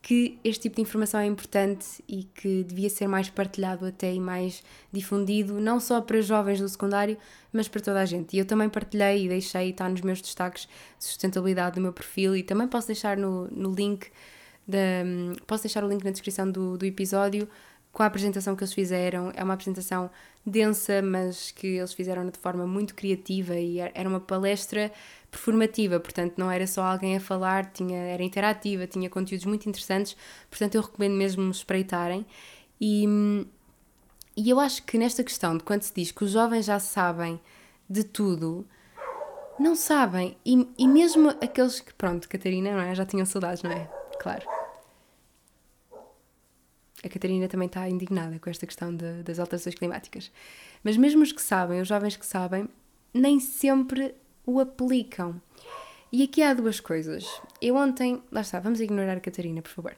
que 0.00 0.38
este 0.44 0.62
tipo 0.62 0.76
de 0.76 0.82
informação 0.82 1.18
é 1.18 1.26
importante 1.26 2.04
e 2.06 2.22
que 2.22 2.62
devia 2.62 2.88
ser 2.88 3.08
mais 3.08 3.28
partilhado 3.28 3.84
até 3.84 4.14
e 4.14 4.20
mais 4.20 4.62
difundido, 4.92 5.54
não 5.54 5.80
só 5.80 6.00
para 6.00 6.20
jovens 6.22 6.60
do 6.60 6.68
secundário, 6.68 7.18
mas 7.52 7.66
para 7.66 7.80
toda 7.80 8.00
a 8.00 8.04
gente. 8.04 8.36
E 8.36 8.38
eu 8.38 8.44
também 8.44 8.68
partilhei 8.68 9.24
e 9.24 9.28
deixei, 9.28 9.70
está 9.70 9.88
nos 9.88 10.02
meus 10.02 10.22
destaques 10.22 10.68
de 11.00 11.04
sustentabilidade 11.04 11.74
do 11.74 11.80
meu 11.80 11.92
perfil 11.92 12.36
e 12.36 12.44
também 12.44 12.68
posso 12.68 12.86
deixar 12.86 13.16
no, 13.16 13.48
no 13.48 13.74
link, 13.74 14.06
posso 15.48 15.64
deixar 15.64 15.82
o 15.82 15.88
link 15.88 16.04
na 16.04 16.12
descrição 16.12 16.48
do, 16.48 16.78
do 16.78 16.86
episódio 16.86 17.48
com 17.92 18.02
a 18.02 18.06
apresentação 18.06 18.54
que 18.54 18.62
eles 18.62 18.72
fizeram. 18.72 19.32
É 19.34 19.42
uma 19.42 19.54
apresentação 19.54 20.10
densa, 20.44 21.02
mas 21.02 21.50
que 21.50 21.66
eles 21.66 21.92
fizeram 21.92 22.26
de 22.26 22.38
forma 22.38 22.66
muito 22.66 22.94
criativa 22.94 23.56
e 23.56 23.78
era 23.78 24.08
uma 24.08 24.20
palestra 24.20 24.90
performativa, 25.30 26.00
portanto 26.00 26.38
não 26.38 26.50
era 26.50 26.66
só 26.66 26.82
alguém 26.82 27.16
a 27.16 27.20
falar, 27.20 27.66
tinha, 27.66 27.98
era 27.98 28.22
interativa, 28.22 28.86
tinha 28.86 29.10
conteúdos 29.10 29.44
muito 29.44 29.68
interessantes, 29.68 30.16
portanto 30.48 30.74
eu 30.74 30.82
recomendo 30.82 31.14
mesmo 31.14 31.50
espreitarem. 31.50 32.24
E, 32.80 33.06
e 34.36 34.48
eu 34.48 34.58
acho 34.58 34.82
que 34.84 34.96
nesta 34.96 35.22
questão 35.22 35.56
de 35.56 35.64
quando 35.64 35.82
se 35.82 35.92
diz 35.94 36.10
que 36.10 36.24
os 36.24 36.30
jovens 36.30 36.64
já 36.64 36.78
sabem 36.78 37.40
de 37.88 38.04
tudo, 38.04 38.66
não 39.58 39.74
sabem, 39.74 40.36
e, 40.46 40.66
e 40.78 40.86
mesmo 40.86 41.30
aqueles 41.30 41.80
que, 41.80 41.92
pronto, 41.92 42.28
Catarina, 42.28 42.70
não 42.70 42.80
é? 42.80 42.94
Já 42.94 43.04
tinham 43.04 43.26
saudades, 43.26 43.62
não 43.62 43.72
é? 43.72 43.90
Claro. 44.20 44.46
A 47.04 47.08
Catarina 47.08 47.48
também 47.48 47.66
está 47.66 47.88
indignada 47.88 48.38
com 48.38 48.50
esta 48.50 48.66
questão 48.66 48.94
de, 48.94 49.22
das 49.22 49.38
alterações 49.38 49.74
climáticas. 49.74 50.30
Mas 50.82 50.96
mesmo 50.96 51.22
os 51.22 51.32
que 51.32 51.42
sabem, 51.42 51.80
os 51.80 51.88
jovens 51.88 52.16
que 52.16 52.26
sabem, 52.26 52.68
nem 53.14 53.38
sempre 53.38 54.14
o 54.44 54.60
aplicam. 54.60 55.40
E 56.10 56.22
aqui 56.22 56.42
há 56.42 56.54
duas 56.54 56.80
coisas. 56.80 57.26
Eu 57.60 57.76
ontem, 57.76 58.22
lá 58.32 58.40
está, 58.40 58.58
vamos 58.58 58.80
ignorar 58.80 59.16
a 59.16 59.20
Catarina, 59.20 59.60
por 59.60 59.70
favor. 59.70 59.92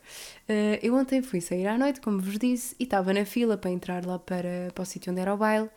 Uh, 0.49 0.79
eu 0.83 0.95
ontem 0.95 1.23
fui 1.23 1.41
sair 1.41 1.67
à 1.69 1.79
noite, 1.79 2.01
como 2.01 2.21
vos 2.21 2.37
disse, 2.37 2.75
e 2.81 2.83
estava 2.83 3.13
na 3.13 3.25
fila 3.25 3.57
para 3.57 3.71
entrar 3.71 4.05
lá 4.05 4.19
para, 4.19 4.71
para 4.75 4.83
o 4.83 4.85
sítio 4.85 5.13
onde 5.13 5.21
era 5.21 5.33
o 5.33 5.37
baile, 5.37 5.71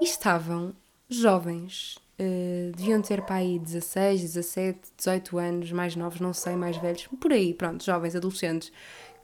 e 0.00 0.04
estavam 0.04 0.74
jovens, 1.08 1.96
uh, 2.18 2.72
deviam 2.76 3.00
ter 3.00 3.22
para 3.22 3.36
aí 3.36 3.60
16, 3.60 4.22
17, 4.22 4.80
18 4.96 5.38
anos, 5.38 5.70
mais 5.70 5.94
novos, 5.94 6.18
não 6.18 6.32
sei, 6.32 6.56
mais 6.56 6.76
velhos, 6.76 7.06
por 7.20 7.32
aí, 7.32 7.54
pronto, 7.54 7.84
jovens, 7.84 8.16
adolescentes, 8.16 8.72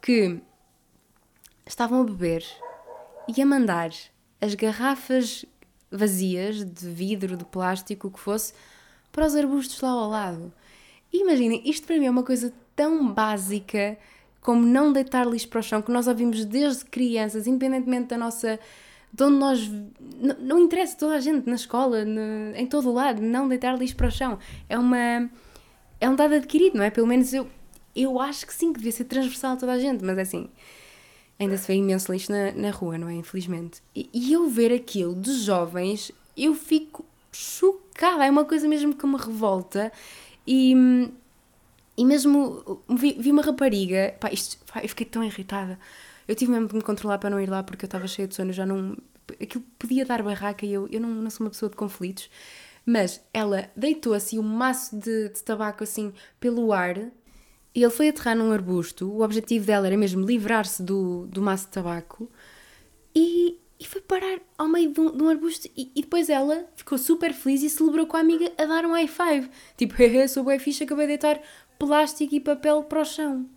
que 0.00 0.40
estavam 1.70 2.00
a 2.00 2.04
beber 2.04 2.44
e 3.28 3.40
a 3.40 3.46
mandar 3.46 3.90
as 4.40 4.54
garrafas 4.54 5.44
vazias 5.90 6.64
de 6.64 6.88
vidro, 6.88 7.36
de 7.36 7.44
plástico, 7.44 8.08
o 8.08 8.10
que 8.10 8.18
fosse, 8.18 8.52
para 9.12 9.26
os 9.26 9.34
arbustos 9.34 9.80
lá 9.80 9.90
ao 9.90 10.08
lado. 10.08 10.52
imaginem, 11.12 11.62
isto 11.64 11.86
para 11.86 11.98
mim 11.98 12.06
é 12.06 12.10
uma 12.10 12.22
coisa 12.22 12.52
tão 12.74 13.12
básica 13.12 13.98
como 14.40 14.64
não 14.64 14.92
deitar 14.92 15.26
lixo 15.26 15.48
para 15.48 15.60
o 15.60 15.62
chão, 15.62 15.82
que 15.82 15.92
nós 15.92 16.06
ouvimos 16.06 16.44
desde 16.44 16.84
crianças, 16.84 17.46
independentemente 17.46 18.08
da 18.08 18.18
nossa. 18.18 18.58
de 19.12 19.24
onde 19.24 19.36
nós. 19.36 19.68
Não, 19.68 20.36
não 20.40 20.58
interessa 20.58 20.96
toda 20.96 21.14
a 21.14 21.20
gente, 21.20 21.48
na 21.48 21.56
escola, 21.56 22.04
no, 22.04 22.56
em 22.56 22.66
todo 22.66 22.88
o 22.88 22.92
lado, 22.92 23.20
não 23.20 23.48
deitar 23.48 23.78
lixo 23.78 23.96
para 23.96 24.08
o 24.08 24.10
chão. 24.10 24.38
É 24.68 24.78
uma. 24.78 25.30
é 26.00 26.08
um 26.08 26.16
dado 26.16 26.34
adquirido, 26.34 26.78
não 26.78 26.84
é? 26.84 26.90
Pelo 26.90 27.06
menos 27.06 27.34
eu. 27.34 27.46
eu 27.94 28.18
acho 28.18 28.46
que 28.46 28.54
sim, 28.54 28.72
que 28.72 28.78
devia 28.78 28.92
ser 28.92 29.04
transversal 29.04 29.52
a 29.52 29.56
toda 29.56 29.72
a 29.72 29.78
gente, 29.78 30.02
mas 30.04 30.16
é 30.16 30.22
assim 30.22 30.48
ainda 31.40 31.56
se 31.56 31.66
vê 31.66 31.74
imenso 31.74 32.12
lixo 32.12 32.30
na, 32.30 32.52
na 32.52 32.70
rua, 32.70 32.98
não 32.98 33.08
é? 33.08 33.14
Infelizmente. 33.14 33.82
E, 33.96 34.10
e, 34.12 34.32
eu 34.32 34.48
ver 34.48 34.70
aquilo 34.72 35.14
de 35.14 35.32
jovens, 35.40 36.12
eu 36.36 36.54
fico 36.54 37.04
chocada. 37.32 38.26
É 38.26 38.30
uma 38.30 38.44
coisa 38.44 38.68
mesmo 38.68 38.94
que 38.94 39.06
me 39.06 39.16
revolta. 39.16 39.90
E, 40.46 40.74
e 41.96 42.04
mesmo 42.04 42.82
vi, 42.88 43.16
vi 43.18 43.30
uma 43.30 43.42
rapariga, 43.42 44.14
pá, 44.20 44.30
isto, 44.30 44.58
pá, 44.70 44.82
eu 44.82 44.88
fiquei 44.88 45.06
tão 45.06 45.24
irritada. 45.24 45.78
Eu 46.28 46.34
tive 46.34 46.52
mesmo 46.52 46.68
de 46.68 46.74
me 46.76 46.82
controlar 46.82 47.18
para 47.18 47.30
não 47.30 47.40
ir 47.40 47.48
lá 47.48 47.62
porque 47.62 47.84
eu 47.84 47.88
estava 47.88 48.06
cheia 48.06 48.28
de 48.28 48.34
sono, 48.34 48.52
já 48.52 48.66
não. 48.66 48.96
Aquilo 49.40 49.64
podia 49.78 50.04
dar 50.04 50.22
barraca 50.22 50.66
e 50.66 50.72
eu, 50.72 50.88
eu 50.88 51.00
não, 51.00 51.08
não 51.08 51.30
sou 51.30 51.46
uma 51.46 51.50
pessoa 51.50 51.70
de 51.70 51.76
conflitos. 51.76 52.28
Mas 52.84 53.22
ela 53.32 53.70
deitou 53.74 54.12
assim 54.14 54.38
um 54.38 54.42
maço 54.42 54.96
de, 54.96 55.28
de 55.30 55.42
tabaco 55.42 55.84
assim 55.84 56.12
pelo 56.38 56.72
ar 56.72 56.96
e 57.74 57.82
ele 57.82 57.92
foi 57.92 58.08
aterrar 58.08 58.36
num 58.36 58.52
arbusto, 58.52 59.08
o 59.08 59.22
objetivo 59.22 59.66
dela 59.66 59.86
era 59.86 59.96
mesmo 59.96 60.26
livrar-se 60.26 60.82
do, 60.82 61.26
do 61.26 61.40
maço 61.40 61.66
de 61.66 61.72
tabaco 61.72 62.28
e, 63.14 63.58
e 63.78 63.84
foi 63.84 64.00
parar 64.00 64.40
ao 64.58 64.68
meio 64.68 64.92
de 64.92 65.00
um, 65.00 65.16
de 65.16 65.22
um 65.22 65.28
arbusto 65.28 65.68
e, 65.76 65.90
e, 65.94 66.02
depois 66.02 66.28
ela 66.28 66.66
ficou 66.74 66.98
super 66.98 67.32
feliz 67.32 67.62
e 67.62 67.70
celebrou 67.70 68.06
com 68.06 68.16
a 68.16 68.20
amiga 68.20 68.52
a 68.58 68.64
dar 68.64 68.84
um 68.84 68.92
high 68.92 69.08
five. 69.08 69.50
Tipo, 69.76 69.94
sou 70.28 70.44
bem 70.44 70.58
fixe, 70.58 70.84
acabei 70.84 71.06
de 71.06 71.12
deitar 71.18 71.40
plástico 71.78 72.34
e 72.34 72.40
papel 72.40 72.82
para 72.84 73.02
o 73.02 73.04
chão. 73.04 73.48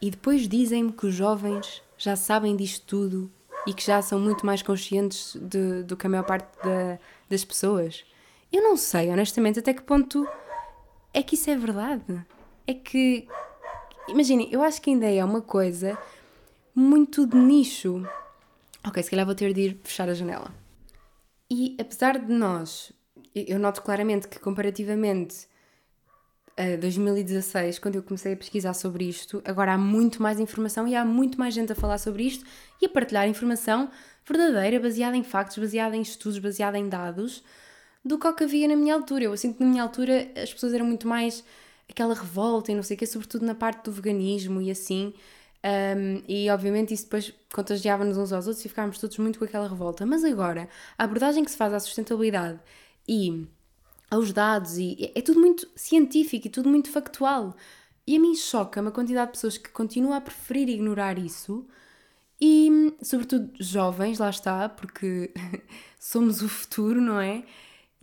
E 0.00 0.10
depois 0.10 0.48
dizem-me 0.48 0.92
que 0.92 1.06
os 1.06 1.14
jovens 1.14 1.82
já 1.96 2.16
sabem 2.16 2.56
disto 2.56 2.84
tudo 2.86 3.30
e 3.66 3.72
que 3.72 3.84
já 3.84 4.02
são 4.02 4.18
muito 4.18 4.44
mais 4.44 4.60
conscientes 4.60 5.36
de, 5.40 5.84
do 5.84 5.96
que 5.96 6.06
a 6.06 6.10
maior 6.10 6.24
parte 6.24 6.48
da, 6.62 6.98
das 7.30 7.44
pessoas. 7.44 8.04
Eu 8.52 8.62
não 8.62 8.76
sei, 8.76 9.08
honestamente, 9.10 9.60
até 9.60 9.72
que 9.72 9.82
ponto 9.82 10.28
é 11.14 11.22
que 11.22 11.36
isso 11.36 11.48
é 11.48 11.56
verdade. 11.56 12.26
É 12.66 12.74
que 12.74 13.26
Imaginem, 14.08 14.48
eu 14.50 14.62
acho 14.62 14.80
que 14.82 14.90
ainda 14.90 15.06
é 15.06 15.24
uma 15.24 15.40
coisa 15.40 15.96
muito 16.74 17.26
de 17.26 17.36
nicho. 17.36 18.02
Ok, 18.86 19.02
se 19.02 19.10
calhar 19.10 19.24
vou 19.24 19.34
ter 19.34 19.52
de 19.52 19.60
ir 19.60 19.80
fechar 19.84 20.08
a 20.08 20.14
janela. 20.14 20.52
E 21.50 21.76
apesar 21.78 22.18
de 22.18 22.32
nós, 22.32 22.92
eu 23.34 23.58
noto 23.58 23.82
claramente 23.82 24.26
que 24.26 24.38
comparativamente 24.38 25.46
a 26.56 26.76
2016, 26.76 27.78
quando 27.78 27.96
eu 27.96 28.02
comecei 28.02 28.34
a 28.34 28.36
pesquisar 28.36 28.74
sobre 28.74 29.04
isto, 29.04 29.42
agora 29.44 29.72
há 29.72 29.78
muito 29.78 30.22
mais 30.22 30.38
informação 30.38 30.86
e 30.86 30.94
há 30.94 31.04
muito 31.04 31.38
mais 31.38 31.54
gente 31.54 31.72
a 31.72 31.74
falar 31.74 31.98
sobre 31.98 32.24
isto 32.24 32.44
e 32.80 32.86
a 32.86 32.88
partilhar 32.88 33.28
informação 33.28 33.90
verdadeira, 34.26 34.78
baseada 34.80 35.16
em 35.16 35.22
factos, 35.22 35.58
baseada 35.58 35.96
em 35.96 36.02
estudos, 36.02 36.38
baseada 36.38 36.78
em 36.78 36.88
dados, 36.88 37.42
do 38.04 38.18
que 38.18 38.26
o 38.26 38.34
que 38.34 38.44
havia 38.44 38.68
na 38.68 38.76
minha 38.76 38.94
altura. 38.94 39.24
Eu 39.24 39.36
sinto 39.36 39.58
que 39.58 39.64
na 39.64 39.70
minha 39.70 39.82
altura 39.82 40.30
as 40.36 40.52
pessoas 40.52 40.74
eram 40.74 40.86
muito 40.86 41.06
mais 41.08 41.44
aquela 41.92 42.14
revolta 42.14 42.72
e 42.72 42.74
não 42.74 42.82
sei 42.82 42.96
o 42.96 42.98
quê, 42.98 43.06
sobretudo 43.06 43.46
na 43.46 43.54
parte 43.54 43.84
do 43.84 43.92
veganismo 43.92 44.60
e 44.60 44.70
assim. 44.70 45.14
Um, 45.64 46.22
e 46.26 46.50
obviamente 46.50 46.92
isso 46.92 47.04
depois 47.04 47.32
contagiava-nos 47.52 48.18
uns 48.18 48.32
aos 48.32 48.48
outros 48.48 48.64
e 48.64 48.68
ficámos 48.68 48.98
todos 48.98 49.16
muito 49.18 49.38
com 49.38 49.44
aquela 49.44 49.68
revolta. 49.68 50.04
Mas 50.04 50.24
agora, 50.24 50.68
a 50.98 51.04
abordagem 51.04 51.44
que 51.44 51.50
se 51.50 51.56
faz 51.56 51.72
à 51.72 51.80
sustentabilidade 51.80 52.58
e 53.06 53.46
aos 54.10 54.32
dados, 54.32 54.76
e 54.76 55.12
é 55.14 55.20
tudo 55.22 55.40
muito 55.40 55.66
científico 55.76 56.46
e 56.46 56.50
tudo 56.50 56.68
muito 56.68 56.90
factual. 56.90 57.54
E 58.06 58.16
a 58.16 58.20
mim 58.20 58.34
choca-me 58.34 58.88
a 58.88 58.90
quantidade 58.90 59.28
de 59.28 59.32
pessoas 59.32 59.56
que 59.56 59.70
continuam 59.70 60.14
a 60.14 60.20
preferir 60.20 60.68
ignorar 60.68 61.18
isso 61.18 61.66
e, 62.40 62.92
sobretudo, 63.00 63.52
jovens, 63.60 64.18
lá 64.18 64.28
está, 64.28 64.68
porque 64.68 65.32
somos 66.00 66.42
o 66.42 66.48
futuro, 66.48 67.00
não 67.00 67.20
é? 67.20 67.44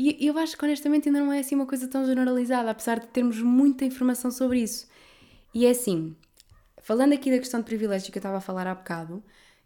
E 0.01 0.25
eu 0.25 0.37
acho 0.37 0.57
que 0.57 0.63
honestamente 0.63 1.09
ainda 1.09 1.19
não 1.19 1.33
é 1.33 1.39
assim 1.39 1.55
uma 1.55 1.65
coisa 1.65 1.85
tão 1.85 2.05
generalizada, 2.05 2.71
apesar 2.71 3.01
de 3.01 3.07
termos 3.07 3.41
muita 3.41 3.83
informação 3.83 4.31
sobre 4.31 4.61
isso. 4.61 4.87
E 5.53 5.65
é 5.65 5.71
assim, 5.71 6.15
falando 6.81 7.11
aqui 7.11 7.29
da 7.29 7.37
questão 7.37 7.59
de 7.59 7.65
privilégio 7.65 8.09
que 8.09 8.17
eu 8.17 8.21
estava 8.21 8.37
a 8.37 8.41
falar 8.41 8.65
há 8.65 8.73
bocado, 8.73 9.21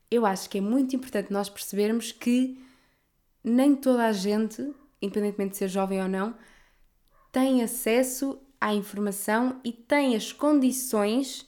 eu 0.09 0.25
acho 0.25 0.49
que 0.49 0.57
é 0.57 0.61
muito 0.61 0.95
importante 0.95 1.31
nós 1.31 1.49
percebermos 1.49 2.11
que 2.11 2.59
nem 3.43 3.75
toda 3.75 4.07
a 4.07 4.11
gente, 4.11 4.73
independentemente 4.99 5.51
de 5.51 5.57
ser 5.57 5.67
jovem 5.67 6.01
ou 6.01 6.07
não, 6.09 6.35
tem 7.31 7.61
acesso 7.61 8.41
à 8.59 8.73
informação 8.73 9.61
e 9.63 9.71
tem 9.71 10.15
as 10.15 10.31
condições 10.31 11.47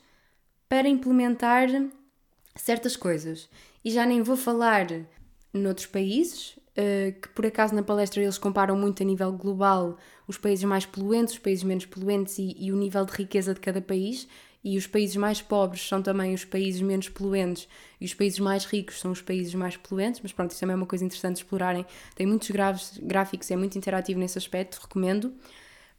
para 0.69 0.87
implementar 0.87 1.69
certas 2.55 2.95
coisas. 2.95 3.49
E 3.83 3.89
já 3.89 4.05
nem 4.05 4.21
vou 4.21 4.37
falar 4.37 4.85
noutros 5.51 5.87
países, 5.87 6.55
que 7.21 7.29
por 7.29 7.45
acaso 7.45 7.73
na 7.73 7.81
palestra 7.81 8.21
eles 8.21 8.37
comparam 8.37 8.77
muito 8.77 9.01
a 9.01 9.05
nível 9.05 9.31
global 9.31 9.97
os 10.27 10.37
países 10.37 10.65
mais 10.65 10.85
poluentes, 10.85 11.35
os 11.35 11.39
países 11.39 11.63
menos 11.63 11.85
poluentes 11.85 12.37
e, 12.37 12.55
e 12.59 12.71
o 12.71 12.75
nível 12.75 13.05
de 13.05 13.13
riqueza 13.13 13.53
de 13.53 13.59
cada 13.59 13.81
país. 13.81 14.27
E 14.63 14.77
os 14.77 14.87
países 14.87 15.15
mais 15.15 15.43
pobres 15.43 15.87
são 15.87 16.01
também 16.01 16.33
os 16.33 16.43
países 16.43 16.81
menos 16.81 17.07
poluentes 17.07 17.67
e 18.01 18.05
os 18.05 18.15
países 18.15 18.39
mais 18.39 18.65
ricos 18.65 18.99
são 18.99 19.11
os 19.11 19.21
países 19.21 19.53
mais 19.53 19.77
poluentes. 19.77 20.19
Mas 20.21 20.33
pronto, 20.33 20.51
isso 20.51 20.59
também 20.59 20.73
é 20.73 20.77
uma 20.77 20.87
coisa 20.87 21.05
interessante 21.05 21.35
de 21.35 21.43
explorarem. 21.43 21.85
Tem 22.15 22.25
muitos 22.25 22.49
gráficos, 22.49 23.51
é 23.51 23.55
muito 23.55 23.77
interativo 23.77 24.19
nesse 24.19 24.39
aspecto, 24.39 24.79
recomendo. 24.81 25.31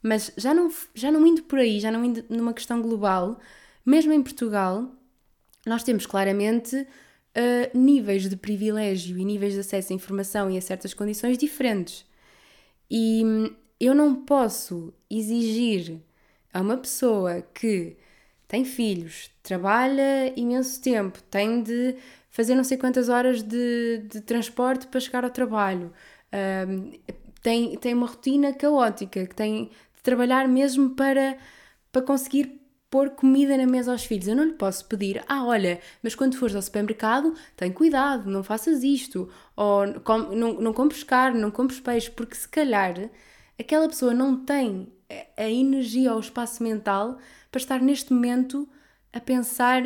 Mas 0.03 0.33
já 0.35 0.53
não, 0.53 0.69
já 0.93 1.09
não 1.09 1.25
indo 1.25 1.43
por 1.43 1.59
aí, 1.59 1.79
já 1.79 1.89
não 1.89 2.03
indo 2.03 2.25
numa 2.29 2.53
questão 2.53 2.81
global, 2.81 3.39
mesmo 3.85 4.11
em 4.11 4.21
Portugal, 4.21 4.91
nós 5.65 5.81
temos 5.83 6.05
claramente 6.05 6.85
uh, 7.37 7.77
níveis 7.77 8.27
de 8.29 8.35
privilégio 8.35 9.17
e 9.17 9.23
níveis 9.23 9.53
de 9.53 9.59
acesso 9.59 9.93
à 9.93 9.95
informação 9.95 10.49
e 10.49 10.57
a 10.57 10.61
certas 10.61 10.93
condições 10.93 11.37
diferentes. 11.37 12.05
E 12.89 13.23
hum, 13.23 13.55
eu 13.79 13.93
não 13.93 14.15
posso 14.15 14.93
exigir 15.09 16.01
a 16.53 16.61
uma 16.61 16.77
pessoa 16.77 17.41
que 17.53 17.95
tem 18.47 18.65
filhos, 18.65 19.29
trabalha 19.43 20.33
imenso 20.35 20.81
tempo, 20.81 21.21
tem 21.23 21.61
de 21.61 21.95
fazer 22.29 22.55
não 22.55 22.63
sei 22.63 22.77
quantas 22.77 23.09
horas 23.09 23.43
de, 23.43 23.99
de 24.09 24.21
transporte 24.21 24.87
para 24.87 24.99
chegar 24.99 25.23
ao 25.23 25.29
trabalho, 25.29 25.91
um, 26.67 26.91
tem, 27.41 27.75
tem 27.77 27.93
uma 27.93 28.07
rotina 28.07 28.53
caótica, 28.53 29.25
que 29.25 29.35
tem 29.35 29.65
de 29.95 30.01
trabalhar 30.01 30.47
mesmo 30.47 30.91
para, 30.91 31.37
para 31.91 32.01
conseguir 32.01 32.56
pôr 32.89 33.09
comida 33.11 33.57
na 33.57 33.65
mesa 33.65 33.91
aos 33.91 34.05
filhos. 34.05 34.27
Eu 34.27 34.35
não 34.35 34.45
lhe 34.45 34.53
posso 34.53 34.85
pedir, 34.85 35.23
ah, 35.27 35.45
olha, 35.45 35.79
mas 36.01 36.15
quando 36.15 36.37
fores 36.37 36.55
ao 36.55 36.61
supermercado, 36.61 37.33
tem 37.55 37.71
cuidado, 37.71 38.29
não 38.29 38.43
faças 38.43 38.83
isto, 38.83 39.29
ou 39.55 39.99
com, 40.01 40.17
não, 40.17 40.53
não 40.53 40.73
compres 40.73 41.03
carne, 41.03 41.39
não 41.39 41.51
compres 41.51 41.79
peixe, 41.79 42.09
porque 42.11 42.35
se 42.35 42.47
calhar 42.47 43.09
aquela 43.59 43.87
pessoa 43.87 44.13
não 44.13 44.43
tem 44.45 44.91
a 45.37 45.49
energia 45.49 46.11
ou 46.11 46.17
o 46.17 46.21
espaço 46.21 46.63
mental 46.63 47.17
para 47.51 47.59
estar 47.59 47.81
neste 47.81 48.13
momento 48.13 48.67
a 49.13 49.19
pensar 49.19 49.81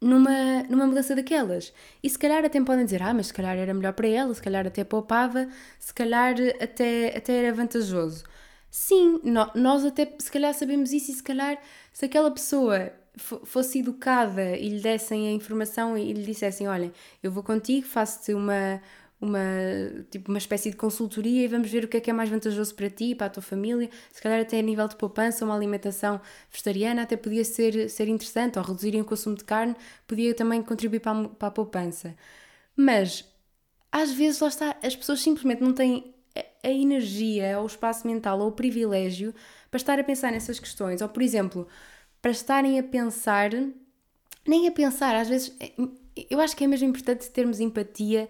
numa, 0.00 0.62
numa 0.68 0.86
mudança 0.86 1.14
daquelas. 1.14 1.72
E 2.02 2.10
se 2.10 2.18
calhar 2.18 2.44
até 2.44 2.60
podem 2.62 2.84
dizer, 2.84 3.02
ah, 3.02 3.14
mas 3.14 3.28
se 3.28 3.34
calhar 3.34 3.56
era 3.56 3.72
melhor 3.74 3.92
para 3.92 4.08
ela, 4.08 4.34
se 4.34 4.42
calhar 4.42 4.66
até 4.66 4.84
poupava, 4.84 5.48
se 5.78 5.92
calhar 5.94 6.34
até, 6.60 7.16
até 7.16 7.44
era 7.44 7.54
vantajoso. 7.54 8.24
Sim, 8.78 9.20
nós 9.54 9.86
até 9.86 10.06
se 10.18 10.30
calhar 10.30 10.52
sabemos 10.52 10.92
isso 10.92 11.10
e 11.10 11.14
se 11.14 11.22
calhar 11.22 11.58
se 11.94 12.04
aquela 12.04 12.30
pessoa 12.30 12.92
fosse 13.44 13.78
educada 13.78 14.54
e 14.54 14.68
lhe 14.68 14.80
dessem 14.80 15.28
a 15.28 15.32
informação 15.32 15.96
e 15.96 16.12
lhe 16.12 16.22
dissessem, 16.22 16.68
olha, 16.68 16.92
eu 17.22 17.32
vou 17.32 17.42
contigo, 17.42 17.86
faço-te 17.86 18.34
uma, 18.34 18.82
uma, 19.18 19.40
tipo, 20.10 20.30
uma 20.30 20.36
espécie 20.36 20.70
de 20.70 20.76
consultoria 20.76 21.44
e 21.44 21.48
vamos 21.48 21.70
ver 21.70 21.84
o 21.84 21.88
que 21.88 21.96
é 21.96 22.00
que 22.00 22.10
é 22.10 22.12
mais 22.12 22.28
vantajoso 22.28 22.74
para 22.74 22.90
ti, 22.90 23.14
para 23.14 23.28
a 23.28 23.30
tua 23.30 23.42
família, 23.42 23.88
se 24.12 24.20
calhar 24.20 24.40
até 24.42 24.58
a 24.58 24.62
nível 24.62 24.86
de 24.86 24.96
poupança, 24.96 25.42
uma 25.46 25.56
alimentação 25.56 26.20
vegetariana 26.50 27.02
até 27.02 27.16
podia 27.16 27.44
ser, 27.46 27.88
ser 27.88 28.08
interessante, 28.08 28.58
ou 28.58 28.64
reduzirem 28.64 29.00
o 29.00 29.06
consumo 29.06 29.36
de 29.36 29.44
carne, 29.44 29.74
podia 30.06 30.34
também 30.34 30.62
contribuir 30.62 31.00
para 31.00 31.18
a, 31.18 31.28
para 31.30 31.48
a 31.48 31.50
poupança. 31.50 32.14
Mas, 32.76 33.24
às 33.90 34.12
vezes, 34.12 34.40
lá 34.40 34.48
está, 34.48 34.76
as 34.82 34.96
pessoas 34.96 35.22
simplesmente 35.22 35.62
não 35.62 35.72
têm 35.72 36.15
a 36.66 36.70
energia, 36.70 37.58
ou 37.58 37.64
o 37.64 37.66
espaço 37.66 38.06
mental, 38.06 38.40
ou 38.40 38.48
o 38.48 38.52
privilégio 38.52 39.32
para 39.70 39.78
estar 39.78 39.98
a 40.00 40.04
pensar 40.04 40.32
nessas 40.32 40.58
questões, 40.58 41.00
ou, 41.00 41.08
por 41.08 41.22
exemplo, 41.22 41.68
para 42.20 42.32
estarem 42.32 42.78
a 42.78 42.82
pensar, 42.82 43.50
nem 44.46 44.66
a 44.66 44.72
pensar, 44.72 45.14
às 45.14 45.28
vezes, 45.28 45.56
eu 46.28 46.40
acho 46.40 46.56
que 46.56 46.64
é 46.64 46.66
mesmo 46.66 46.88
importante 46.88 47.30
termos 47.30 47.60
empatia 47.60 48.28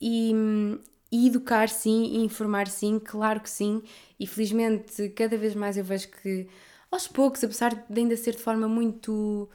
e, 0.00 0.32
e 1.10 1.26
educar 1.28 1.68
sim, 1.68 2.04
e 2.04 2.24
informar 2.24 2.68
sim, 2.68 2.98
claro 2.98 3.40
que 3.40 3.48
sim, 3.50 3.82
e 4.20 4.26
felizmente 4.26 5.08
cada 5.10 5.38
vez 5.38 5.54
mais 5.54 5.76
eu 5.76 5.84
vejo 5.84 6.08
que 6.08 6.46
aos 6.90 7.08
poucos, 7.08 7.42
apesar 7.42 7.74
de 7.88 8.00
ainda 8.00 8.16
ser 8.16 8.32
de 8.32 8.42
forma 8.42 8.68
muito 8.68 9.48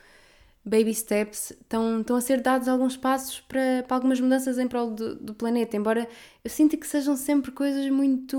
baby 0.66 0.94
steps, 0.94 1.52
estão, 1.52 2.02
estão 2.02 2.16
a 2.16 2.22
ser 2.22 2.42
dados 2.42 2.68
alguns 2.68 2.96
passos 2.96 3.42
para, 3.42 3.84
para 3.88 3.98
algumas 3.98 4.20
mudanças 4.20 4.58
em 4.58 4.68
prol 4.68 4.92
do, 4.92 5.16
do 5.16 5.34
planeta, 5.34 5.76
embora 5.76 6.08
eu 6.44 6.50
sinta 6.50 6.78
que 6.78 6.88
sejam 6.88 7.16
sempre 7.18 7.52
coisas 7.52 7.90
muito, 7.90 8.38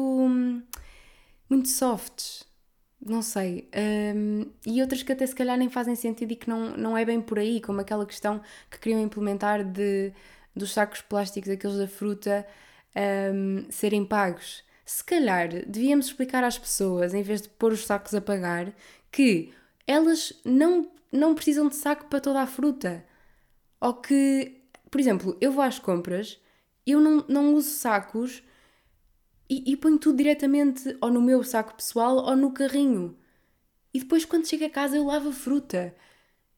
muito 1.48 1.68
softs, 1.68 2.44
não 3.04 3.20
sei, 3.20 3.68
um, 4.16 4.46
e 4.66 4.80
outras 4.80 5.02
que 5.02 5.12
até 5.12 5.26
se 5.26 5.34
calhar 5.34 5.58
nem 5.58 5.68
fazem 5.68 5.94
sentido 5.94 6.32
e 6.32 6.36
que 6.36 6.48
não, 6.48 6.76
não 6.76 6.96
é 6.96 7.04
bem 7.04 7.20
por 7.20 7.38
aí, 7.38 7.60
como 7.60 7.80
aquela 7.80 8.06
questão 8.06 8.40
que 8.70 8.78
queriam 8.78 9.00
implementar 9.00 9.62
de 9.62 10.12
dos 10.54 10.72
sacos 10.72 11.00
plásticos, 11.00 11.50
aqueles 11.50 11.76
da 11.76 11.88
fruta, 11.88 12.46
um, 13.34 13.66
serem 13.70 14.04
pagos. 14.04 14.62
Se 14.84 15.02
calhar 15.02 15.48
devíamos 15.66 16.06
explicar 16.06 16.44
às 16.44 16.58
pessoas, 16.58 17.14
em 17.14 17.22
vez 17.22 17.42
de 17.42 17.48
pôr 17.48 17.72
os 17.72 17.84
sacos 17.84 18.14
a 18.14 18.20
pagar, 18.20 18.72
que 19.10 19.52
elas 19.86 20.32
não, 20.44 20.88
não 21.14 21.34
precisam 21.34 21.68
de 21.68 21.76
saco 21.76 22.06
para 22.06 22.20
toda 22.20 22.40
a 22.42 22.46
fruta. 22.46 23.04
Ou 23.80 23.94
que, 23.94 24.62
por 24.90 25.00
exemplo, 25.00 25.36
eu 25.40 25.52
vou 25.52 25.62
às 25.62 25.78
compras, 25.78 26.40
eu 26.86 27.00
não, 27.00 27.24
não 27.28 27.54
uso 27.54 27.70
sacos 27.70 28.42
e, 29.48 29.72
e 29.72 29.76
ponho 29.76 29.98
tudo 29.98 30.16
diretamente 30.18 30.96
ou 31.00 31.10
no 31.10 31.22
meu 31.22 31.42
saco 31.44 31.74
pessoal 31.74 32.16
ou 32.16 32.36
no 32.36 32.52
carrinho. 32.52 33.16
E 33.92 34.00
depois, 34.00 34.24
quando 34.24 34.46
chego 34.48 34.64
a 34.64 34.70
casa, 34.70 34.96
eu 34.96 35.04
lavo 35.04 35.28
a 35.28 35.32
fruta. 35.32 35.94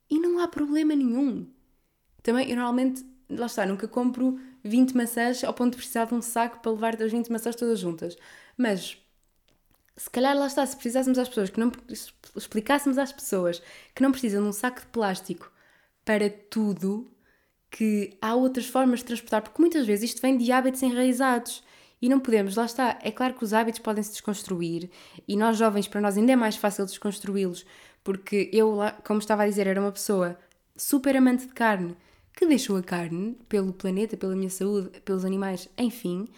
E 0.08 0.18
não 0.18 0.38
há 0.38 0.48
problema 0.48 0.94
nenhum. 0.94 1.46
Também, 2.22 2.48
eu 2.48 2.56
normalmente 2.56 3.04
lá 3.28 3.46
está, 3.46 3.66
nunca 3.66 3.88
compro 3.88 4.38
20 4.62 4.96
maçãs 4.96 5.44
ao 5.44 5.52
ponto 5.52 5.72
de 5.72 5.78
precisar 5.78 6.06
de 6.06 6.14
um 6.14 6.22
saco 6.22 6.60
para 6.60 6.72
levar 6.72 7.02
as 7.02 7.12
20 7.12 7.30
maçãs 7.30 7.56
todas 7.56 7.78
juntas. 7.78 8.16
Mas 8.56 8.98
se 9.96 10.10
calhar 10.10 10.36
lá 10.36 10.46
está, 10.46 10.64
se 10.66 10.76
precisássemos 10.76 11.18
às 11.18 11.28
pessoas 11.28 11.50
que 11.50 11.58
não 11.58 11.72
explicássemos 12.36 12.98
às 12.98 13.12
pessoas 13.12 13.62
que 13.94 14.02
não 14.02 14.12
precisam 14.12 14.42
de 14.42 14.48
um 14.48 14.52
saco 14.52 14.80
de 14.80 14.86
plástico 14.86 15.50
para 16.04 16.28
tudo, 16.30 17.10
que 17.70 18.16
há 18.20 18.34
outras 18.34 18.66
formas 18.66 19.00
de 19.00 19.06
transportar, 19.06 19.42
porque 19.42 19.60
muitas 19.60 19.86
vezes 19.86 20.10
isto 20.10 20.22
vem 20.22 20.36
de 20.36 20.52
hábitos 20.52 20.82
enraizados 20.82 21.64
e 22.00 22.08
não 22.08 22.20
podemos, 22.20 22.56
lá 22.56 22.66
está. 22.66 22.98
É 23.02 23.10
claro 23.10 23.34
que 23.34 23.44
os 23.44 23.52
hábitos 23.52 23.80
podem 23.80 24.02
se 24.02 24.12
desconstruir 24.12 24.90
e 25.26 25.36
nós 25.36 25.56
jovens, 25.56 25.88
para 25.88 26.00
nós 26.00 26.16
ainda 26.16 26.32
é 26.32 26.36
mais 26.36 26.56
fácil 26.56 26.84
desconstruí-los, 26.84 27.64
porque 28.04 28.50
eu, 28.52 28.78
como 29.04 29.18
estava 29.18 29.42
a 29.42 29.48
dizer, 29.48 29.66
era 29.66 29.80
uma 29.80 29.92
pessoa 29.92 30.38
super 30.76 31.16
amante 31.16 31.46
de 31.46 31.54
carne 31.54 31.96
que 32.36 32.46
deixou 32.46 32.76
a 32.76 32.82
carne 32.82 33.36
pelo 33.48 33.72
planeta, 33.72 34.16
pela 34.16 34.36
minha 34.36 34.50
saúde, 34.50 35.00
pelos 35.00 35.24
animais, 35.24 35.68
enfim. 35.78 36.28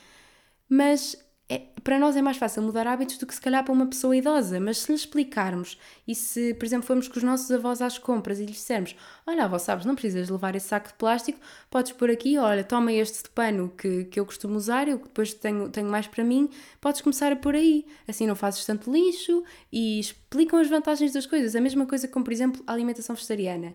Mas 0.68 1.16
é, 1.50 1.62
para 1.82 1.98
nós 1.98 2.14
é 2.14 2.20
mais 2.20 2.36
fácil 2.36 2.62
mudar 2.62 2.86
hábitos 2.86 3.16
do 3.16 3.26
que 3.26 3.34
se 3.34 3.40
calhar 3.40 3.64
para 3.64 3.72
uma 3.72 3.86
pessoa 3.86 4.14
idosa. 4.14 4.60
Mas 4.60 4.78
se 4.78 4.92
lhe 4.92 4.98
explicarmos 4.98 5.78
e 6.06 6.14
se, 6.14 6.52
por 6.54 6.66
exemplo, 6.66 6.86
formos 6.86 7.08
com 7.08 7.16
os 7.16 7.22
nossos 7.22 7.50
avós 7.50 7.80
às 7.80 7.98
compras 7.98 8.38
e 8.38 8.44
lhes 8.44 8.56
dissermos: 8.56 8.94
Olha, 9.26 9.44
avó, 9.44 9.58
sabes, 9.58 9.86
não 9.86 9.94
precisas 9.94 10.28
levar 10.28 10.54
esse 10.54 10.68
saco 10.68 10.88
de 10.88 10.94
plástico, 10.94 11.40
podes 11.70 11.92
pôr 11.92 12.10
aqui, 12.10 12.36
olha, 12.36 12.62
toma 12.62 12.92
este 12.92 13.22
de 13.22 13.30
pano 13.30 13.70
que, 13.70 14.04
que 14.04 14.20
eu 14.20 14.26
costumo 14.26 14.56
usar, 14.56 14.88
eu 14.88 14.98
depois 14.98 15.32
tenho, 15.32 15.70
tenho 15.70 15.88
mais 15.88 16.06
para 16.06 16.22
mim, 16.22 16.50
podes 16.80 17.00
começar 17.00 17.32
a 17.32 17.36
pôr 17.36 17.54
aí. 17.54 17.86
Assim 18.06 18.26
não 18.26 18.36
fazes 18.36 18.66
tanto 18.66 18.92
lixo 18.92 19.42
e 19.72 19.98
explicam 19.98 20.60
as 20.60 20.68
vantagens 20.68 21.12
das 21.14 21.24
coisas. 21.26 21.56
A 21.56 21.60
mesma 21.60 21.86
coisa 21.86 22.06
como, 22.08 22.24
por 22.24 22.32
exemplo, 22.32 22.62
a 22.66 22.72
alimentação 22.74 23.14
vegetariana. 23.14 23.74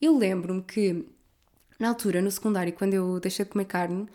Eu 0.00 0.16
lembro-me 0.16 0.62
que 0.62 1.06
na 1.78 1.88
altura, 1.88 2.22
no 2.22 2.30
secundário, 2.30 2.72
quando 2.72 2.94
eu 2.94 3.20
deixei 3.20 3.44
de 3.44 3.50
comer 3.50 3.66
carne, 3.66 4.08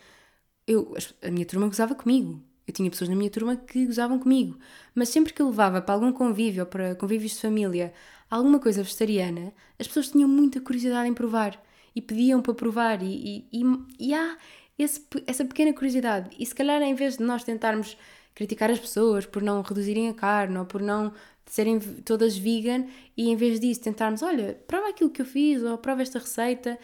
eu, 0.67 0.95
a 1.21 1.31
minha 1.31 1.45
turma 1.45 1.67
gozava 1.67 1.95
comigo. 1.95 2.41
Eu 2.67 2.73
tinha 2.73 2.89
pessoas 2.89 3.09
na 3.09 3.15
minha 3.15 3.29
turma 3.29 3.55
que 3.55 3.85
gozavam 3.85 4.17
comigo. 4.19 4.57
Mas 4.93 5.09
sempre 5.09 5.33
que 5.33 5.41
eu 5.41 5.47
levava 5.49 5.81
para 5.81 5.93
algum 5.93 6.11
convívio 6.11 6.63
ou 6.63 6.67
para 6.67 6.95
convívios 6.95 7.33
de 7.33 7.39
família 7.39 7.93
alguma 8.29 8.59
coisa 8.59 8.81
vegetariana, 8.81 9.53
as 9.79 9.87
pessoas 9.87 10.09
tinham 10.09 10.27
muita 10.27 10.59
curiosidade 10.59 11.07
em 11.07 11.13
provar. 11.13 11.61
E 11.95 12.01
pediam 12.01 12.41
para 12.41 12.53
provar. 12.53 13.01
E, 13.03 13.47
e, 13.51 13.61
e, 13.61 14.07
e 14.07 14.13
há 14.13 14.37
esse, 14.77 15.05
essa 15.27 15.45
pequena 15.45 15.73
curiosidade. 15.73 16.29
E 16.39 16.45
se 16.45 16.53
calhar, 16.53 16.81
em 16.81 16.95
vez 16.95 17.17
de 17.17 17.23
nós 17.23 17.43
tentarmos 17.43 17.97
criticar 18.33 18.69
as 18.69 18.79
pessoas 18.79 19.25
por 19.25 19.41
não 19.41 19.61
reduzirem 19.61 20.09
a 20.09 20.13
carne 20.13 20.57
ou 20.57 20.65
por 20.65 20.81
não 20.81 21.13
serem 21.45 21.79
todas 21.79 22.37
vegan, 22.37 22.85
e 23.15 23.29
em 23.29 23.35
vez 23.35 23.59
disso 23.59 23.81
tentarmos, 23.81 24.21
olha, 24.23 24.59
prova 24.67 24.89
aquilo 24.89 25.09
que 25.09 25.21
eu 25.21 25.25
fiz 25.25 25.61
ou 25.63 25.77
prova 25.77 26.01
esta 26.01 26.19
receita 26.19 26.77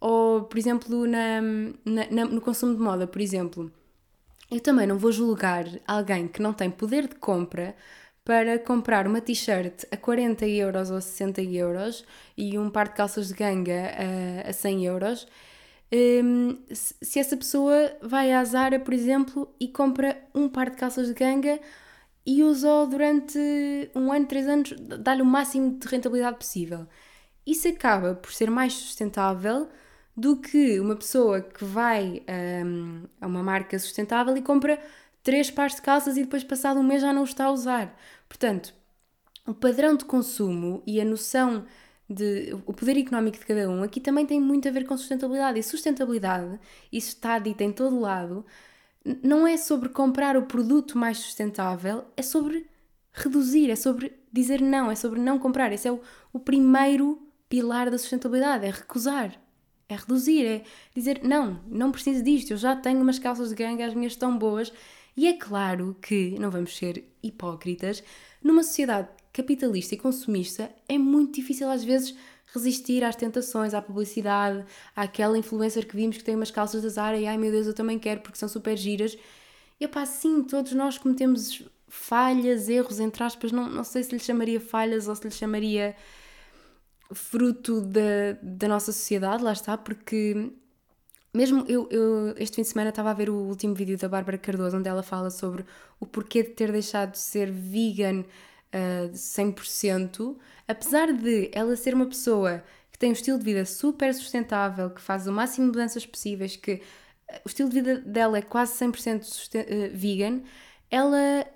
ou, 0.00 0.44
por 0.44 0.58
exemplo, 0.58 1.06
na, 1.06 1.40
na, 1.84 2.10
na, 2.10 2.24
no 2.24 2.40
consumo 2.40 2.74
de 2.74 2.80
moda, 2.80 3.06
por 3.06 3.20
exemplo. 3.20 3.70
Eu 4.50 4.60
também 4.60 4.86
não 4.86 4.98
vou 4.98 5.12
julgar 5.12 5.64
alguém 5.86 6.26
que 6.26 6.42
não 6.42 6.52
tem 6.52 6.70
poder 6.70 7.06
de 7.06 7.14
compra 7.14 7.74
para 8.24 8.58
comprar 8.58 9.06
uma 9.06 9.20
t-shirt 9.20 9.84
a 9.92 9.96
40 9.96 10.46
euros 10.46 10.90
ou 10.90 10.96
a 10.96 11.00
60 11.00 11.40
euros 11.42 12.04
e 12.36 12.58
um 12.58 12.68
par 12.68 12.88
de 12.88 12.94
calças 12.94 13.28
de 13.28 13.34
ganga 13.34 13.92
a, 14.44 14.50
a 14.50 14.52
100 14.52 14.86
euros. 14.86 15.26
Um, 15.92 16.58
se 16.72 17.18
essa 17.18 17.36
pessoa 17.36 17.92
vai 18.02 18.32
à 18.32 18.44
Zara, 18.44 18.78
por 18.80 18.92
exemplo, 18.92 19.52
e 19.58 19.68
compra 19.68 20.18
um 20.34 20.48
par 20.48 20.70
de 20.70 20.76
calças 20.76 21.08
de 21.08 21.14
ganga 21.14 21.60
e 22.26 22.42
usa 22.42 22.86
durante 22.86 23.38
um 23.94 24.12
ano, 24.12 24.26
três 24.26 24.48
anos, 24.48 24.74
dá-lhe 25.00 25.22
o 25.22 25.26
máximo 25.26 25.78
de 25.78 25.86
rentabilidade 25.86 26.38
possível. 26.38 26.86
Isso 27.46 27.68
acaba 27.68 28.14
por 28.14 28.32
ser 28.32 28.50
mais 28.50 28.72
sustentável 28.72 29.68
do 30.20 30.36
que 30.36 30.78
uma 30.78 30.94
pessoa 30.94 31.40
que 31.40 31.64
vai 31.64 32.22
um, 32.62 33.04
a 33.18 33.26
uma 33.26 33.42
marca 33.42 33.78
sustentável 33.78 34.36
e 34.36 34.42
compra 34.42 34.78
três 35.22 35.50
pares 35.50 35.76
de 35.76 35.82
calças 35.82 36.18
e 36.18 36.22
depois, 36.22 36.44
passado 36.44 36.78
um 36.78 36.82
mês, 36.82 37.00
já 37.00 37.10
não 37.10 37.24
está 37.24 37.46
a 37.46 37.50
usar. 37.50 37.98
Portanto, 38.28 38.74
o 39.46 39.54
padrão 39.54 39.96
de 39.96 40.04
consumo 40.04 40.82
e 40.86 41.00
a 41.00 41.06
noção 41.06 41.64
de 42.08 42.54
o 42.66 42.74
poder 42.74 42.98
económico 42.98 43.38
de 43.38 43.46
cada 43.46 43.70
um 43.70 43.82
aqui 43.82 43.98
também 43.98 44.26
tem 44.26 44.38
muito 44.38 44.68
a 44.68 44.70
ver 44.70 44.84
com 44.84 44.94
sustentabilidade. 44.94 45.58
E 45.58 45.62
sustentabilidade, 45.62 46.60
isso 46.92 47.08
está 47.08 47.38
dito 47.38 47.62
em 47.62 47.72
todo 47.72 47.98
lado, 47.98 48.44
não 49.22 49.46
é 49.46 49.56
sobre 49.56 49.88
comprar 49.88 50.36
o 50.36 50.42
produto 50.42 50.98
mais 50.98 51.16
sustentável, 51.16 52.04
é 52.14 52.20
sobre 52.20 52.66
reduzir, 53.14 53.70
é 53.70 53.76
sobre 53.76 54.12
dizer 54.30 54.60
não, 54.60 54.90
é 54.90 54.94
sobre 54.94 55.18
não 55.18 55.38
comprar. 55.38 55.72
Esse 55.72 55.88
é 55.88 55.92
o, 55.92 56.00
o 56.30 56.38
primeiro 56.38 57.26
pilar 57.48 57.90
da 57.90 57.96
sustentabilidade, 57.96 58.66
é 58.66 58.70
recusar 58.70 59.40
É 59.92 59.96
reduzir, 59.96 60.46
é 60.46 60.62
dizer, 60.94 61.20
não, 61.24 61.60
não 61.66 61.90
preciso 61.90 62.22
disto, 62.22 62.52
eu 62.52 62.56
já 62.56 62.76
tenho 62.76 63.00
umas 63.00 63.18
calças 63.18 63.48
de 63.48 63.56
ganga, 63.56 63.84
as 63.84 63.94
minhas 63.94 64.12
estão 64.12 64.38
boas. 64.38 64.72
E 65.16 65.26
é 65.26 65.32
claro 65.32 65.96
que, 66.00 66.38
não 66.38 66.50
vamos 66.50 66.76
ser 66.76 67.04
hipócritas, 67.22 68.02
numa 68.42 68.62
sociedade 68.62 69.08
capitalista 69.32 69.94
e 69.94 69.98
consumista 69.98 70.70
é 70.88 70.96
muito 70.98 71.34
difícil 71.34 71.68
às 71.68 71.84
vezes 71.84 72.14
resistir 72.52 73.04
às 73.04 73.16
tentações, 73.16 73.74
à 73.74 73.82
publicidade, 73.82 74.64
àquela 74.94 75.38
influencer 75.38 75.86
que 75.86 75.96
vimos 75.96 76.16
que 76.16 76.24
tem 76.24 76.34
umas 76.34 76.50
calças 76.50 76.82
da 76.82 76.88
Zara 76.88 77.16
e 77.16 77.26
ai 77.26 77.38
meu 77.38 77.50
Deus, 77.50 77.66
eu 77.66 77.74
também 77.74 77.98
quero 77.98 78.20
porque 78.20 78.38
são 78.38 78.48
super 78.48 78.76
giras. 78.76 79.16
E 79.78 79.86
pá, 79.88 80.04
sim, 80.04 80.42
todos 80.42 80.72
nós 80.72 80.98
cometemos 80.98 81.62
falhas, 81.88 82.68
erros, 82.68 83.00
entre 83.00 83.22
aspas, 83.22 83.50
não, 83.52 83.68
não 83.68 83.84
sei 83.84 84.02
se 84.02 84.12
lhe 84.12 84.18
chamaria 84.18 84.60
falhas 84.60 85.08
ou 85.08 85.14
se 85.14 85.24
lhe 85.24 85.30
chamaria 85.30 85.96
fruto 87.12 87.80
da, 87.80 88.38
da 88.42 88.68
nossa 88.68 88.92
sociedade, 88.92 89.42
lá 89.42 89.52
está, 89.52 89.76
porque 89.76 90.52
mesmo 91.32 91.64
eu, 91.68 91.88
eu, 91.90 92.34
este 92.36 92.56
fim 92.56 92.62
de 92.62 92.68
semana 92.68 92.90
estava 92.90 93.10
a 93.10 93.14
ver 93.14 93.30
o 93.30 93.34
último 93.34 93.74
vídeo 93.74 93.96
da 93.96 94.08
Bárbara 94.08 94.38
Cardoso, 94.38 94.76
onde 94.76 94.88
ela 94.88 95.02
fala 95.02 95.30
sobre 95.30 95.64
o 95.98 96.06
porquê 96.06 96.42
de 96.42 96.50
ter 96.50 96.72
deixado 96.72 97.12
de 97.12 97.18
ser 97.18 97.50
vegan 97.50 98.20
uh, 98.20 99.12
100%, 99.12 100.36
apesar 100.66 101.12
de 101.12 101.50
ela 101.52 101.76
ser 101.76 101.94
uma 101.94 102.06
pessoa 102.06 102.64
que 102.90 102.98
tem 102.98 103.10
um 103.10 103.12
estilo 103.12 103.38
de 103.38 103.44
vida 103.44 103.64
super 103.64 104.12
sustentável, 104.14 104.90
que 104.90 105.00
faz 105.00 105.26
o 105.26 105.32
máximo 105.32 105.66
de 105.66 105.78
mudanças 105.78 106.04
possíveis, 106.04 106.56
que 106.56 106.74
uh, 106.74 107.40
o 107.44 107.48
estilo 107.48 107.68
de 107.68 107.80
vida 107.80 108.00
dela 108.00 108.38
é 108.38 108.42
quase 108.42 108.72
100% 108.84 109.20
uh, 109.22 109.96
vegan, 109.96 110.42
ela 110.90 111.46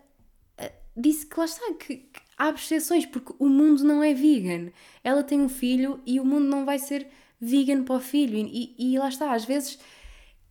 disse 0.96 1.26
que 1.26 1.38
lá 1.38 1.44
está, 1.44 1.72
que, 1.74 1.96
que 1.96 2.20
há 2.36 2.50
exceções, 2.50 3.06
porque 3.06 3.34
o 3.38 3.48
mundo 3.48 3.84
não 3.84 4.02
é 4.02 4.12
vegan. 4.14 4.70
Ela 5.02 5.22
tem 5.22 5.40
um 5.40 5.48
filho 5.48 6.00
e 6.06 6.20
o 6.20 6.24
mundo 6.24 6.46
não 6.46 6.64
vai 6.64 6.78
ser 6.78 7.06
vegan 7.40 7.82
para 7.82 7.96
o 7.96 8.00
filho. 8.00 8.36
E, 8.36 8.74
e, 8.78 8.98
lá 8.98 9.08
está, 9.08 9.32
às 9.32 9.44
vezes 9.44 9.78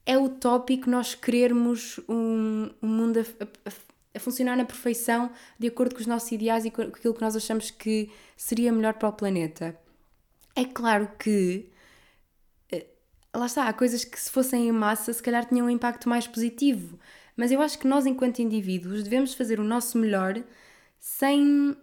é 0.06 0.18
utópico 0.18 0.90
nós 0.90 1.16
querermos 1.16 2.00
um, 2.10 2.70
um 2.82 2.88
mundo 2.88 3.20
a, 3.20 3.70
a, 3.70 3.72
a, 4.16 4.20
funcionar 4.20 4.58
na 4.58 4.66
perfeição 4.66 5.32
de 5.58 5.68
acordo 5.68 5.96
com 5.96 6.02
os 6.02 6.08
nossos 6.08 6.32
ideais 6.32 6.66
e 6.66 6.72
com 6.72 6.82
aquilo 6.82 7.14
que 7.14 7.22
nós 7.22 7.36
achamos 7.36 7.72
que 7.72 8.10
seria 8.36 8.72
melhor 8.72 8.96
para 8.96 9.10
o 9.10 9.14
planeta. 9.14 9.78
É 10.56 10.66
claro 10.66 11.10
que 11.18 11.70
eh, 12.72 12.86
lá 13.34 13.46
está, 13.46 13.68
há 13.68 13.74
coisas 13.74 14.04
que 14.04 14.20
se 14.20 14.30
fossem 14.30 14.68
em 14.68 14.72
massa 14.72 15.12
se 15.14 15.24
calhar 15.24 15.46
tinham 15.46 15.68
um 15.68 15.70
impacto 15.70 16.10
mais 16.10 16.28
positivo. 16.28 17.00
Mas 17.36 17.52
eu 17.52 17.62
acho 17.62 17.80
que 17.80 17.88
nós, 17.88 18.06
enquanto 18.06 18.40
indivíduos, 18.40 19.04
devemos 19.04 19.34
fazer 19.34 19.60
o 19.60 19.64
nosso 19.64 19.98
melhor 19.98 20.44
sem. 21.04 21.76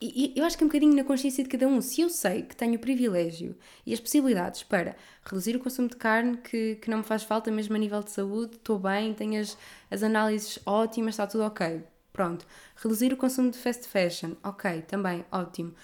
E 0.00 0.32
eu 0.36 0.44
acho 0.44 0.56
que 0.56 0.62
é 0.62 0.64
um 0.64 0.68
bocadinho 0.68 0.94
na 0.94 1.02
consciência 1.02 1.42
de 1.42 1.50
cada 1.50 1.66
um. 1.66 1.80
Se 1.80 2.02
eu 2.02 2.08
sei 2.08 2.42
que 2.42 2.54
tenho 2.54 2.76
o 2.76 2.78
privilégio 2.78 3.56
e 3.84 3.92
as 3.92 3.98
possibilidades 3.98 4.62
para 4.62 4.94
reduzir 5.24 5.56
o 5.56 5.58
consumo 5.58 5.88
de 5.88 5.96
carne, 5.96 6.36
que, 6.36 6.76
que 6.76 6.88
não 6.88 6.98
me 6.98 7.04
faz 7.04 7.24
falta, 7.24 7.50
mesmo 7.50 7.74
a 7.74 7.78
nível 7.78 8.00
de 8.00 8.12
saúde, 8.12 8.54
estou 8.54 8.78
bem, 8.78 9.12
tenho 9.12 9.40
as, 9.40 9.58
as 9.90 10.04
análises 10.04 10.60
ótimas, 10.64 11.14
está 11.14 11.26
tudo 11.26 11.42
ok. 11.42 11.82
Pronto. 12.12 12.46
Reduzir 12.76 13.12
o 13.12 13.16
consumo 13.16 13.50
de 13.50 13.58
fast 13.58 13.88
fashion, 13.88 14.34
ok, 14.44 14.82
também, 14.82 15.24
ótimo. 15.32 15.74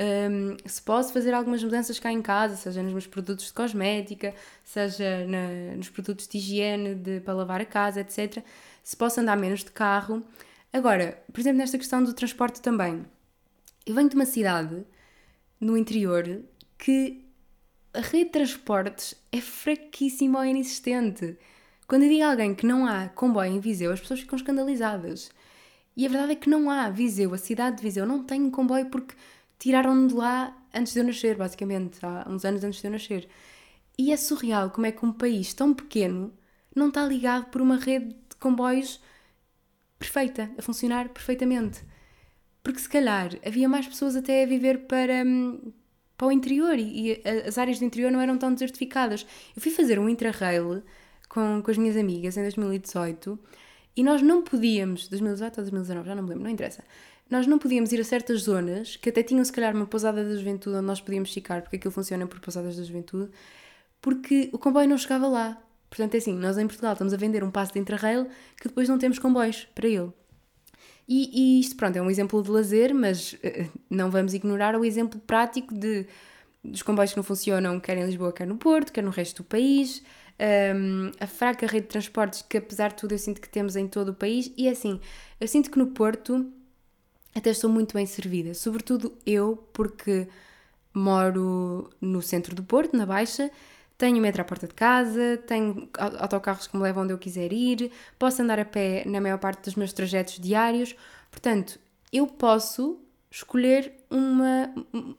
Um, 0.00 0.56
se 0.64 0.80
posso 0.80 1.12
fazer 1.12 1.34
algumas 1.34 1.62
mudanças 1.64 1.98
cá 1.98 2.12
em 2.12 2.22
casa, 2.22 2.54
seja 2.54 2.80
nos 2.80 2.92
meus 2.92 3.08
produtos 3.08 3.46
de 3.46 3.52
cosmética, 3.52 4.32
seja 4.62 5.26
na, 5.26 5.76
nos 5.76 5.88
produtos 5.88 6.28
de 6.28 6.38
higiene 6.38 6.94
de, 6.94 7.20
para 7.20 7.34
lavar 7.34 7.60
a 7.60 7.64
casa, 7.64 8.00
etc. 8.00 8.40
Se 8.84 8.96
posso 8.96 9.20
andar 9.20 9.36
menos 9.36 9.64
de 9.64 9.72
carro, 9.72 10.22
Agora, 10.74 11.22
por 11.32 11.38
exemplo, 11.38 11.58
nesta 11.58 11.78
questão 11.78 12.02
do 12.02 12.12
transporte 12.12 12.60
também. 12.60 13.06
Eu 13.86 13.94
venho 13.94 14.08
de 14.08 14.16
uma 14.16 14.26
cidade 14.26 14.84
no 15.60 15.78
interior 15.78 16.42
que 16.76 17.24
a 17.92 18.00
rede 18.00 18.24
de 18.24 18.30
transportes 18.30 19.14
é 19.30 19.40
fraquíssima 19.40 20.40
ou 20.40 20.44
inexistente. 20.44 21.38
Quando 21.86 22.02
eu 22.02 22.08
digo 22.08 22.24
a 22.24 22.30
alguém 22.32 22.56
que 22.56 22.66
não 22.66 22.88
há 22.88 23.08
comboio 23.08 23.52
em 23.52 23.60
Viseu, 23.60 23.92
as 23.92 24.00
pessoas 24.00 24.18
ficam 24.18 24.36
escandalizadas. 24.36 25.30
E 25.96 26.04
a 26.04 26.08
verdade 26.08 26.32
é 26.32 26.34
que 26.34 26.50
não 26.50 26.68
há. 26.68 26.90
Viseu, 26.90 27.32
a 27.32 27.38
cidade 27.38 27.76
de 27.76 27.82
Viseu, 27.84 28.04
não 28.04 28.24
tem 28.24 28.50
comboio 28.50 28.86
porque 28.86 29.14
tiraram-me 29.60 30.08
de 30.08 30.14
lá 30.14 30.60
antes 30.74 30.92
de 30.92 30.98
eu 30.98 31.04
nascer, 31.04 31.36
basicamente, 31.36 32.04
há 32.04 32.26
uns 32.28 32.44
anos 32.44 32.64
antes 32.64 32.80
de 32.80 32.88
eu 32.88 32.90
nascer. 32.90 33.28
E 33.96 34.12
é 34.12 34.16
surreal 34.16 34.70
como 34.70 34.86
é 34.86 34.90
que 34.90 35.06
um 35.06 35.12
país 35.12 35.54
tão 35.54 35.72
pequeno 35.72 36.34
não 36.74 36.88
está 36.88 37.06
ligado 37.06 37.44
por 37.44 37.62
uma 37.62 37.76
rede 37.76 38.06
de 38.06 38.36
comboios 38.40 39.00
perfeita, 39.98 40.50
a 40.56 40.62
funcionar 40.62 41.08
perfeitamente. 41.08 41.82
Porque 42.62 42.80
se 42.80 42.88
calhar 42.88 43.30
havia 43.44 43.68
mais 43.68 43.86
pessoas 43.86 44.16
até 44.16 44.42
a 44.42 44.46
viver 44.46 44.86
para, 44.86 45.22
hum, 45.24 45.72
para 46.16 46.26
o 46.26 46.32
interior 46.32 46.78
e, 46.78 47.12
e 47.12 47.22
as 47.46 47.58
áreas 47.58 47.78
do 47.78 47.84
interior 47.84 48.10
não 48.10 48.20
eram 48.20 48.38
tão 48.38 48.52
desertificadas. 48.52 49.26
Eu 49.54 49.62
fui 49.62 49.70
fazer 49.70 49.98
um 49.98 50.08
intra-rail 50.08 50.82
com, 51.28 51.60
com 51.62 51.70
as 51.70 51.76
minhas 51.76 51.96
amigas 51.96 52.36
em 52.36 52.42
2018 52.42 53.38
e 53.96 54.02
nós 54.02 54.22
não 54.22 54.42
podíamos, 54.42 55.08
2018 55.08 55.58
ou 55.58 55.62
2019, 55.64 56.08
já 56.08 56.14
não 56.14 56.22
me 56.22 56.28
lembro, 56.30 56.44
não 56.44 56.50
interessa. 56.50 56.82
Nós 57.30 57.46
não 57.46 57.58
podíamos 57.58 57.92
ir 57.92 58.00
a 58.00 58.04
certas 58.04 58.42
zonas 58.42 58.96
que 58.96 59.08
até 59.08 59.22
tinham 59.22 59.44
se 59.44 59.52
calhar 59.52 59.74
uma 59.74 59.86
pousada 59.86 60.24
da 60.24 60.36
juventude 60.36 60.76
onde 60.76 60.86
nós 60.86 61.00
podíamos 61.00 61.32
ficar, 61.32 61.62
porque 61.62 61.76
aquilo 61.76 61.92
funciona 61.92 62.26
por 62.26 62.40
pousadas 62.40 62.76
da 62.76 62.82
juventude, 62.82 63.30
porque 64.00 64.50
o 64.52 64.58
comboio 64.58 64.88
não 64.88 64.98
chegava 64.98 65.26
lá. 65.26 65.62
Portanto, 65.94 66.16
é 66.16 66.18
assim, 66.18 66.34
nós 66.34 66.58
em 66.58 66.66
Portugal 66.66 66.94
estamos 66.94 67.14
a 67.14 67.16
vender 67.16 67.44
um 67.44 67.52
passo 67.52 67.72
de 67.72 67.78
Interrail 67.78 68.26
que 68.60 68.66
depois 68.66 68.88
não 68.88 68.98
temos 68.98 69.16
comboios 69.20 69.68
para 69.76 69.86
ele. 69.86 70.10
E, 71.06 71.30
e 71.32 71.60
isto, 71.60 71.76
pronto, 71.76 71.94
é 71.94 72.02
um 72.02 72.10
exemplo 72.10 72.42
de 72.42 72.50
lazer, 72.50 72.92
mas 72.92 73.34
uh, 73.34 73.70
não 73.88 74.10
vamos 74.10 74.34
ignorar 74.34 74.74
o 74.74 74.84
exemplo 74.84 75.20
prático 75.20 75.72
de, 75.72 76.04
dos 76.64 76.82
comboios 76.82 77.12
que 77.12 77.16
não 77.16 77.22
funcionam, 77.22 77.78
quer 77.78 77.96
em 77.96 78.06
Lisboa, 78.06 78.32
quer 78.32 78.44
no 78.44 78.56
Porto, 78.56 78.92
quer 78.92 79.04
no 79.04 79.10
resto 79.10 79.44
do 79.44 79.46
país, 79.46 80.02
um, 80.74 81.12
a 81.20 81.28
fraca 81.28 81.64
rede 81.64 81.82
de 81.82 81.90
transportes 81.90 82.42
que, 82.42 82.56
apesar 82.56 82.88
de 82.88 82.96
tudo, 82.96 83.12
eu 83.12 83.18
sinto 83.18 83.40
que 83.40 83.48
temos 83.48 83.76
em 83.76 83.86
todo 83.86 84.08
o 84.08 84.14
país. 84.14 84.52
E 84.56 84.66
é 84.66 84.72
assim, 84.72 85.00
eu 85.40 85.46
sinto 85.46 85.70
que 85.70 85.78
no 85.78 85.88
Porto 85.88 86.50
até 87.32 87.50
estou 87.50 87.70
muito 87.70 87.94
bem 87.94 88.06
servida, 88.06 88.52
sobretudo 88.52 89.16
eu, 89.24 89.64
porque 89.72 90.26
moro 90.92 91.88
no 92.00 92.20
centro 92.20 92.52
do 92.52 92.64
Porto, 92.64 92.96
na 92.96 93.06
Baixa, 93.06 93.48
tenho 93.96 94.20
metro 94.20 94.42
à 94.42 94.44
porta 94.44 94.66
de 94.66 94.74
casa, 94.74 95.38
tenho 95.46 95.88
autocarros 96.18 96.66
que 96.66 96.76
me 96.76 96.82
levam 96.82 97.04
onde 97.04 97.12
eu 97.12 97.18
quiser 97.18 97.52
ir, 97.52 97.92
posso 98.18 98.42
andar 98.42 98.58
a 98.58 98.64
pé 98.64 99.04
na 99.06 99.20
maior 99.20 99.38
parte 99.38 99.64
dos 99.64 99.76
meus 99.76 99.92
trajetos 99.92 100.38
diários. 100.38 100.96
Portanto, 101.30 101.78
eu 102.12 102.26
posso 102.26 103.00
escolher 103.30 103.92
uma. 104.10 104.72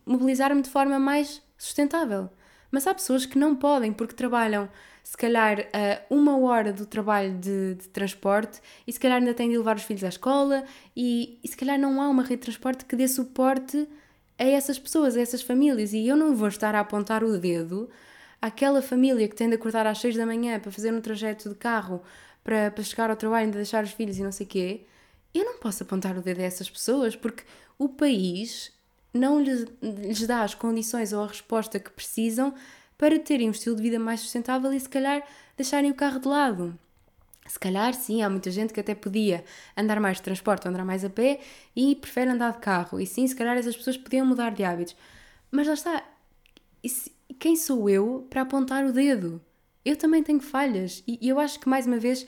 mobilizar-me 0.06 0.62
de 0.62 0.70
forma 0.70 1.00
mais 1.00 1.42
sustentável. 1.58 2.30
Mas 2.72 2.86
há 2.88 2.94
pessoas 2.94 3.26
que 3.26 3.38
não 3.38 3.56
podem 3.56 3.94
porque 3.94 4.14
trabalham, 4.14 4.70
se 5.04 5.16
calhar, 5.16 5.60
a 5.72 6.02
uma 6.14 6.38
hora 6.38 6.74
do 6.74 6.86
trabalho 6.86 7.38
de, 7.38 7.76
de 7.76 7.88
transporte 7.90 8.60
e 8.86 8.92
se 8.92 9.00
calhar 9.00 9.20
ainda 9.20 9.34
têm 9.34 9.50
de 9.50 9.58
levar 9.58 9.78
os 9.78 9.84
filhos 9.84 10.04
à 10.04 10.10
escola 10.10 10.66
e, 10.96 11.40
e 11.44 11.48
se 11.48 11.56
calhar 11.56 11.80
não 11.80 12.02
há 12.02 12.10
uma 12.10 12.24
rede 12.24 12.38
de 12.38 12.42
transporte 12.42 12.84
que 12.84 12.96
dê 12.96 13.08
suporte 13.08 13.88
a 14.38 14.44
essas 14.44 14.78
pessoas, 14.78 15.16
a 15.16 15.22
essas 15.22 15.42
famílias. 15.42 15.94
E 15.94 16.06
eu 16.08 16.18
não 16.18 16.36
vou 16.36 16.50
estar 16.50 16.76
a 16.76 16.82
apontar 16.82 17.24
o 17.24 17.38
dedo 17.38 17.90
aquela 18.46 18.82
família 18.82 19.28
que 19.28 19.36
tem 19.36 19.50
de 19.50 19.56
acordar 19.56 19.88
às 19.88 19.98
6 19.98 20.16
da 20.16 20.26
manhã 20.26 20.60
para 20.60 20.72
fazer 20.72 20.94
um 20.94 21.02
trajeto 21.02 21.50
de 21.50 21.56
carro 21.56 22.02
para, 22.44 22.70
para 22.70 22.84
chegar 22.84 23.10
ao 23.10 23.16
trabalho, 23.16 23.50
de 23.50 23.58
deixar 23.58 23.84
os 23.84 23.92
filhos 23.92 24.20
e 24.20 24.24
não 24.24 24.32
sei 24.32 24.46
o 24.46 24.50
quê, 24.50 24.86
eu 25.34 25.44
não 25.44 25.58
posso 25.58 25.82
apontar 25.82 26.16
o 26.16 26.22
dedo 26.22 26.42
a 26.42 26.44
essas 26.44 26.70
pessoas 26.70 27.16
porque 27.16 27.44
o 27.80 27.90
país 27.90 28.72
não 29.12 29.42
lhes, 29.42 29.66
lhes 29.82 30.28
dá 30.28 30.44
as 30.44 30.54
condições 30.54 31.12
ou 31.12 31.24
a 31.24 31.28
resposta 31.28 31.80
que 31.80 31.90
precisam 31.90 32.54
para 32.98 33.18
terem 33.18 33.48
um 33.48 33.52
estilo 33.52 33.76
de 33.76 33.82
vida 33.82 33.98
mais 33.98 34.20
sustentável 34.20 34.72
e 34.72 34.80
se 34.80 34.90
calhar 34.90 35.24
deixarem 35.58 35.90
o 35.90 35.96
carro 35.96 36.20
de 36.20 36.28
lado. 36.28 36.80
Se 37.48 37.60
calhar, 37.60 37.94
sim, 37.96 38.22
há 38.22 38.30
muita 38.30 38.52
gente 38.52 38.74
que 38.74 38.80
até 38.80 38.94
podia 38.94 39.44
andar 39.76 40.00
mais 40.00 40.18
de 40.18 40.24
transporte 40.24 40.68
ou 40.68 40.70
andar 40.70 40.86
mais 40.86 41.04
a 41.04 41.10
pé 41.10 41.40
e 41.76 41.96
prefere 41.96 42.30
andar 42.30 42.54
de 42.54 42.60
carro. 42.60 43.00
E 43.00 43.06
sim, 43.08 43.28
se 43.28 43.36
calhar 43.36 43.58
essas 43.58 43.76
pessoas 43.76 43.98
podiam 43.98 44.26
mudar 44.26 44.52
de 44.52 44.64
hábitos. 44.64 44.96
Mas 45.52 45.68
lá 45.68 45.74
está, 45.74 46.04
quem 47.40 47.56
sou 47.56 47.90
eu 47.90 48.28
para 48.30 48.42
apontar 48.42 48.86
o 48.86 48.92
dedo? 48.92 49.42
Eu 49.84 49.96
também 49.96 50.24
tenho 50.24 50.40
falhas 50.40 51.04
e 51.08 51.20
eu 51.28 51.40
acho 51.40 51.60
que, 51.60 51.70
mais 51.70 51.86
uma 51.86 51.98
vez, 51.98 52.26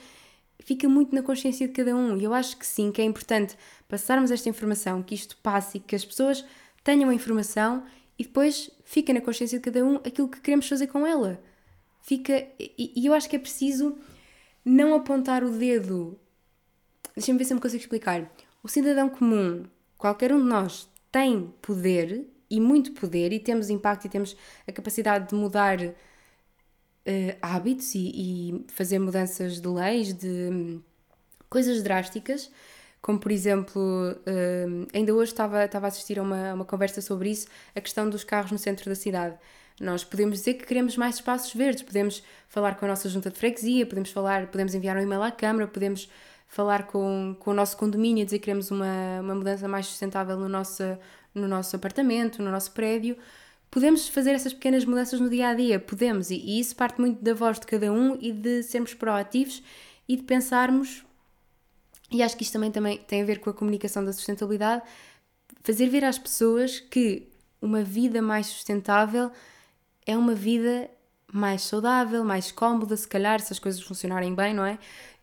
fica 0.60 0.88
muito 0.88 1.16
na 1.16 1.22
consciência 1.22 1.68
de 1.68 1.74
cada 1.74 1.96
um. 1.96 2.18
E 2.18 2.24
eu 2.24 2.34
acho 2.34 2.58
que 2.58 2.66
sim, 2.66 2.92
que 2.92 3.02
é 3.02 3.06
importante 3.06 3.58
passarmos 3.88 4.32
esta 4.32 4.50
informação, 4.50 5.02
que 5.02 5.16
isto 5.16 5.38
passe 5.38 5.78
e 5.78 5.80
que 5.80 5.96
as 5.96 6.06
pessoas 6.06 6.46
tenham 6.84 7.10
a 7.10 7.14
informação 7.14 7.84
e 8.18 8.24
depois 8.24 8.70
fica 8.84 9.14
na 9.14 9.22
consciência 9.22 9.60
de 9.60 9.64
cada 9.64 9.84
um 9.86 9.96
aquilo 9.98 10.28
que 10.28 10.42
queremos 10.42 10.68
fazer 10.68 10.88
com 10.88 11.06
ela. 11.06 11.42
Fica. 12.02 12.48
E, 12.60 12.94
e 12.96 13.06
eu 13.06 13.14
acho 13.14 13.30
que 13.30 13.36
é 13.36 13.40
preciso 13.40 13.98
não 14.64 14.94
apontar 14.94 15.44
o 15.44 15.52
dedo. 15.52 16.20
Deixa-me 17.16 17.38
ver 17.38 17.46
se 17.46 17.54
eu 17.54 17.56
me 17.56 17.62
consigo 17.62 17.82
explicar. 17.82 18.32
O 18.62 18.68
cidadão 18.68 19.10
comum, 19.10 19.66
qualquer 19.98 20.32
um 20.32 20.40
de 20.40 20.46
nós, 20.46 20.88
tem 21.12 21.54
poder 21.62 22.28
e 22.50 22.60
muito 22.60 22.92
poder 22.94 23.32
e 23.34 23.40
temos 23.40 23.70
impacto 23.70 24.06
e 24.06 24.10
temos 24.10 24.36
a 24.68 24.72
capacidade 24.72 25.30
de 25.30 25.36
mudar 25.36 25.80
uh, 25.82 25.94
hábitos 27.42 27.96
e, 27.96 28.12
e, 28.14 28.66
fazer 28.70 29.00
mudanças 29.00 29.60
de 29.60 29.68
leis, 29.68 30.14
de 30.14 30.28
um, 30.28 30.82
coisas 31.50 31.82
drásticas, 31.82 32.52
como 33.02 33.20
por 33.20 33.32
exemplo, 33.32 33.82
uh, 33.82 34.88
ainda 34.94 35.14
hoje 35.14 35.32
estava, 35.32 35.66
estava 35.66 35.88
a 35.88 35.90
assistir 35.90 36.20
a 36.20 36.24
uma, 36.24 36.54
uma 36.54 36.66
conversa 36.66 37.02
sobre 37.02 37.30
isso, 37.30 37.48
a 37.76 37.82
questão 37.82 38.10
dos 38.10 38.24
carros 38.24 38.52
no 38.52 38.58
centro 38.58 38.90
da 38.90 38.96
cidade. 38.96 39.38
Nós 39.80 40.04
podemos 40.04 40.40
dizer 40.40 40.56
que 40.56 40.66
queremos 40.66 40.98
mais 40.98 41.16
espaços 41.16 41.54
verdes, 41.54 41.84
podemos 41.84 42.24
falar 42.48 42.76
com 42.76 42.86
a 42.86 42.90
nossa 42.90 43.08
junta 43.10 43.30
de 43.30 43.38
freguesia, 43.38 43.86
podemos 43.86 44.10
falar, 44.12 44.48
podemos 44.48 44.74
enviar 44.74 44.98
um 44.98 45.02
e-mail 45.02 45.22
à 45.22 45.32
Câmara, 45.32 45.68
podemos 45.68 46.10
falar 46.48 46.88
com, 46.88 47.36
com 47.40 47.52
o 47.52 47.54
nosso 47.54 47.78
condomínio, 47.78 48.26
dizer 48.26 48.40
que 48.40 48.46
queremos 48.46 48.72
uma, 48.72 49.20
uma 49.22 49.36
mudança 49.36 49.68
mais 49.68 49.86
sustentável 49.86 50.38
no 50.38 50.48
nosso, 50.48 50.84
no 51.34 51.48
nosso 51.48 51.76
apartamento, 51.76 52.42
no 52.42 52.50
nosso 52.50 52.72
prédio. 52.72 53.18
Podemos 53.70 54.08
fazer 54.08 54.32
essas 54.32 54.54
pequenas 54.54 54.86
mudanças 54.86 55.20
no 55.20 55.30
dia 55.30 55.50
a 55.50 55.54
dia, 55.54 55.80
podemos, 55.80 56.32
e, 56.32 56.36
e 56.36 56.60
isso 56.60 56.76
parte 56.76 57.00
muito 57.00 57.22
da 57.22 57.34
voz 57.34 57.60
de 57.60 57.68
cada 57.68 57.92
um 57.92 58.18
e 58.22 58.32
de 58.32 58.64
sermos 58.64 58.94
proativos 58.94 59.62
e 60.08 60.16
de 60.16 60.24
pensarmos, 60.24 61.06
e 62.10 62.24
acho 62.24 62.38
que 62.38 62.44
isto 62.44 62.54
também, 62.54 62.72
também 62.72 62.98
tem 62.98 63.22
a 63.22 63.26
ver 63.26 63.40
com 63.40 63.50
a 63.50 63.54
comunicação 63.54 64.04
da 64.04 64.14
sustentabilidade, 64.14 64.84
fazer 65.64 65.90
ver 65.90 66.06
às 66.06 66.18
pessoas 66.18 66.80
que 66.80 67.28
uma 67.62 67.84
vida 67.84 68.22
mais 68.22 68.48
sustentável 68.48 69.30
é 70.06 70.16
uma 70.16 70.34
vida 70.34 70.90
mais 71.32 71.64
saudável, 71.64 72.24
mais 72.24 72.52
cómoda, 72.52 72.96
se 72.96 73.08
calhar, 73.08 73.42
se 73.42 73.52
as 73.52 73.60
coisas 73.60 73.82
funcionarem 73.82 74.34
bem, 74.34 74.54
não 74.54 74.66
é? 74.66 74.80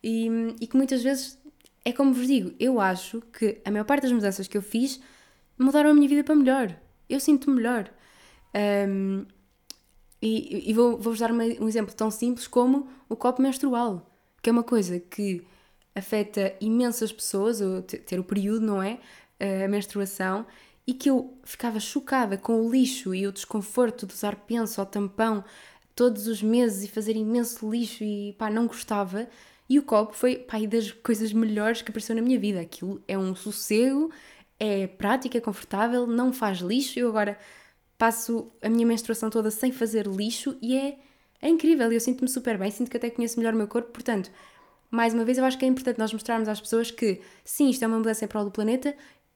E, 0.07 0.29
e 0.61 0.67
que 0.67 0.77
muitas 0.77 1.03
vezes, 1.03 1.39
é 1.83 1.91
como 1.91 2.13
vos 2.13 2.27
digo, 2.27 2.53
eu 2.61 2.79
acho 2.79 3.23
que 3.33 3.63
a 3.65 3.71
maior 3.71 3.85
parte 3.85 4.03
das 4.03 4.13
mudanças 4.13 4.47
que 4.47 4.59
eu 4.59 4.61
fiz 4.61 5.01
mudaram 5.59 5.89
a 5.89 5.95
minha 5.95 6.07
vida 6.07 6.23
para 6.23 6.35
melhor. 6.35 6.79
Eu 7.09 7.19
sinto-me 7.19 7.57
melhor. 7.57 7.91
Um, 8.87 9.25
e, 10.21 10.71
e 10.71 10.75
vou, 10.75 10.99
vou-vos 10.99 11.21
dar 11.21 11.33
uma, 11.33 11.45
um 11.45 11.67
exemplo 11.67 11.95
tão 11.95 12.11
simples 12.11 12.47
como 12.47 12.87
o 13.09 13.17
copo 13.17 13.41
menstrual, 13.41 14.15
que 14.43 14.51
é 14.51 14.53
uma 14.53 14.63
coisa 14.63 15.01
que 15.01 15.43
afeta 15.95 16.55
imensas 16.61 17.11
pessoas, 17.11 17.63
ou 17.63 17.81
ter 17.81 18.21
o 18.21 18.25
período, 18.25 18.67
não 18.67 18.83
é? 18.83 18.99
A 19.65 19.69
menstruação, 19.69 20.47
e 20.87 20.93
que 20.93 21.09
eu 21.09 21.39
ficava 21.45 21.81
chocada 21.81 22.37
com 22.37 22.61
o 22.61 22.71
lixo 22.71 23.15
e 23.15 23.27
o 23.27 23.33
desconforto 23.33 24.07
de 24.07 24.13
usar 24.13 24.37
penso 24.37 24.81
ou 24.81 24.87
tampão 24.87 25.45
todos 25.95 26.27
os 26.27 26.43
meses 26.43 26.85
e 26.85 26.89
fazer 26.89 27.17
imenso 27.17 27.71
lixo 27.71 28.05
e 28.05 28.35
pá, 28.35 28.51
não 28.51 28.67
gostava. 28.67 29.29
E 29.69 29.79
o 29.79 29.83
copo 29.83 30.12
foi 30.15 30.37
pá, 30.37 30.59
das 30.61 30.93
coisas 30.93 31.33
melhores 31.33 31.83
que 31.83 31.91
apareceu 31.91 32.15
na 32.15 32.23
minha 32.23 32.39
vida. 32.39 32.61
Aquilo 32.61 33.03
é 33.09 33.19
um 33.19 33.35
sossego, 33.35 34.11
é 34.59 34.87
prático, 34.87 35.37
é 35.37 35.41
confortável, 35.41 36.07
não 36.07 36.33
faz 36.33 36.59
lixo. 36.59 36.99
Eu 36.99 37.09
agora 37.09 37.39
passo 37.97 38.53
a 38.62 38.69
minha 38.69 38.87
menstruação 38.87 39.31
toda 39.31 39.51
sem 39.51 39.73
fazer 39.73 40.07
lixo 40.07 40.57
e 40.61 40.77
é, 40.77 40.99
é 41.41 41.49
incrível. 41.49 41.91
Eu 41.91 42.01
sinto-me 42.01 42.29
super 42.29 42.59
bem, 42.59 42.71
sinto 42.71 42.91
que 42.91 42.97
até 42.97 43.11
conheço 43.11 43.39
melhor 43.39 43.55
o 43.55 43.57
meu 43.57 43.69
corpo. 43.69 43.91
Portanto, 43.91 44.31
mais 44.91 45.15
uma 45.15 45.25
vez, 45.25 45.39
eu 45.39 45.45
acho 45.45 45.59
que 45.59 45.65
é 45.65 45.69
importante 45.69 45.99
nós 45.99 46.12
mostrarmos 46.12 46.49
às 46.49 46.61
pessoas 46.61 46.91
que 46.91 47.21
sim, 47.45 47.71
isto 47.71 47.83
é 47.83 47.87
uma 47.87 47.99
mudança 47.99 48.25
em 48.25 48.29
prol 48.29 48.45
do 48.45 48.51
planeta 48.51 48.95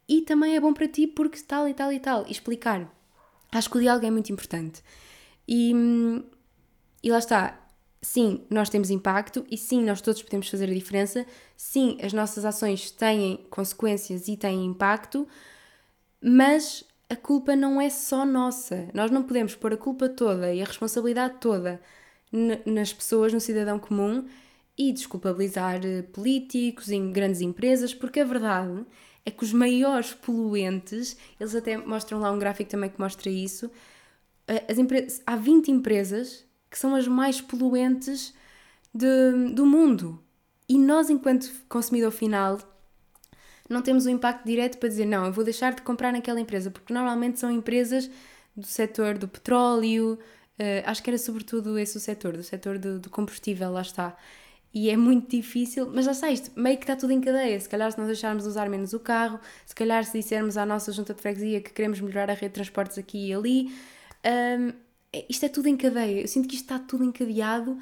e 0.09 0.23
também 0.23 0.57
é 0.57 0.61
bom 0.61 0.73
para 0.73 0.89
ti 0.89 1.07
porque 1.07 1.41
tal 1.41 1.69
e 1.69 1.75
tal 1.75 1.93
e 1.93 2.01
tal. 2.01 2.27
E 2.27 2.33
explicar. 2.33 2.89
Acho 3.51 3.71
que 3.71 3.79
o 3.79 3.81
diálogo 3.81 4.07
é 4.07 4.11
muito 4.11 4.33
importante. 4.33 4.83
E, 5.47 5.73
e 7.03 7.11
lá 7.11 7.19
está. 7.19 7.68
Sim, 8.01 8.47
nós 8.49 8.71
temos 8.71 8.91
impacto 8.91 9.45
e 9.51 9.59
sim, 9.59 9.83
nós 9.83 10.01
todos 10.01 10.23
podemos 10.23 10.49
fazer 10.49 10.71
a 10.71 10.75
diferença. 10.75 11.27
Sim, 11.57 11.99
as 12.03 12.13
nossas 12.13 12.45
ações 12.45 12.91
têm 12.93 13.45
consequências 13.51 14.29
e 14.29 14.37
têm 14.37 14.65
impacto, 14.67 15.27
mas 16.23 16.85
a 17.09 17.17
culpa 17.17 17.57
não 17.57 17.81
é 17.81 17.91
só 17.91 18.25
nossa. 18.25 18.89
Nós 18.95 19.11
não 19.11 19.23
podemos 19.23 19.55
pôr 19.57 19.73
a 19.75 19.77
culpa 19.77 20.09
toda 20.09 20.53
e 20.55 20.63
a 20.63 20.65
responsabilidade 20.65 21.37
toda 21.41 21.81
nas 22.67 22.93
pessoas, 22.93 23.33
no 23.33 23.41
cidadão 23.41 23.79
comum 23.79 24.27
e 24.77 24.93
desculpabilizar 24.93 25.81
eh, 25.85 26.03
políticos 26.03 26.91
e 26.91 26.99
grandes 27.11 27.41
empresas, 27.41 27.95
porque 27.95 28.21
a 28.21 28.25
verdade 28.25 28.85
é 29.27 29.31
que 29.31 29.43
os 29.45 29.53
maiores 29.53 30.15
poluentes, 30.15 31.17
eles 31.41 31.55
até 31.55 31.77
mostram 31.79 32.21
lá 32.21 32.31
um 32.31 32.39
gráfico 32.39 32.71
também 32.71 32.91
que 32.91 33.01
mostra 33.01 33.31
isso, 33.31 33.71
eh, 34.49 34.65
as 34.71 34.79
empresas, 34.79 35.23
há 35.27 35.37
20 35.37 35.71
empresas 35.71 36.45
que 36.71 36.79
são 36.79 36.95
as 36.95 37.07
mais 37.07 37.41
poluentes 37.41 38.35
de, 38.93 39.53
do 39.53 39.65
mundo. 39.65 40.23
E 40.69 40.79
nós, 40.79 41.09
enquanto 41.09 41.51
consumidor 41.69 42.11
final, 42.11 42.59
não 43.69 43.83
temos 43.83 44.07
o 44.07 44.09
um 44.09 44.13
impacto 44.13 44.45
direto 44.45 44.79
para 44.79 44.89
dizer 44.89 45.07
não, 45.07 45.27
eu 45.27 45.33
vou 45.33 45.45
deixar 45.45 45.75
de 45.75 45.83
comprar 45.83 46.13
naquela 46.13 46.41
empresa, 46.41 46.71
porque 46.71 46.93
normalmente 46.93 47.39
são 47.39 47.51
empresas 47.51 48.11
do 48.57 48.67
setor 48.67 49.17
do 49.17 49.29
petróleo, 49.29 50.19
uh, 50.59 50.83
acho 50.85 51.03
que 51.03 51.11
era 51.11 51.19
sobretudo 51.19 51.79
esse 51.79 51.97
o 51.97 52.01
setor, 52.01 52.37
do 52.37 52.43
setor 52.43 52.79
do, 52.79 52.99
do 52.99 53.11
combustível, 53.11 53.71
lá 53.71 53.83
está. 53.83 54.17
E 54.73 54.91
é 54.91 54.97
muito 54.97 55.31
difícil, 55.31 55.91
mas 55.93 56.05
já 56.05 56.13
está 56.13 56.31
isto, 56.31 56.51
meio 56.59 56.77
que 56.77 56.85
está 56.85 56.95
tudo 56.95 57.13
em 57.13 57.21
cadeia. 57.21 57.59
Se 57.59 57.69
calhar, 57.69 57.91
se 57.91 57.99
nós 57.99 58.07
deixarmos 58.07 58.45
de 58.45 58.51
usar 58.51 58.69
menos 58.69 58.93
o 58.93 59.01
carro, 59.01 59.41
se 59.65 59.75
calhar, 59.75 60.05
se 60.05 60.19
dissermos 60.19 60.57
à 60.59 60.67
nossa 60.67 60.93
junta 60.93 61.15
de 61.15 61.23
freguesia 61.23 61.61
que 61.61 61.73
queremos 61.73 62.01
melhorar 62.01 62.31
a 62.31 62.35
rede 62.35 62.49
de 62.49 62.55
transportes 62.55 62.99
aqui 62.99 63.29
e 63.29 63.35
ali, 63.35 63.73
um, 64.59 64.73
isto 65.29 65.47
é 65.47 65.49
tudo 65.49 65.69
em 65.69 65.77
cadeia. 65.77 66.21
Eu 66.23 66.29
sinto 66.29 66.49
que 66.49 66.55
isto 66.55 66.65
está 66.65 66.79
tudo 66.79 67.05
encadeado 67.05 67.79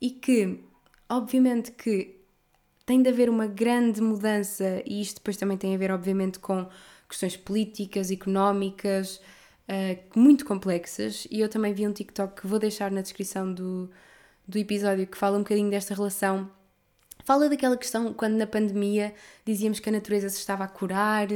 e 0.00 0.10
que, 0.10 0.60
obviamente, 1.08 1.72
que 1.72 2.20
tem 2.84 3.02
de 3.02 3.08
haver 3.08 3.30
uma 3.30 3.46
grande 3.46 4.00
mudança, 4.00 4.82
e 4.84 5.00
isto 5.00 5.16
depois 5.16 5.36
também 5.36 5.56
tem 5.56 5.74
a 5.74 5.78
ver, 5.78 5.90
obviamente, 5.90 6.38
com 6.38 6.68
questões 7.08 7.36
políticas, 7.36 8.10
económicas, 8.10 9.20
uh, 9.68 10.18
muito 10.18 10.44
complexas. 10.44 11.26
E 11.30 11.40
eu 11.40 11.48
também 11.48 11.72
vi 11.72 11.86
um 11.86 11.92
TikTok 11.92 12.40
que 12.40 12.46
vou 12.46 12.58
deixar 12.58 12.90
na 12.90 13.02
descrição 13.02 13.52
do 13.52 13.90
do 14.46 14.58
episódio 14.58 15.06
que 15.06 15.16
fala 15.16 15.36
um 15.36 15.42
bocadinho 15.42 15.70
desta 15.70 15.94
relação. 15.94 16.50
Fala 17.24 17.48
daquela 17.48 17.76
questão 17.76 18.12
quando 18.12 18.34
na 18.34 18.46
pandemia 18.46 19.14
dizíamos 19.44 19.78
que 19.78 19.88
a 19.88 19.92
natureza 19.92 20.28
se 20.28 20.38
estava 20.38 20.64
a 20.64 20.68
curar 20.68 21.28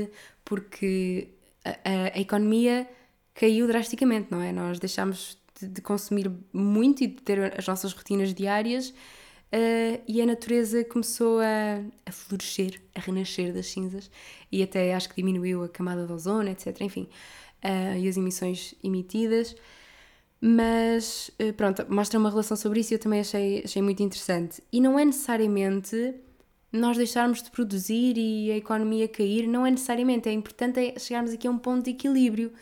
porque 0.45 1.29
a, 1.65 1.71
a, 1.71 2.05
a 2.15 2.21
economia 2.21 2.89
caiu 3.37 3.67
drasticamente, 3.67 4.29
não 4.31 4.41
é? 4.43 4.51
Nós 4.51 4.79
deixámos 4.79 5.39
de, 5.61 5.69
de, 5.69 5.81
consumir 5.81 6.31
muito 6.53 7.05
e 7.05 7.07
de 7.07 7.23
ter 7.23 7.59
as 7.59 7.67
nossas 7.67 7.93
rotinas 7.93 8.35
diárias 8.35 8.89
uh, 8.89 10.03
e 10.09 10.21
a 10.21 10.27
natureza 10.27 10.83
começou 10.85 11.41
a, 11.41 11.83
a 12.05 12.13
florescer, 12.13 12.81
a 12.95 13.01
renascer 13.01 13.53
das 13.53 13.67
cinzas 13.67 14.11
e 14.51 14.63
até 14.63 14.95
acho 14.95 15.11
que 15.11 15.17
diminuiu 15.17 15.63
a 15.63 15.69
camada 15.69 16.07
de 16.07 16.13
ozono, 16.13 16.49
etc. 16.49 16.81
Enfim, 16.81 17.09
uh, 17.63 17.99
e 17.99 18.09
as 18.09 18.17
emissões 18.17 18.75
emitidas. 18.83 19.55
Mas 20.39 21.31
eh, 21.39 21.51
pronto, 21.53 21.87
mostra 21.89 22.19
uma 22.21 22.29
relação 22.29 22.57
sobre 22.59 22.81
isso 22.81 22.93
e 22.93 22.97
eu 22.97 22.99
também 22.99 23.21
achei, 23.21 23.63
achei 23.65 23.81
muito 23.81 24.03
interessante. 24.03 24.63
E 24.71 24.81
não 24.81 24.99
é 24.99 25.05
necessariamente 25.05 26.15
nós 26.71 26.97
deixarmos 26.99 27.43
de 27.43 27.51
produzir 27.51 28.19
e 28.19 28.53
a 28.53 28.57
economia 28.57 29.09
cair, 29.09 29.47
não 29.49 29.67
é 29.67 29.71
necessariamente. 29.71 30.29
É 30.29 30.33
importante 30.33 30.79
é 30.79 30.99
chegarmos 30.99 31.33
aqui 31.33 31.49
a 31.49 31.51
um 31.51 31.59
ponto 31.59 31.85
de 31.85 31.91
equilíbrio. 31.93 32.53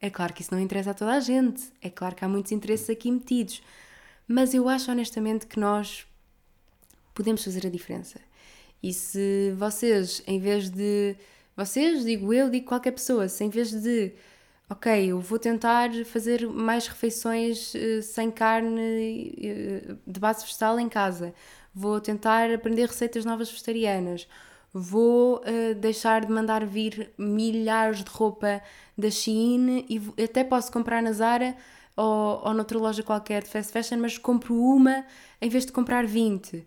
É 0.00 0.08
claro 0.08 0.32
que 0.32 0.42
isso 0.42 0.54
não 0.54 0.60
interessa 0.60 0.92
a 0.92 0.94
toda 0.94 1.12
a 1.12 1.20
gente, 1.20 1.70
é 1.82 1.90
claro 1.90 2.14
que 2.14 2.24
há 2.24 2.28
muitos 2.28 2.52
interesses 2.52 2.88
aqui 2.88 3.10
metidos, 3.10 3.62
mas 4.26 4.54
eu 4.54 4.68
acho 4.68 4.90
honestamente 4.90 5.46
que 5.46 5.60
nós 5.60 6.06
podemos 7.14 7.44
fazer 7.44 7.66
a 7.66 7.70
diferença. 7.70 8.18
E 8.82 8.92
se 8.94 9.52
vocês, 9.58 10.22
em 10.26 10.38
vez 10.38 10.70
de. 10.70 11.14
Vocês, 11.56 12.04
digo 12.04 12.32
eu, 12.32 12.48
digo 12.48 12.66
qualquer 12.66 12.92
pessoa, 12.92 13.28
se 13.28 13.44
em 13.44 13.50
vez 13.50 13.70
de 13.72 14.12
ok, 14.70 15.10
eu 15.10 15.20
vou 15.20 15.38
tentar 15.38 15.90
fazer 16.06 16.48
mais 16.48 16.86
refeições 16.86 17.74
uh, 17.74 18.02
sem 18.02 18.30
carne 18.30 19.34
uh, 19.36 19.98
de 20.06 20.20
base 20.20 20.44
vegetal 20.44 20.78
em 20.80 20.88
casa, 20.88 21.34
vou 21.74 22.00
tentar 22.00 22.50
aprender 22.50 22.86
receitas 22.86 23.24
novas 23.24 23.50
vegetarianas, 23.50 24.28
vou 24.72 25.38
uh, 25.38 25.74
deixar 25.74 26.24
de 26.24 26.32
mandar 26.32 26.64
vir 26.64 27.12
milhares 27.18 28.04
de 28.04 28.10
roupa 28.10 28.62
da 28.96 29.10
Shein 29.10 29.84
e 29.88 30.22
até 30.22 30.44
posso 30.44 30.70
comprar 30.70 31.02
na 31.02 31.12
Zara 31.12 31.56
ou, 31.96 32.42
ou 32.44 32.54
noutra 32.54 32.78
loja 32.78 33.02
qualquer 33.02 33.42
de 33.42 33.48
fast 33.48 33.72
fashion, 33.72 33.98
mas 33.98 34.16
compro 34.16 34.54
uma 34.54 35.04
em 35.40 35.48
vez 35.48 35.66
de 35.66 35.72
comprar 35.72 36.06
20. 36.06 36.66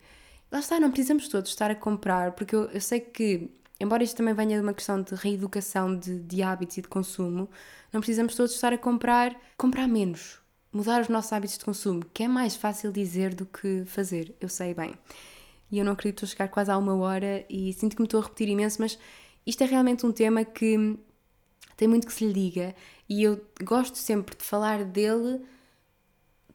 Lá 0.51 0.59
está, 0.59 0.79
não 0.79 0.91
precisamos 0.91 1.27
todos 1.27 1.49
estar 1.49 1.71
a 1.71 1.75
comprar, 1.75 2.33
porque 2.33 2.55
eu, 2.55 2.65
eu 2.65 2.81
sei 2.81 2.99
que 2.99 3.49
embora 3.79 4.03
isto 4.03 4.15
também 4.15 4.33
venha 4.33 4.57
de 4.57 4.63
uma 4.63 4.73
questão 4.73 5.01
de 5.01 5.13
reeducação 5.13 5.97
de, 5.97 6.19
de 6.19 6.41
hábitos 6.41 6.77
e 6.77 6.81
de 6.81 6.87
consumo, 6.87 7.49
não 7.91 7.99
precisamos 7.99 8.35
todos 8.35 8.53
estar 8.53 8.71
a 8.71 8.77
comprar, 8.77 9.35
comprar 9.57 9.87
menos, 9.87 10.39
mudar 10.71 11.01
os 11.01 11.09
nossos 11.09 11.33
hábitos 11.33 11.57
de 11.57 11.65
consumo, 11.65 12.03
que 12.13 12.23
é 12.23 12.27
mais 12.27 12.55
fácil 12.55 12.91
dizer 12.91 13.35
do 13.35 13.45
que 13.45 13.83
fazer, 13.85 14.35
eu 14.39 14.49
sei 14.49 14.73
bem. 14.73 14.93
E 15.73 15.79
eu 15.79 15.83
não 15.83 15.93
acredito 15.93 16.23
estou 16.23 16.27
a 16.27 16.29
chegar 16.29 16.47
quase 16.49 16.69
a 16.69 16.77
uma 16.77 16.95
hora 16.97 17.43
e 17.49 17.73
sinto 17.73 17.95
que 17.95 18.01
me 18.03 18.05
estou 18.05 18.19
a 18.19 18.23
repetir 18.23 18.47
imenso, 18.47 18.79
mas 18.79 18.95
isto 19.43 19.63
é 19.63 19.65
realmente 19.65 20.05
um 20.05 20.11
tema 20.11 20.45
que 20.45 20.95
tem 21.75 21.87
muito 21.87 22.05
que 22.05 22.13
se 22.13 22.27
lhe 22.27 22.31
diga 22.31 22.75
e 23.09 23.23
eu 23.23 23.43
gosto 23.63 23.97
sempre 23.97 24.37
de 24.37 24.43
falar 24.43 24.85
dele 24.85 25.41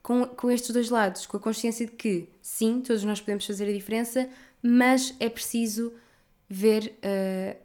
com, 0.05 0.25
com 0.25 0.49
estes 0.53 0.71
dois 0.71 0.89
lados, 0.89 1.27
com 1.27 1.37
a 1.37 1.41
consciência 1.41 1.85
de 1.85 1.91
que 1.91 2.29
sim, 2.41 2.81
todos 2.81 3.03
nós 3.03 3.21
podemos 3.21 3.45
fazer 3.45 3.69
a 3.69 3.73
diferença, 3.73 4.31
mas 4.63 5.13
é 5.19 5.29
preciso 5.29 5.93
ver 6.49 6.97
uh, 7.03 7.61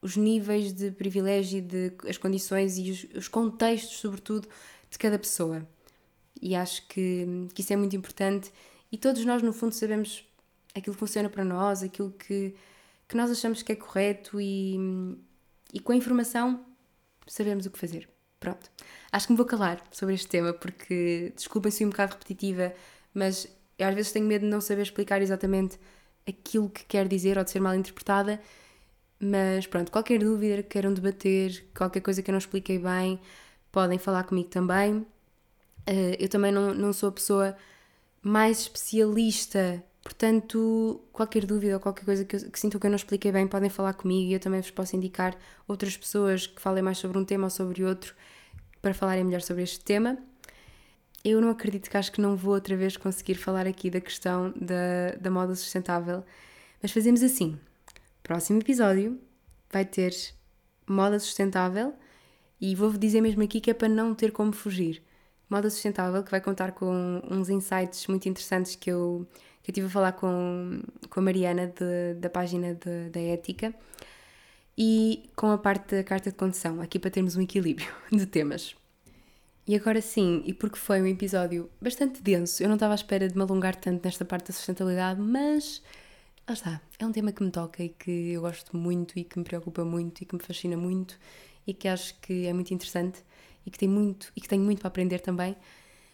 os 0.00 0.16
níveis 0.16 0.72
de 0.72 0.92
privilégio, 0.92 1.60
de, 1.60 1.94
as 2.08 2.16
condições 2.16 2.78
e 2.78 2.92
os, 2.92 3.06
os, 3.16 3.26
contextos, 3.26 3.98
sobretudo, 3.98 4.46
de 4.88 4.96
cada 4.98 5.18
pessoa. 5.18 5.66
E 6.40 6.54
acho 6.54 6.86
que, 6.86 7.26
que 7.52 7.60
isso 7.60 7.72
é 7.72 7.76
muito 7.76 7.96
importante 7.96 8.52
e 8.92 8.96
todos 8.96 9.24
nós, 9.24 9.42
no 9.42 9.52
fundo, 9.52 9.74
sabemos 9.74 10.24
aquilo 10.74 10.94
que 10.94 11.00
funciona 11.00 11.28
para 11.28 11.44
nós, 11.44 11.82
aquilo 11.82 12.10
que, 12.12 12.54
que 13.08 13.16
nós 13.16 13.30
achamos 13.30 13.62
que 13.62 13.72
é 13.72 13.76
correto 13.76 14.40
e, 14.40 14.76
e 15.72 15.80
com 15.80 15.92
a 15.92 15.96
informação 15.96 16.64
sabemos 17.26 17.66
o 17.66 17.70
que 17.70 17.78
fazer. 17.78 18.08
Pronto. 18.40 18.70
Acho 19.12 19.26
que 19.26 19.32
me 19.32 19.36
vou 19.36 19.46
calar 19.46 19.82
sobre 19.92 20.14
este 20.14 20.26
tema 20.26 20.52
porque, 20.52 21.32
desculpem 21.36 21.70
se 21.70 21.84
um 21.84 21.90
bocado 21.90 22.12
repetitiva, 22.14 22.74
mas 23.14 23.46
eu 23.78 23.86
às 23.86 23.94
vezes 23.94 24.12
tenho 24.12 24.26
medo 24.26 24.42
de 24.42 24.50
não 24.50 24.60
saber 24.60 24.82
explicar 24.82 25.22
exatamente 25.22 25.78
aquilo 26.28 26.68
que 26.68 26.84
quer 26.84 27.06
dizer 27.06 27.38
ou 27.38 27.44
de 27.44 27.50
ser 27.50 27.60
mal 27.60 27.74
interpretada. 27.74 28.40
Mas 29.20 29.66
pronto, 29.66 29.92
qualquer 29.92 30.18
dúvida 30.18 30.62
que 30.62 30.70
queiram 30.70 30.92
debater, 30.92 31.64
qualquer 31.76 32.00
coisa 32.00 32.22
que 32.22 32.30
eu 32.30 32.32
não 32.32 32.38
expliquei 32.38 32.78
bem, 32.78 33.20
podem 33.70 33.98
falar 33.98 34.24
comigo 34.24 34.48
também. 34.48 34.96
Uh, 35.88 36.16
eu 36.18 36.28
também 36.28 36.50
não, 36.50 36.74
não 36.74 36.92
sou 36.92 37.08
a 37.08 37.12
pessoa 37.12 37.56
mais 38.20 38.60
especialista, 38.62 39.82
portanto, 40.12 41.00
qualquer 41.10 41.46
dúvida 41.46 41.74
ou 41.74 41.80
qualquer 41.80 42.04
coisa 42.04 42.24
que, 42.24 42.38
que 42.50 42.60
sintam 42.60 42.78
que 42.78 42.86
eu 42.86 42.90
não 42.90 42.96
expliquei 42.96 43.32
bem, 43.32 43.48
podem 43.48 43.70
falar 43.70 43.94
comigo 43.94 44.30
e 44.30 44.34
eu 44.34 44.40
também 44.40 44.60
vos 44.60 44.70
posso 44.70 44.94
indicar 44.94 45.34
outras 45.66 45.96
pessoas 45.96 46.46
que 46.46 46.60
falem 46.60 46.82
mais 46.82 46.98
sobre 46.98 47.18
um 47.18 47.24
tema 47.24 47.44
ou 47.44 47.50
sobre 47.50 47.82
outro 47.82 48.14
para 48.82 48.92
falarem 48.92 49.24
melhor 49.24 49.40
sobre 49.40 49.62
este 49.62 49.80
tema. 49.80 50.18
Eu 51.24 51.40
não 51.40 51.48
acredito 51.50 51.88
que 51.88 51.96
acho 51.96 52.12
que 52.12 52.20
não 52.20 52.36
vou 52.36 52.52
outra 52.54 52.76
vez 52.76 52.96
conseguir 52.96 53.36
falar 53.36 53.66
aqui 53.66 53.88
da 53.88 54.00
questão 54.00 54.52
da, 54.54 55.16
da 55.18 55.30
moda 55.30 55.54
sustentável, 55.54 56.24
mas 56.82 56.92
fazemos 56.92 57.22
assim. 57.22 57.58
Próximo 58.22 58.60
episódio 58.60 59.18
vai 59.72 59.84
ter 59.84 60.14
moda 60.86 61.18
sustentável 61.18 61.94
e 62.60 62.74
vou-vos 62.74 62.98
dizer 62.98 63.20
mesmo 63.20 63.42
aqui 63.42 63.60
que 63.60 63.70
é 63.70 63.74
para 63.74 63.88
não 63.88 64.14
ter 64.14 64.30
como 64.30 64.52
fugir. 64.52 65.02
Moda 65.52 65.68
Sustentável, 65.68 66.22
que 66.22 66.30
vai 66.30 66.40
contar 66.40 66.72
com 66.72 67.20
uns 67.30 67.50
insights 67.50 68.06
muito 68.06 68.26
interessantes 68.26 68.74
que 68.74 68.90
eu, 68.90 69.26
que 69.62 69.70
eu 69.70 69.74
tive 69.74 69.86
a 69.86 69.90
falar 69.90 70.12
com, 70.12 70.82
com 71.08 71.20
a 71.20 71.22
Mariana 71.22 71.66
de, 71.68 72.14
da 72.20 72.28
página 72.28 72.74
de, 72.74 73.10
da 73.10 73.20
Ética 73.20 73.74
e 74.76 75.30
com 75.36 75.50
a 75.50 75.58
parte 75.58 75.96
da 75.96 76.04
carta 76.04 76.30
de 76.30 76.36
condução, 76.36 76.80
aqui 76.80 76.98
para 76.98 77.10
termos 77.10 77.36
um 77.36 77.42
equilíbrio 77.42 77.88
de 78.10 78.26
temas. 78.26 78.74
E 79.66 79.76
agora 79.76 80.00
sim, 80.00 80.42
e 80.44 80.52
porque 80.52 80.76
foi 80.76 81.00
um 81.00 81.06
episódio 81.06 81.70
bastante 81.80 82.20
denso, 82.20 82.62
eu 82.62 82.68
não 82.68 82.74
estava 82.74 82.94
à 82.94 82.96
espera 82.96 83.28
de 83.28 83.36
me 83.36 83.42
alongar 83.42 83.76
tanto 83.76 84.04
nesta 84.04 84.24
parte 84.24 84.48
da 84.48 84.52
sustentabilidade, 84.52 85.20
mas 85.20 85.80
lá 86.48 86.54
está, 86.54 86.80
é 86.98 87.06
um 87.06 87.12
tema 87.12 87.30
que 87.30 87.44
me 87.44 87.50
toca 87.50 87.82
e 87.82 87.90
que 87.90 88.32
eu 88.32 88.40
gosto 88.40 88.76
muito 88.76 89.16
e 89.18 89.22
que 89.22 89.38
me 89.38 89.44
preocupa 89.44 89.84
muito 89.84 90.22
e 90.22 90.24
que 90.24 90.34
me 90.34 90.42
fascina 90.42 90.76
muito 90.76 91.16
e 91.64 91.72
que 91.72 91.86
acho 91.86 92.18
que 92.20 92.46
é 92.46 92.52
muito 92.52 92.74
interessante 92.74 93.22
e 93.64 93.70
que, 93.70 93.78
tem 93.78 93.88
muito, 93.88 94.32
e 94.34 94.40
que 94.40 94.48
tenho 94.48 94.62
muito 94.62 94.80
para 94.80 94.88
aprender 94.88 95.20
também. 95.20 95.56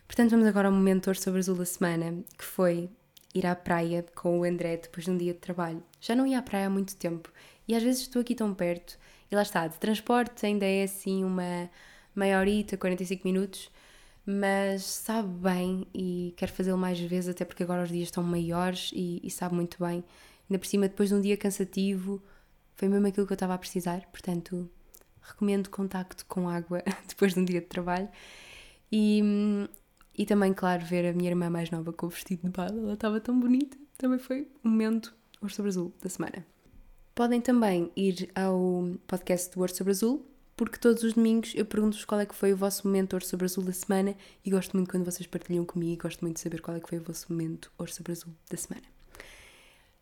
Portanto, 0.07 0.31
vamos 0.31 0.47
agora 0.47 0.69
ao 0.69 0.75
momento 0.75 1.15
sobre 1.15 1.41
azul 1.41 1.57
da 1.57 1.65
semana, 1.65 2.23
que 2.37 2.45
foi 2.45 2.91
ir 3.35 3.47
à 3.47 3.55
praia 3.55 4.05
com 4.15 4.41
o 4.41 4.45
André 4.45 4.77
depois 4.77 5.05
de 5.05 5.11
um 5.11 5.17
dia 5.17 5.33
de 5.33 5.39
trabalho. 5.39 5.83
Já 6.01 6.15
não 6.15 6.27
ia 6.27 6.39
à 6.39 6.43
praia 6.43 6.67
há 6.67 6.71
muito 6.71 6.97
tempo 6.97 7.31
e 7.67 7.75
às 7.75 7.83
vezes 7.83 8.03
estou 8.03 8.21
aqui 8.23 8.35
tão 8.35 8.55
perto 8.55 8.99
e 9.31 9.35
lá 9.35 9.43
está, 9.43 9.67
de 9.67 9.79
transporte 9.79 10.47
ainda 10.47 10.65
é 10.65 10.85
assim 10.85 11.23
uma 11.25 11.71
meia 12.15 12.39
horita, 12.39 12.77
45 12.77 13.27
minutos, 13.27 13.71
mas 14.27 14.83
sabe 14.83 15.29
bem 15.29 15.87
e 15.95 16.35
quero 16.37 16.53
fazê-lo 16.53 16.79
mais 16.79 16.99
vezes, 16.99 17.31
até 17.31 17.45
porque 17.45 17.63
agora 17.63 17.83
os 17.83 17.91
dias 17.91 18.09
estão 18.09 18.23
maiores 18.23 18.91
e, 18.95 19.21
e 19.23 19.31
sabe 19.31 19.55
muito 19.55 19.83
bem. 19.83 20.05
Ainda 20.49 20.59
por 20.59 20.67
cima, 20.67 20.89
depois 20.89 21.11
de 21.11 21.15
um 21.15 21.21
dia 21.21 21.37
cansativo, 21.37 22.23
foi 22.75 22.89
mesmo 22.89 23.07
aquilo 23.07 23.27
que 23.27 23.33
eu 23.33 23.37
estava 23.37 23.55
a 23.55 23.59
precisar, 23.59 24.07
portanto, 24.11 24.69
recomendo 25.21 25.69
contacto 25.71 26.25
com 26.27 26.49
água 26.49 26.83
depois 27.07 27.35
de 27.35 27.41
um 27.41 27.45
dia 27.45 27.61
de 27.61 27.67
trabalho. 27.67 28.09
E, 28.91 29.69
e 30.19 30.27
também, 30.27 30.53
claro, 30.53 30.85
ver 30.85 31.07
a 31.07 31.13
minha 31.13 31.31
irmã 31.31 31.49
mais 31.49 31.71
nova 31.71 31.93
com 31.93 32.07
o 32.07 32.09
vestido 32.09 32.43
de 32.43 32.51
bala, 32.51 32.77
ela 32.77 32.95
estava 32.95 33.21
tão 33.21 33.39
bonita. 33.39 33.79
Também 33.97 34.19
foi 34.19 34.49
um 34.65 34.69
momento 34.69 35.15
Ouro 35.41 35.55
sobre 35.55 35.69
Azul 35.69 35.95
da 36.03 36.09
semana. 36.09 36.45
Podem 37.15 37.41
também 37.41 37.93
ir 37.97 38.29
ao 38.35 38.91
podcast 39.07 39.55
do 39.55 39.61
Ouro 39.61 39.73
sobre 39.73 39.93
Azul, 39.93 40.27
porque 40.57 40.77
todos 40.77 41.05
os 41.05 41.13
domingos 41.13 41.53
eu 41.55 41.65
pergunto-vos 41.65 42.05
qual 42.05 42.21
é 42.21 42.27
que 42.27 42.35
foi 42.35 42.53
o 42.53 42.57
vosso 42.57 42.85
momento 42.85 43.13
Ouro 43.13 43.25
sobre 43.25 43.47
Azul 43.47 43.63
da 43.63 43.73
semana 43.73 44.17
e 44.45 44.51
gosto 44.51 44.77
muito 44.77 44.91
quando 44.91 45.05
vocês 45.05 45.27
partilham 45.29 45.65
comigo 45.65 46.03
gosto 46.03 46.21
muito 46.21 46.35
de 46.35 46.41
saber 46.41 46.61
qual 46.61 46.77
é 46.77 46.81
que 46.81 46.89
foi 46.89 46.99
o 46.99 47.03
vosso 47.03 47.33
momento 47.33 47.71
Ouro 47.79 47.93
sobre 47.93 48.11
Azul 48.11 48.35
da 48.51 48.57
semana. 48.57 48.87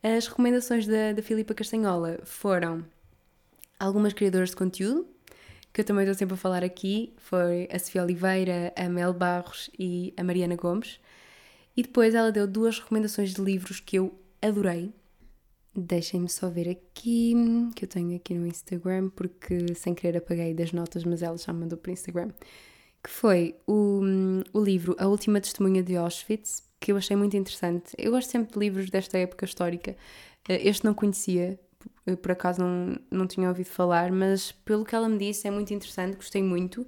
As 0.03 0.27
recomendações 0.27 0.87
da, 0.87 1.13
da 1.13 1.23
Filipa 1.23 1.53
Castanhola 1.53 2.21
foram 2.25 2.87
algumas 3.79 4.15
criadoras 4.15 4.51
de 4.51 4.57
conteúdo, 4.57 5.07
que 5.77 5.83
eu 5.83 5.85
também 5.85 6.05
estou 6.05 6.15
sempre 6.15 6.33
a 6.33 6.39
falar 6.39 6.65
aqui, 6.65 7.13
foi 7.19 7.69
a 7.71 7.79
Sofia 7.79 8.03
Oliveira, 8.03 8.73
a 8.75 8.89
Mel 8.89 9.13
Barros 9.13 9.69
e 9.79 10.15
a 10.17 10.25
Mariana 10.25 10.57
Gomes. 10.57 10.99
E 11.77 11.83
depois 11.83 12.15
ela 12.15 12.33
deu 12.33 12.47
duas 12.47 12.79
recomendações 12.79 13.35
de 13.35 13.43
livros 13.43 13.79
que 13.79 13.99
eu 13.99 14.19
adorei. 14.41 14.91
Deixem-me 15.77 16.31
só 16.31 16.49
ver 16.49 16.67
aqui, 16.71 17.35
que 17.75 17.85
eu 17.85 17.89
tenho 17.91 18.17
aqui 18.17 18.33
no 18.33 18.47
Instagram, 18.47 19.11
porque 19.11 19.75
sem 19.75 19.95
querer 19.95 20.17
apaguei 20.17 20.55
das 20.55 20.73
notas, 20.73 21.05
mas 21.05 21.21
ela 21.21 21.37
já 21.37 21.53
me 21.53 21.61
mandou 21.61 21.77
por 21.77 21.91
Instagram. 21.91 22.31
Que 23.05 23.11
foi 23.11 23.55
o, 23.67 24.01
o 24.55 24.65
livro 24.65 24.97
A 24.99 25.07
Última 25.07 25.43
Testemunha 25.43 25.83
de 25.83 25.95
Auschwitz, 25.95 26.63
que 26.81 26.91
eu 26.91 26.97
achei 26.97 27.17
muito 27.17 27.37
interessante. 27.37 27.93
Eu 27.99 28.13
gosto 28.13 28.31
sempre 28.31 28.55
de 28.55 28.59
livros 28.59 28.89
desta 28.89 29.19
época 29.19 29.45
histórica. 29.45 29.95
Eh, 30.49 30.71
este 30.71 30.87
não 30.87 30.95
conhecia, 30.95 31.61
eu, 32.07 32.17
por 32.17 32.33
acaso 32.33 32.63
não, 32.63 32.99
não 33.11 33.27
tinha 33.27 33.49
ouvido 33.49 33.67
falar, 33.69 34.13
mas 34.13 34.53
pelo 34.53 34.85
que 34.85 34.95
ela 34.95 35.09
me 35.09 35.19
disse 35.19 35.49
é 35.49 35.51
muito 35.51 35.73
interessante, 35.75 36.17
gostei 36.17 36.43
muito. 36.43 36.87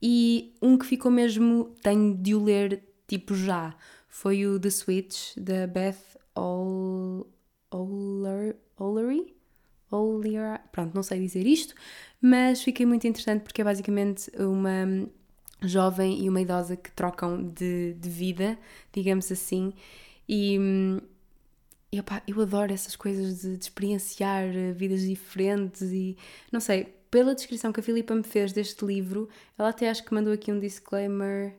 E 0.00 0.54
um 0.60 0.76
que 0.76 0.86
ficou 0.86 1.10
mesmo, 1.10 1.74
tenho 1.82 2.16
de 2.16 2.34
o 2.34 2.42
ler 2.42 2.82
tipo 3.06 3.34
já, 3.34 3.74
foi 4.08 4.46
o 4.46 4.58
The 4.58 4.70
Switch, 4.70 5.36
da 5.36 5.66
Beth 5.66 6.18
Ol, 6.34 7.26
Oler, 7.70 8.56
Olery? 8.78 9.34
Olery? 9.90 10.60
Pronto, 10.70 10.94
não 10.94 11.02
sei 11.02 11.20
dizer 11.20 11.46
isto, 11.46 11.74
mas 12.20 12.62
fiquei 12.62 12.84
muito 12.86 13.06
interessante 13.06 13.42
porque 13.42 13.60
é 13.60 13.64
basicamente 13.64 14.30
uma 14.38 15.08
jovem 15.62 16.24
e 16.24 16.28
uma 16.28 16.40
idosa 16.40 16.76
que 16.76 16.90
trocam 16.92 17.42
de, 17.42 17.94
de 17.94 18.08
vida, 18.08 18.58
digamos 18.92 19.30
assim, 19.30 19.72
e 20.28 20.58
hum, 20.58 21.00
e 21.92 22.00
opa, 22.00 22.22
eu 22.26 22.40
adoro 22.40 22.72
essas 22.72 22.96
coisas 22.96 23.42
de, 23.42 23.56
de, 23.58 23.64
experienciar 23.64 24.44
eh, 24.44 24.72
vidas 24.72 25.02
diferentes 25.02 25.82
e 25.82 26.16
não 26.50 26.58
sei, 26.58 26.84
pela 27.10 27.34
descrição 27.34 27.70
que 27.70 27.80
a 27.80 27.82
Filipa 27.82 28.14
me 28.14 28.22
fez 28.22 28.50
deste 28.50 28.82
livro, 28.86 29.28
ela 29.58 29.68
até 29.68 29.90
acho 29.90 30.02
que 30.02 30.14
mandou 30.14 30.32
aqui 30.32 30.50
um 30.50 30.58
disclaimer. 30.58 31.54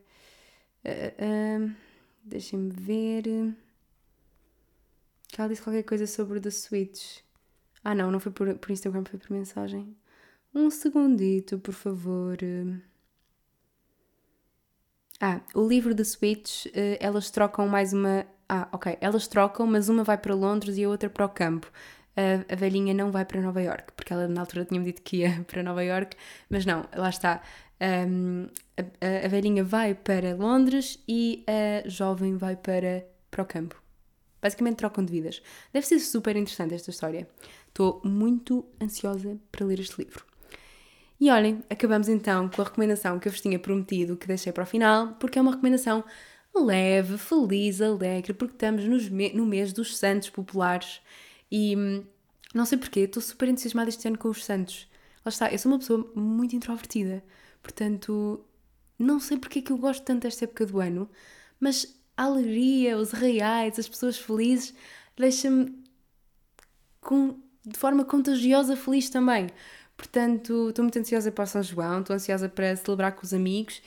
Uh, 0.84 1.70
uh, 1.70 1.76
Deixem-me 2.24 2.72
ver. 2.72 3.24
Que 5.28 5.40
ela 5.40 5.50
disse 5.50 5.62
qualquer 5.62 5.84
coisa 5.84 6.08
sobre 6.08 6.40
The 6.40 6.50
Switch. 6.50 7.20
Ah, 7.84 7.94
não, 7.94 8.10
não 8.10 8.20
foi 8.20 8.32
por, 8.32 8.56
por 8.56 8.72
Instagram, 8.72 9.04
foi 9.06 9.20
por 9.20 9.30
mensagem. 9.30 9.96
Um 10.56 10.70
segundito, 10.72 11.60
por 11.60 11.74
favor. 11.74 12.38
Ah, 15.20 15.42
o 15.54 15.68
livro 15.68 15.94
The 15.94 16.04
Switch, 16.04 16.66
elas 17.00 17.30
trocam 17.30 17.68
mais 17.68 17.94
uma 17.94 18.26
ah, 18.54 18.68
ok, 18.72 19.00
elas 19.02 19.28
trocam, 19.28 19.66
mas 19.66 19.90
uma 19.90 20.04
vai 20.04 20.16
para 20.16 20.36
Londres 20.36 20.78
e 20.78 20.84
a 20.84 20.90
outra 20.90 21.10
para 21.10 21.26
o 21.26 21.30
campo. 21.30 21.72
A, 22.16 22.54
a 22.54 22.56
velhinha 22.56 22.94
não 22.94 23.12
vai 23.12 23.26
para 23.26 23.42
Nova 23.42 23.60
York, 23.60 23.94
porque 23.96 24.14
ela 24.14 24.28
na 24.28 24.42
altura 24.42 24.64
tinha-me 24.64 24.86
dito 24.86 25.02
que 25.02 25.18
ia 25.18 25.44
para 25.50 25.64
Nova 25.64 25.84
York, 25.84 26.16
mas 26.52 26.64
não, 26.64 26.86
lá 26.96 27.10
está. 27.10 27.42
Um, 27.82 28.48
a, 28.78 29.26
a, 29.26 29.28
velhinha 29.28 29.64
vai 29.64 29.96
para 29.96 30.36
Londres 30.36 31.04
e 31.08 31.44
a 31.48 31.90
jovem 31.90 32.38
vai 32.38 32.56
para, 32.56 33.04
para 33.32 33.42
o 33.42 33.46
campo. 33.46 33.82
Basicamente 34.40 34.78
trocam 34.78 35.04
de 35.04 35.12
vidas. 35.12 35.42
Deve 35.74 35.88
ser 35.88 36.00
super 36.00 36.36
interessante 36.36 36.76
esta 36.76 36.92
história. 36.92 37.28
Estou 37.70 38.02
muito 38.04 38.64
ansiosa 38.80 39.36
para 39.52 39.66
ler 39.66 39.80
este 39.80 39.98
livro. 39.98 40.24
E 41.20 41.32
olhem, 41.32 41.64
acabamos 41.72 42.08
então 42.08 42.50
com 42.50 42.62
a 42.62 42.66
recomendação 42.66 43.18
que 43.18 43.28
eu 43.28 43.32
vos 43.32 43.42
tinha 43.42 43.58
prometido, 43.58 44.16
que 44.16 44.28
deixei 44.28 44.52
para 44.52 44.64
o 44.64 44.68
final, 44.68 45.14
porque 45.20 45.40
é 45.40 45.42
uma 45.42 45.52
recomendação 45.52 46.04
leve, 46.56 47.18
feliz, 47.18 47.82
alegre, 47.82 48.34
porque 48.34 48.54
estamos 48.54 48.86
no 49.34 49.46
mês 49.46 49.74
dos 49.74 49.98
Santos 49.98 50.30
Populares 50.30 51.02
e 51.52 51.76
hum, 51.76 52.04
não 52.54 52.66
sei 52.66 52.78
porquê, 52.78 53.02
estou 53.02 53.22
super 53.22 53.50
entusiasmada 53.50 53.90
este 53.90 54.08
ano 54.08 54.18
com 54.18 54.30
os 54.30 54.44
Santos. 54.46 54.88
Lá 55.26 55.30
está, 55.30 55.52
eu 55.52 55.58
sou 55.58 55.72
uma 55.72 55.80
pessoa 55.80 56.12
muito 56.16 56.56
introvertida, 56.56 57.24
portanto, 57.62 58.46
não 59.00 59.20
sei 59.20 59.38
porque 59.38 59.60
é 59.60 59.62
que 59.62 59.72
eu 59.72 59.78
gosto 59.78 60.04
tanto 60.04 60.24
desta 60.24 60.46
época 60.46 60.66
do 60.66 60.80
ano, 60.80 61.10
mas 61.60 62.00
a 62.16 62.24
alegria, 62.24 62.98
os 62.98 63.12
reais, 63.12 63.80
as 63.80 63.88
pessoas 63.88 64.18
felizes, 64.18 64.74
deixa-me 65.18 65.84
de 67.66 67.78
forma 67.78 68.06
contagiosa 68.06 68.76
feliz 68.76 69.10
também. 69.10 69.48
Portanto, 69.98 70.70
estou 70.70 70.84
muito 70.84 71.00
ansiosa 71.00 71.32
para 71.32 71.46
São 71.46 71.64
João, 71.64 72.02
estou 72.02 72.16
ansiosa 72.16 72.50
para 72.50 72.76
celebrar 72.76 73.14
com 73.14 73.24
os 73.24 73.34
amigos 73.34 73.82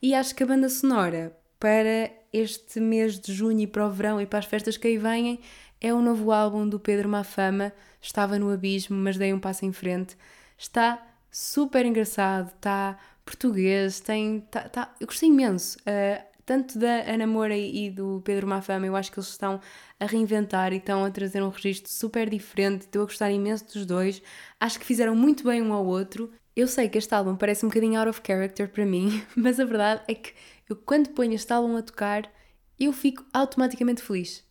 e 0.00 0.14
acho 0.14 0.34
que 0.34 0.42
a 0.42 0.46
banda 0.46 0.68
sonora 0.68 1.36
para 1.62 2.10
este 2.32 2.80
mês 2.80 3.20
de 3.20 3.32
junho 3.32 3.60
e 3.60 3.66
para 3.68 3.86
o 3.86 3.90
verão 3.90 4.20
e 4.20 4.26
para 4.26 4.40
as 4.40 4.44
festas 4.44 4.76
que 4.76 4.88
aí 4.88 4.98
vêm 4.98 5.38
é 5.80 5.94
o 5.94 6.02
novo 6.02 6.32
álbum 6.32 6.68
do 6.68 6.80
Pedro 6.80 7.08
Mafama. 7.08 7.72
Estava 8.00 8.36
no 8.36 8.52
abismo, 8.52 8.96
mas 8.96 9.16
dei 9.16 9.32
um 9.32 9.38
passo 9.38 9.64
em 9.64 9.72
frente. 9.72 10.16
Está 10.58 11.00
super 11.30 11.86
engraçado, 11.86 12.48
está 12.48 12.98
português, 13.24 14.00
tem. 14.00 14.40
Tá, 14.50 14.68
tá, 14.68 14.92
eu 14.98 15.06
gostei 15.06 15.28
imenso. 15.28 15.78
Uh, 15.78 16.20
tanto 16.44 16.80
da 16.80 17.08
Ana 17.08 17.28
Moura 17.28 17.56
e 17.56 17.90
do 17.90 18.20
Pedro 18.24 18.48
Mafama, 18.48 18.86
eu 18.86 18.96
acho 18.96 19.12
que 19.12 19.20
eles 19.20 19.28
estão 19.28 19.60
a 20.00 20.06
reinventar 20.06 20.72
e 20.72 20.78
estão 20.78 21.04
a 21.04 21.12
trazer 21.12 21.44
um 21.44 21.48
registro 21.48 21.92
super 21.92 22.28
diferente. 22.28 22.86
Estou 22.86 23.02
a 23.02 23.04
gostar 23.04 23.30
imenso 23.30 23.66
dos 23.66 23.86
dois. 23.86 24.20
Acho 24.58 24.80
que 24.80 24.84
fizeram 24.84 25.14
muito 25.14 25.44
bem 25.44 25.62
um 25.62 25.72
ao 25.72 25.86
outro 25.86 26.28
Eu 26.56 26.66
sei 26.66 26.88
que 26.88 26.98
este 26.98 27.14
álbum 27.14 27.36
parece 27.36 27.64
um 27.64 27.68
bocadinho 27.68 28.00
out 28.00 28.10
of 28.10 28.20
character 28.26 28.68
para 28.68 28.84
mim, 28.84 29.22
mas 29.36 29.60
a 29.60 29.64
verdade 29.64 30.02
é 30.08 30.14
que 30.14 30.34
eu, 30.72 30.76
quando 30.76 31.10
ponho 31.10 31.34
este 31.34 31.52
álbum 31.52 31.76
a 31.76 31.82
tocar, 31.82 32.30
eu 32.78 32.92
fico 32.92 33.24
automaticamente 33.32 34.02
feliz. 34.02 34.44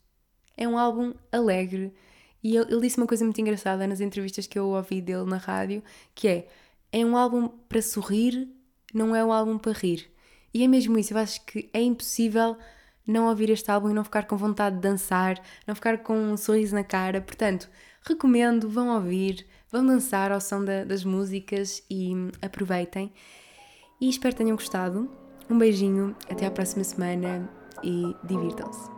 É 0.55 0.67
um 0.67 0.77
álbum 0.77 1.13
alegre 1.31 1.93
e 2.43 2.55
ele, 2.55 2.71
ele 2.71 2.81
disse 2.81 2.97
uma 2.97 3.07
coisa 3.07 3.23
muito 3.23 3.39
engraçada 3.39 3.85
nas 3.87 4.01
entrevistas 4.01 4.47
que 4.47 4.57
eu 4.57 4.67
ouvi 4.67 5.01
dele 5.01 5.25
na 5.25 5.37
rádio, 5.37 5.83
que 6.15 6.27
é 6.27 6.47
é 6.91 7.05
um 7.05 7.15
álbum 7.15 7.47
para 7.47 7.81
sorrir, 7.81 8.49
não 8.93 9.15
é 9.15 9.23
um 9.23 9.31
álbum 9.31 9.57
para 9.57 9.71
rir. 9.71 10.11
E 10.53 10.63
é 10.63 10.67
mesmo 10.67 10.97
isso, 10.99 11.13
eu 11.13 11.17
acho 11.17 11.45
que 11.45 11.69
é 11.73 11.81
impossível 11.81 12.57
não 13.07 13.27
ouvir 13.27 13.49
este 13.49 13.71
álbum 13.71 13.89
e 13.89 13.93
não 13.93 14.03
ficar 14.03 14.25
com 14.27 14.35
vontade 14.35 14.75
de 14.75 14.81
dançar, 14.81 15.41
não 15.65 15.73
ficar 15.73 15.99
com 15.99 16.13
um 16.13 16.35
sorriso 16.35 16.75
na 16.75 16.83
cara. 16.83 17.21
Portanto, 17.21 17.69
recomendo, 18.03 18.69
vão 18.69 18.93
ouvir, 18.93 19.47
vão 19.71 19.85
dançar 19.85 20.31
ao 20.31 20.41
som 20.41 20.63
da, 20.63 20.83
das 20.83 21.05
músicas 21.05 21.81
e 21.89 22.11
aproveitem. 22.41 23.13
E 23.99 24.09
espero 24.09 24.35
que 24.35 24.43
tenham 24.43 24.57
gostado. 24.57 25.20
Um 25.51 25.57
beijinho, 25.57 26.15
até 26.29 26.45
à 26.45 26.51
próxima 26.51 26.81
semana 26.81 27.49
e 27.83 28.15
divirtam-se. 28.23 28.90